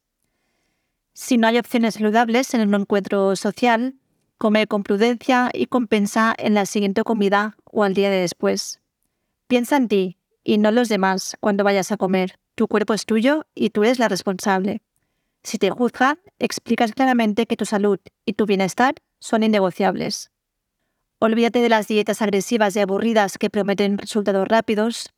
Si 1.14 1.38
no 1.38 1.48
hay 1.48 1.58
opciones 1.58 1.96
saludables 1.96 2.54
en 2.54 2.68
un 2.68 2.82
encuentro 2.82 3.36
social, 3.36 3.96
come 4.38 4.68
con 4.68 4.84
prudencia 4.84 5.50
y 5.54 5.66
compensa 5.66 6.34
en 6.38 6.54
la 6.54 6.66
siguiente 6.66 7.04
comida 7.04 7.58
o 7.66 7.84
al 7.84 7.94
día 7.94 8.10
de 8.10 8.22
después. 8.22 8.80
Piensa 9.48 9.78
en 9.78 9.88
ti 9.88 10.18
y 10.44 10.58
no 10.58 10.70
en 10.70 10.76
los 10.76 10.90
demás 10.90 11.36
cuando 11.40 11.64
vayas 11.64 11.92
a 11.92 11.98
comer. 11.98 12.40
Tu 12.56 12.68
cuerpo 12.68 12.94
es 12.94 13.06
tuyo 13.06 13.46
y 13.56 13.70
tú 13.72 13.84
eres 13.84 14.00
la 14.00 14.08
responsable. 14.08 14.82
Si 15.44 15.58
te 15.58 15.70
juzgan, 15.70 16.20
explicas 16.40 16.94
claramente 16.94 17.46
que 17.48 17.58
tu 17.58 17.66
salud 17.66 18.00
y 18.26 18.34
tu 18.34 18.46
bienestar 18.46 18.96
son 19.20 19.44
innegociables. 19.44 20.32
Olvídate 21.20 21.60
de 21.60 21.70
las 21.70 21.88
dietas 21.88 22.22
agresivas 22.22 22.76
y 22.76 22.80
aburridas 22.80 23.38
que 23.38 23.50
prometen 23.50 23.98
resultados 23.98 24.48
rápidos. 24.48 25.14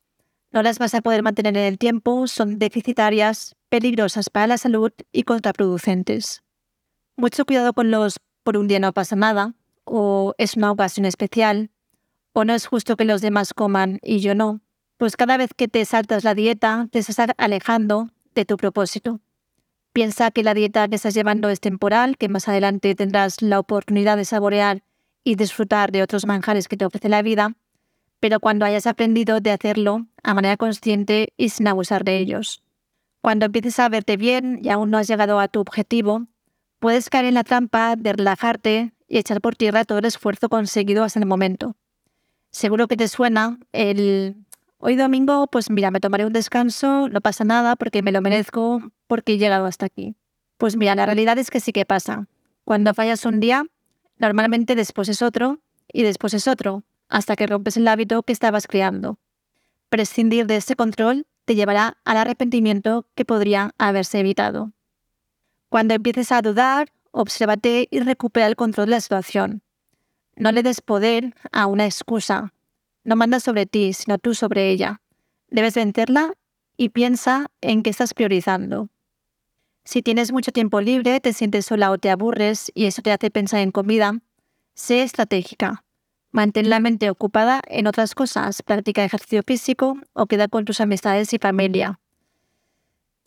No 0.52 0.62
las 0.62 0.78
vas 0.78 0.94
a 0.94 1.00
poder 1.00 1.22
mantener 1.22 1.56
en 1.56 1.64
el 1.64 1.78
tiempo, 1.78 2.26
son 2.26 2.58
deficitarias, 2.58 3.56
peligrosas 3.70 4.28
para 4.28 4.46
la 4.46 4.58
salud 4.58 4.92
y 5.10 5.22
contraproducentes. 5.22 6.42
Mucho 7.16 7.46
cuidado 7.46 7.72
con 7.72 7.90
los 7.90 8.20
por 8.42 8.58
un 8.58 8.68
día 8.68 8.78
no 8.78 8.92
pasa 8.92 9.16
nada, 9.16 9.54
o 9.84 10.34
es 10.36 10.56
una 10.56 10.70
ocasión 10.70 11.06
especial, 11.06 11.70
o 12.34 12.44
no 12.44 12.54
es 12.54 12.66
justo 12.66 12.96
que 12.96 13.04
los 13.04 13.22
demás 13.22 13.54
coman 13.54 13.98
y 14.02 14.20
yo 14.20 14.34
no. 14.34 14.60
Pues 14.98 15.16
cada 15.16 15.36
vez 15.36 15.50
que 15.56 15.68
te 15.68 15.84
saltas 15.84 16.22
la 16.22 16.34
dieta, 16.34 16.86
te 16.90 16.98
estás 16.98 17.16
alejando 17.38 18.10
de 18.34 18.44
tu 18.44 18.56
propósito. 18.56 19.20
Piensa 19.92 20.30
que 20.30 20.42
la 20.42 20.54
dieta 20.54 20.88
que 20.88 20.96
estás 20.96 21.14
llevando 21.14 21.48
es 21.48 21.60
temporal, 21.60 22.16
que 22.16 22.28
más 22.28 22.48
adelante 22.48 22.94
tendrás 22.94 23.42
la 23.42 23.58
oportunidad 23.58 24.16
de 24.16 24.24
saborear 24.24 24.82
y 25.24 25.36
disfrutar 25.36 25.92
de 25.92 26.02
otros 26.02 26.26
manjares 26.26 26.68
que 26.68 26.76
te 26.76 26.84
ofrece 26.84 27.08
la 27.08 27.22
vida, 27.22 27.54
pero 28.22 28.38
cuando 28.38 28.64
hayas 28.64 28.86
aprendido 28.86 29.40
de 29.40 29.50
hacerlo 29.50 30.06
a 30.22 30.32
manera 30.32 30.56
consciente 30.56 31.32
y 31.36 31.48
sin 31.48 31.66
abusar 31.66 32.04
de 32.04 32.18
ellos. 32.18 32.62
Cuando 33.20 33.46
empieces 33.46 33.80
a 33.80 33.88
verte 33.88 34.16
bien 34.16 34.60
y 34.62 34.68
aún 34.68 34.92
no 34.92 34.98
has 34.98 35.08
llegado 35.08 35.40
a 35.40 35.48
tu 35.48 35.58
objetivo, 35.58 36.28
puedes 36.78 37.10
caer 37.10 37.24
en 37.24 37.34
la 37.34 37.42
trampa 37.42 37.96
de 37.96 38.12
relajarte 38.12 38.92
y 39.08 39.18
echar 39.18 39.40
por 39.40 39.56
tierra 39.56 39.84
todo 39.84 39.98
el 39.98 40.04
esfuerzo 40.04 40.48
conseguido 40.48 41.02
hasta 41.02 41.18
el 41.18 41.26
momento. 41.26 41.74
Seguro 42.52 42.86
que 42.86 42.96
te 42.96 43.08
suena 43.08 43.58
el 43.72 44.36
hoy 44.78 44.94
domingo, 44.94 45.48
pues 45.48 45.68
mira, 45.68 45.90
me 45.90 45.98
tomaré 45.98 46.24
un 46.24 46.32
descanso, 46.32 47.08
no 47.08 47.20
pasa 47.20 47.42
nada 47.42 47.74
porque 47.74 48.02
me 48.02 48.12
lo 48.12 48.20
merezco, 48.20 48.92
porque 49.08 49.32
he 49.32 49.38
llegado 49.38 49.66
hasta 49.66 49.86
aquí. 49.86 50.14
Pues 50.58 50.76
mira, 50.76 50.94
la 50.94 51.06
realidad 51.06 51.38
es 51.38 51.50
que 51.50 51.58
sí 51.58 51.72
que 51.72 51.84
pasa. 51.84 52.28
Cuando 52.64 52.94
fallas 52.94 53.26
un 53.26 53.40
día, 53.40 53.66
Normalmente 54.22 54.76
después 54.76 55.08
es 55.08 55.20
otro 55.20 55.58
y 55.92 56.04
después 56.04 56.32
es 56.32 56.46
otro, 56.46 56.84
hasta 57.12 57.36
que 57.36 57.46
rompes 57.46 57.76
el 57.76 57.86
hábito 57.86 58.22
que 58.22 58.32
estabas 58.32 58.66
creando. 58.66 59.18
Prescindir 59.90 60.46
de 60.46 60.56
ese 60.56 60.74
control 60.76 61.26
te 61.44 61.54
llevará 61.54 61.98
al 62.04 62.16
arrepentimiento 62.16 63.06
que 63.14 63.26
podría 63.26 63.74
haberse 63.76 64.20
evitado. 64.20 64.72
Cuando 65.68 65.92
empieces 65.92 66.32
a 66.32 66.40
dudar, 66.40 66.90
obsérvate 67.10 67.86
y 67.90 68.00
recupera 68.00 68.46
el 68.46 68.56
control 68.56 68.86
de 68.86 68.92
la 68.92 69.00
situación. 69.02 69.62
No 70.36 70.52
le 70.52 70.62
des 70.62 70.80
poder 70.80 71.34
a 71.52 71.66
una 71.66 71.84
excusa. 71.84 72.54
No 73.04 73.14
manda 73.14 73.40
sobre 73.40 73.66
ti, 73.66 73.92
sino 73.92 74.16
tú 74.18 74.34
sobre 74.34 74.70
ella. 74.70 75.02
Debes 75.48 75.74
vencerla 75.74 76.32
y 76.78 76.88
piensa 76.88 77.50
en 77.60 77.82
qué 77.82 77.90
estás 77.90 78.14
priorizando. 78.14 78.88
Si 79.84 80.00
tienes 80.00 80.32
mucho 80.32 80.50
tiempo 80.52 80.80
libre, 80.80 81.20
te 81.20 81.34
sientes 81.34 81.66
sola 81.66 81.90
o 81.90 81.98
te 81.98 82.08
aburres 82.08 82.72
y 82.74 82.86
eso 82.86 83.02
te 83.02 83.12
hace 83.12 83.30
pensar 83.30 83.60
en 83.60 83.70
comida, 83.70 84.20
sé 84.74 85.02
estratégica. 85.02 85.84
Mantén 86.32 86.70
la 86.70 86.80
mente 86.80 87.10
ocupada 87.10 87.60
en 87.68 87.86
otras 87.86 88.14
cosas, 88.14 88.62
practica 88.62 89.04
ejercicio 89.04 89.42
físico 89.46 89.98
o 90.14 90.26
queda 90.26 90.48
con 90.48 90.64
tus 90.64 90.80
amistades 90.80 91.32
y 91.34 91.38
familia. 91.38 92.00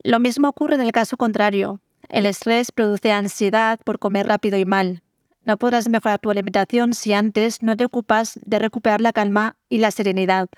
Lo 0.03 0.20
mismo 0.20 0.49
ocurre 0.49 0.76
en 0.76 0.82
el 0.82 0.91
caso 0.91 1.16
contrario. 1.16 1.82
El 2.10 2.26
estrés 2.26 2.72
produce 2.72 3.12
ansiedad 3.12 3.80
por 3.84 3.99
comer 3.99 4.28
rápido 4.28 4.58
y 4.58 4.66
mal. 4.66 5.03
No 5.43 5.58
podrás 5.58 5.88
mejorar 5.88 6.20
tu 6.20 6.32
alimentación 6.32 6.95
si 6.95 7.14
antes 7.14 7.62
no 7.62 7.78
te 7.78 7.86
ocupas 7.86 8.39
de 8.43 8.58
recuperar 8.58 9.01
la 9.01 9.14
calma 9.14 9.56
y 9.70 9.78
la 9.78 9.91
serenidad. 9.91 10.49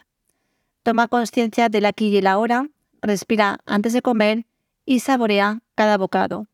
Toma 0.84 1.10
conciencia 1.10 1.68
del 1.68 1.86
aquí 1.86 2.08
y 2.08 2.18
el 2.18 2.28
ahora, 2.28 2.70
respira 3.02 3.60
antes 3.66 3.91
de 3.91 4.02
comer 4.02 4.45
y 4.86 5.02
saborea 5.02 5.60
cada 5.76 5.98
bocado. 5.98 6.48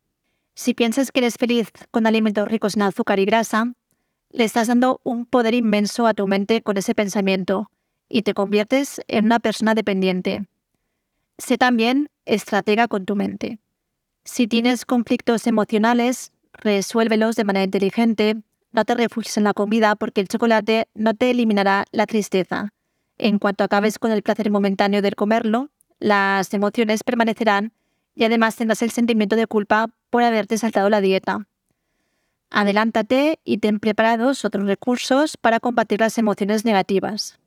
Si 0.55 0.73
piensas 0.73 1.11
que 1.11 1.19
eres 1.19 1.35
feliz 1.35 1.69
con 1.91 2.07
alimentos 2.07 2.47
ricos 2.47 2.75
en 2.75 2.81
azúcar 2.81 3.19
y 3.19 3.25
grasa, 3.25 3.73
le 4.33 4.43
estás 4.43 4.67
dando 4.67 4.99
un 5.03 5.25
poder 5.25 5.53
inmenso 5.53 6.07
a 6.07 6.13
tu 6.13 6.27
mente 6.27 6.61
con 6.61 6.75
ese 6.77 6.95
pensamiento 6.95 7.69
y 8.09 8.23
te 8.23 8.33
conviertes 8.33 8.99
en 9.07 9.25
una 9.25 9.39
persona 9.39 9.75
dependiente. 9.75 10.47
Sé 11.37 11.57
también 11.57 12.09
estratega 12.25 12.87
con 12.87 13.05
tu 13.05 13.15
mente. 13.15 13.59
Si 14.25 14.47
tienes 14.47 14.85
conflictos 14.85 15.45
emocionales, 15.45 16.31
resuélvelos 16.53 17.35
de 17.35 17.43
manera 17.43 17.63
inteligente. 17.63 18.37
No 18.71 18.85
te 18.85 18.95
refugies 18.95 19.37
en 19.37 19.43
la 19.43 19.53
comida 19.53 19.95
porque 19.95 20.21
el 20.21 20.27
chocolate 20.27 20.87
no 20.95 21.13
te 21.13 21.29
eliminará 21.29 21.85
la 21.91 22.07
tristeza. 22.07 22.73
En 23.19 23.37
cuanto 23.37 23.63
acabes 23.63 23.99
con 23.99 24.11
el 24.11 24.23
placer 24.23 24.49
momentáneo 24.49 25.03
de 25.03 25.11
comerlo, 25.11 25.69
las 25.99 26.53
emociones 26.53 27.03
permanecerán 27.03 27.73
y 28.15 28.23
además 28.23 28.55
tendrás 28.55 28.81
el 28.81 28.91
sentimiento 28.91 29.35
de 29.35 29.45
culpa 29.45 29.89
por 30.09 30.23
haberte 30.23 30.57
saltado 30.57 30.89
la 30.89 31.01
dieta. 31.01 31.47
Adelántate 32.55 33.39
y 33.43 33.57
ten 33.57 33.79
preparados 33.79 34.45
otros 34.45 34.67
recursos 34.67 35.37
para 35.37 35.59
combatir 35.59 36.01
las 36.01 36.19
emociones 36.19 36.65
negativas. 36.65 37.39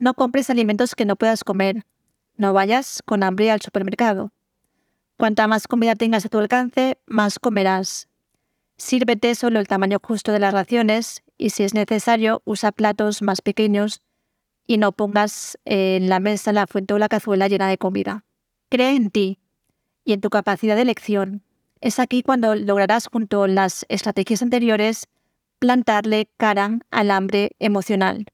No 0.00 0.14
compres 0.14 0.50
alimentos 0.50 0.96
que 0.96 1.04
no 1.04 1.14
puedas 1.14 1.44
comer. 1.44 1.86
No 2.36 2.52
vayas 2.52 3.00
con 3.06 3.22
hambre 3.22 3.52
al 3.52 3.60
supermercado. 3.60 4.32
Cuanta 5.16 5.46
más 5.46 5.68
comida 5.68 5.94
tengas 5.94 6.26
a 6.26 6.28
tu 6.28 6.40
alcance, 6.40 6.98
más 7.06 7.38
comerás. 7.38 8.08
Sírvete 8.76 9.36
solo 9.36 9.60
el 9.60 9.68
tamaño 9.68 10.00
justo 10.02 10.32
de 10.32 10.40
las 10.40 10.52
raciones 10.52 11.22
y 11.38 11.50
si 11.50 11.62
es 11.62 11.72
necesario 11.72 12.42
usa 12.44 12.72
platos 12.72 13.22
más 13.22 13.42
pequeños 13.42 14.02
y 14.66 14.78
no 14.78 14.90
pongas 14.90 15.60
en 15.64 16.08
la 16.08 16.18
mesa 16.18 16.52
la 16.52 16.66
fuente 16.66 16.92
o 16.92 16.98
la 16.98 17.08
cazuela 17.08 17.46
llena 17.46 17.68
de 17.68 17.78
comida. 17.78 18.24
Cree 18.68 18.96
en 18.96 19.10
ti 19.10 19.38
y 20.04 20.12
en 20.12 20.20
tu 20.20 20.28
capacidad 20.28 20.74
de 20.74 20.82
elección. 20.82 21.44
Es 21.80 21.98
aquí 21.98 22.22
cuando 22.22 22.54
lograrás, 22.54 23.08
junto 23.10 23.44
a 23.44 23.48
las 23.48 23.86
estrategias 23.88 24.42
anteriores, 24.42 25.06
plantarle 25.58 26.28
cara 26.36 26.78
al 26.90 27.10
hambre 27.10 27.52
emocional. 27.58 28.26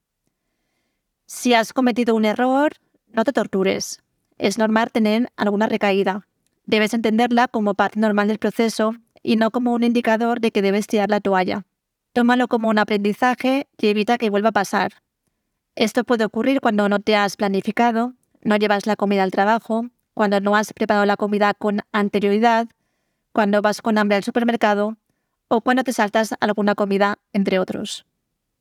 Si 1.26 1.54
has 1.54 1.72
cometido 1.72 2.14
un 2.14 2.24
error, 2.24 2.72
no 3.08 3.24
te 3.24 3.32
tortures. 3.32 4.02
Es 4.38 4.58
normal 4.58 4.90
tener 4.92 5.28
alguna 5.36 5.66
recaída. 5.68 6.26
Debes 6.66 6.94
entenderla 6.94 7.48
como 7.48 7.74
parte 7.74 8.00
normal 8.00 8.28
del 8.28 8.38
proceso 8.38 8.94
y 9.22 9.36
no 9.36 9.50
como 9.50 9.72
un 9.72 9.84
indicador 9.84 10.40
de 10.40 10.50
que 10.50 10.62
debes 10.62 10.86
tirar 10.86 11.10
la 11.10 11.20
toalla. 11.20 11.66
Tómalo 12.12 12.48
como 12.48 12.68
un 12.68 12.78
aprendizaje 12.78 13.68
y 13.78 13.88
evita 13.88 14.18
que 14.18 14.30
vuelva 14.30 14.48
a 14.48 14.52
pasar. 14.52 14.92
Esto 15.74 16.04
puede 16.04 16.24
ocurrir 16.24 16.60
cuando 16.60 16.88
no 16.88 17.00
te 17.00 17.14
has 17.14 17.36
planificado, 17.36 18.14
no 18.42 18.56
llevas 18.56 18.86
la 18.86 18.96
comida 18.96 19.22
al 19.22 19.30
trabajo, 19.30 19.86
cuando 20.14 20.40
no 20.40 20.56
has 20.56 20.72
preparado 20.72 21.04
la 21.06 21.16
comida 21.16 21.52
con 21.54 21.80
anterioridad, 21.92 22.68
cuando 23.36 23.60
vas 23.60 23.82
con 23.82 23.98
hambre 23.98 24.16
al 24.16 24.24
supermercado 24.24 24.96
o 25.48 25.60
cuando 25.60 25.84
te 25.84 25.92
saltas 25.92 26.34
alguna 26.40 26.74
comida, 26.74 27.18
entre 27.34 27.58
otros. 27.58 28.06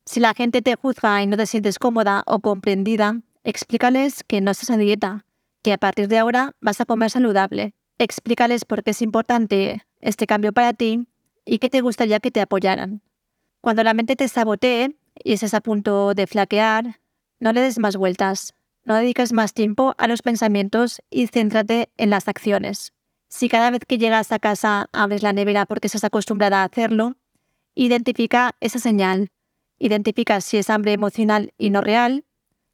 Si 0.04 0.20
la 0.20 0.34
gente 0.34 0.60
te 0.60 0.76
juzga 0.76 1.22
y 1.22 1.26
no 1.26 1.38
te 1.38 1.46
sientes 1.46 1.78
cómoda 1.78 2.22
o 2.26 2.40
comprendida, 2.40 3.22
explícales 3.42 4.22
que 4.22 4.42
no 4.42 4.50
estás 4.50 4.68
a 4.68 4.76
dieta, 4.76 5.24
que 5.62 5.72
a 5.72 5.78
partir 5.78 6.08
de 6.08 6.18
ahora 6.18 6.52
vas 6.60 6.78
a 6.82 6.84
comer 6.84 7.10
saludable. 7.10 7.72
Explícales 7.96 8.66
por 8.66 8.84
qué 8.84 8.90
es 8.90 9.00
importante 9.00 9.86
este 10.02 10.26
cambio 10.26 10.52
para 10.52 10.74
ti 10.74 11.08
y 11.46 11.58
que 11.58 11.70
te 11.70 11.80
gustaría 11.80 12.20
que 12.20 12.30
te 12.30 12.42
apoyaran. 12.42 13.00
Cuando 13.62 13.82
la 13.82 13.94
mente 13.94 14.14
te 14.14 14.28
sabotee 14.28 14.94
y 15.24 15.32
estés 15.32 15.54
a 15.54 15.62
punto 15.62 16.12
de 16.12 16.26
flaquear, 16.26 17.00
no 17.40 17.54
le 17.54 17.62
des 17.62 17.78
más 17.78 17.96
vueltas, 17.96 18.52
no 18.84 18.94
dediques 18.94 19.32
más 19.32 19.54
tiempo 19.54 19.94
a 19.96 20.06
los 20.06 20.20
pensamientos 20.20 21.00
y 21.08 21.28
céntrate 21.28 21.88
en 21.96 22.10
las 22.10 22.28
acciones. 22.28 22.92
Si 23.28 23.48
cada 23.48 23.70
vez 23.70 23.82
que 23.86 23.98
llegas 23.98 24.32
a 24.32 24.38
casa 24.38 24.88
abres 24.92 25.22
la 25.22 25.32
nevera 25.32 25.66
porque 25.66 25.88
estás 25.88 26.04
acostumbrada 26.04 26.62
a 26.62 26.64
hacerlo, 26.64 27.16
identifica 27.74 28.54
esa 28.60 28.78
señal. 28.78 29.30
Identifica 29.78 30.40
si 30.40 30.56
es 30.56 30.70
hambre 30.70 30.92
emocional 30.92 31.52
y 31.58 31.70
no 31.70 31.80
real, 31.80 32.24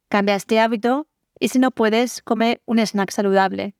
cambia 0.07 0.35
este 0.35 0.59
hábito 0.59 1.07
y 1.39 1.49
si 1.49 1.59
no 1.59 1.71
puedes, 1.71 2.21
come 2.21 2.61
un 2.65 2.79
snack 2.79 3.11
saludable. 3.11 3.75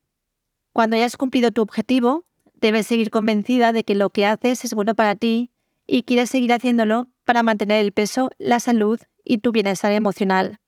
Cuando 0.72 0.96
hayas 0.96 1.16
cumplido 1.16 1.50
tu 1.50 1.62
objetivo, 1.62 2.24
debes 2.54 2.86
seguir 2.86 3.10
convencida 3.10 3.72
de 3.72 3.84
que 3.84 3.94
lo 3.94 4.10
que 4.10 4.26
haces 4.26 4.64
es 4.64 4.74
bueno 4.74 4.94
para 4.94 5.14
ti 5.14 5.52
y 5.86 6.02
quieres 6.02 6.30
seguir 6.30 6.52
haciéndolo 6.52 7.08
para 7.24 7.42
mantener 7.42 7.84
el 7.84 7.92
peso, 7.92 8.30
la 8.38 8.60
salud 8.60 9.00
y 9.24 9.38
tu 9.38 9.52
bienestar 9.52 9.92
emocional. 9.92 10.60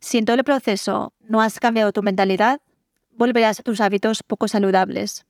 Si 0.00 0.18
en 0.18 0.24
todo 0.24 0.36
el 0.36 0.44
proceso 0.44 1.14
no 1.20 1.40
has 1.40 1.58
cambiado 1.58 1.92
tu 1.92 2.02
mentalidad, 2.02 2.60
volverás 3.16 3.60
a 3.60 3.62
tus 3.62 3.80
hábitos 3.80 4.22
poco 4.22 4.48
saludables. 4.48 5.26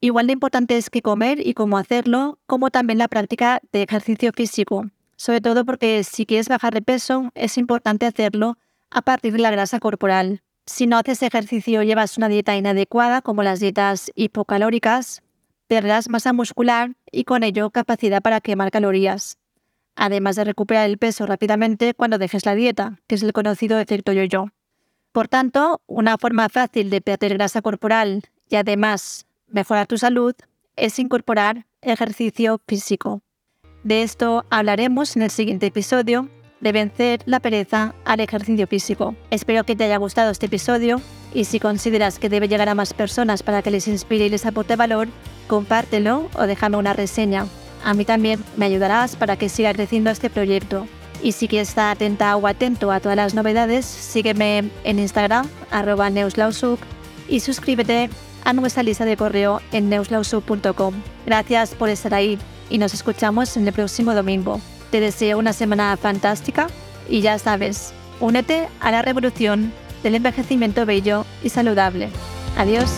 Igual 0.00 0.26
de 0.26 0.32
importante 0.32 0.76
es 0.76 0.88
que 0.88 1.02
comer 1.02 1.46
y 1.46 1.54
cómo 1.54 1.76
hacerlo, 1.76 2.38
como 2.46 2.70
también 2.70 2.98
la 2.98 3.08
práctica 3.08 3.60
de 3.72 3.82
ejercicio 3.82 4.32
físico, 4.32 4.86
sobre 5.16 5.42
todo 5.42 5.66
porque 5.66 6.02
si 6.04 6.24
quieres 6.24 6.48
bajar 6.48 6.72
de 6.72 6.80
peso 6.80 7.30
es 7.34 7.58
importante 7.58 8.06
hacerlo 8.06 8.56
a 8.90 9.02
partir 9.02 9.34
de 9.34 9.40
la 9.40 9.50
grasa 9.50 9.78
corporal. 9.78 10.42
Si 10.64 10.86
no 10.86 10.96
haces 10.96 11.22
ejercicio 11.22 11.82
llevas 11.82 12.16
una 12.16 12.28
dieta 12.28 12.56
inadecuada, 12.56 13.20
como 13.20 13.42
las 13.42 13.60
dietas 13.60 14.10
hipocalóricas, 14.14 15.22
perderás 15.66 16.08
masa 16.08 16.32
muscular 16.32 16.96
y 17.12 17.24
con 17.24 17.42
ello 17.42 17.70
capacidad 17.70 18.22
para 18.22 18.40
quemar 18.40 18.70
calorías, 18.70 19.38
además 19.96 20.36
de 20.36 20.44
recuperar 20.44 20.88
el 20.88 20.96
peso 20.96 21.26
rápidamente 21.26 21.92
cuando 21.92 22.18
dejes 22.18 22.46
la 22.46 22.54
dieta, 22.54 22.98
que 23.06 23.16
es 23.16 23.22
el 23.22 23.32
conocido 23.32 23.78
efecto 23.78 24.12
yo-yo. 24.12 24.46
Por 25.12 25.26
tanto, 25.26 25.80
una 25.86 26.18
forma 26.18 26.48
fácil 26.48 26.88
de 26.88 27.00
perder 27.00 27.34
grasa 27.34 27.62
corporal 27.62 28.22
y 28.48 28.56
además 28.56 29.26
mejorar 29.48 29.86
tu 29.88 29.98
salud 29.98 30.34
es 30.76 30.98
incorporar 30.98 31.66
ejercicio 31.82 32.60
físico. 32.68 33.22
De 33.82 34.02
esto 34.02 34.44
hablaremos 34.50 35.16
en 35.16 35.22
el 35.22 35.30
siguiente 35.30 35.66
episodio 35.66 36.28
de 36.60 36.72
vencer 36.72 37.22
la 37.26 37.40
pereza 37.40 37.94
al 38.04 38.20
ejercicio 38.20 38.66
físico. 38.66 39.16
Espero 39.30 39.64
que 39.64 39.74
te 39.74 39.84
haya 39.84 39.96
gustado 39.96 40.30
este 40.30 40.46
episodio 40.46 41.00
y 41.34 41.44
si 41.44 41.58
consideras 41.58 42.18
que 42.18 42.28
debe 42.28 42.48
llegar 42.48 42.68
a 42.68 42.74
más 42.74 42.92
personas 42.92 43.42
para 43.42 43.62
que 43.62 43.70
les 43.70 43.88
inspire 43.88 44.26
y 44.26 44.30
les 44.30 44.46
aporte 44.46 44.76
valor, 44.76 45.08
compártelo 45.48 46.28
o 46.34 46.42
déjame 46.46 46.76
una 46.76 46.92
reseña. 46.92 47.46
A 47.84 47.94
mí 47.94 48.04
también 48.04 48.44
me 48.56 48.66
ayudarás 48.66 49.16
para 49.16 49.36
que 49.36 49.48
siga 49.48 49.72
creciendo 49.72 50.10
este 50.10 50.30
proyecto. 50.30 50.86
Y 51.22 51.32
si 51.32 51.48
quieres 51.48 51.68
estar 51.70 51.90
atenta 51.90 52.36
o 52.36 52.46
atento 52.46 52.90
a 52.90 53.00
todas 53.00 53.16
las 53.16 53.34
novedades, 53.34 53.84
sígueme 53.84 54.70
en 54.84 54.98
Instagram, 54.98 55.48
arroba 55.70 56.08
neuslausuk, 56.08 56.80
y 57.28 57.40
suscríbete 57.40 58.10
a 58.44 58.52
nuestra 58.52 58.82
lista 58.82 59.04
de 59.04 59.16
correo 59.16 59.60
en 59.72 59.88
neuslausuk.com. 59.88 60.94
Gracias 61.26 61.74
por 61.74 61.88
estar 61.88 62.14
ahí 62.14 62.38
y 62.68 62.78
nos 62.78 62.94
escuchamos 62.94 63.56
el 63.56 63.72
próximo 63.72 64.14
domingo. 64.14 64.60
Te 64.90 65.00
deseo 65.00 65.38
una 65.38 65.52
semana 65.52 65.96
fantástica 65.96 66.68
y 67.08 67.20
ya 67.20 67.38
sabes, 67.38 67.92
únete 68.18 68.68
a 68.80 68.90
la 68.90 69.02
revolución 69.02 69.72
del 70.02 70.14
envejecimiento 70.14 70.86
bello 70.86 71.26
y 71.42 71.50
saludable. 71.50 72.08
Adiós. 72.56 72.90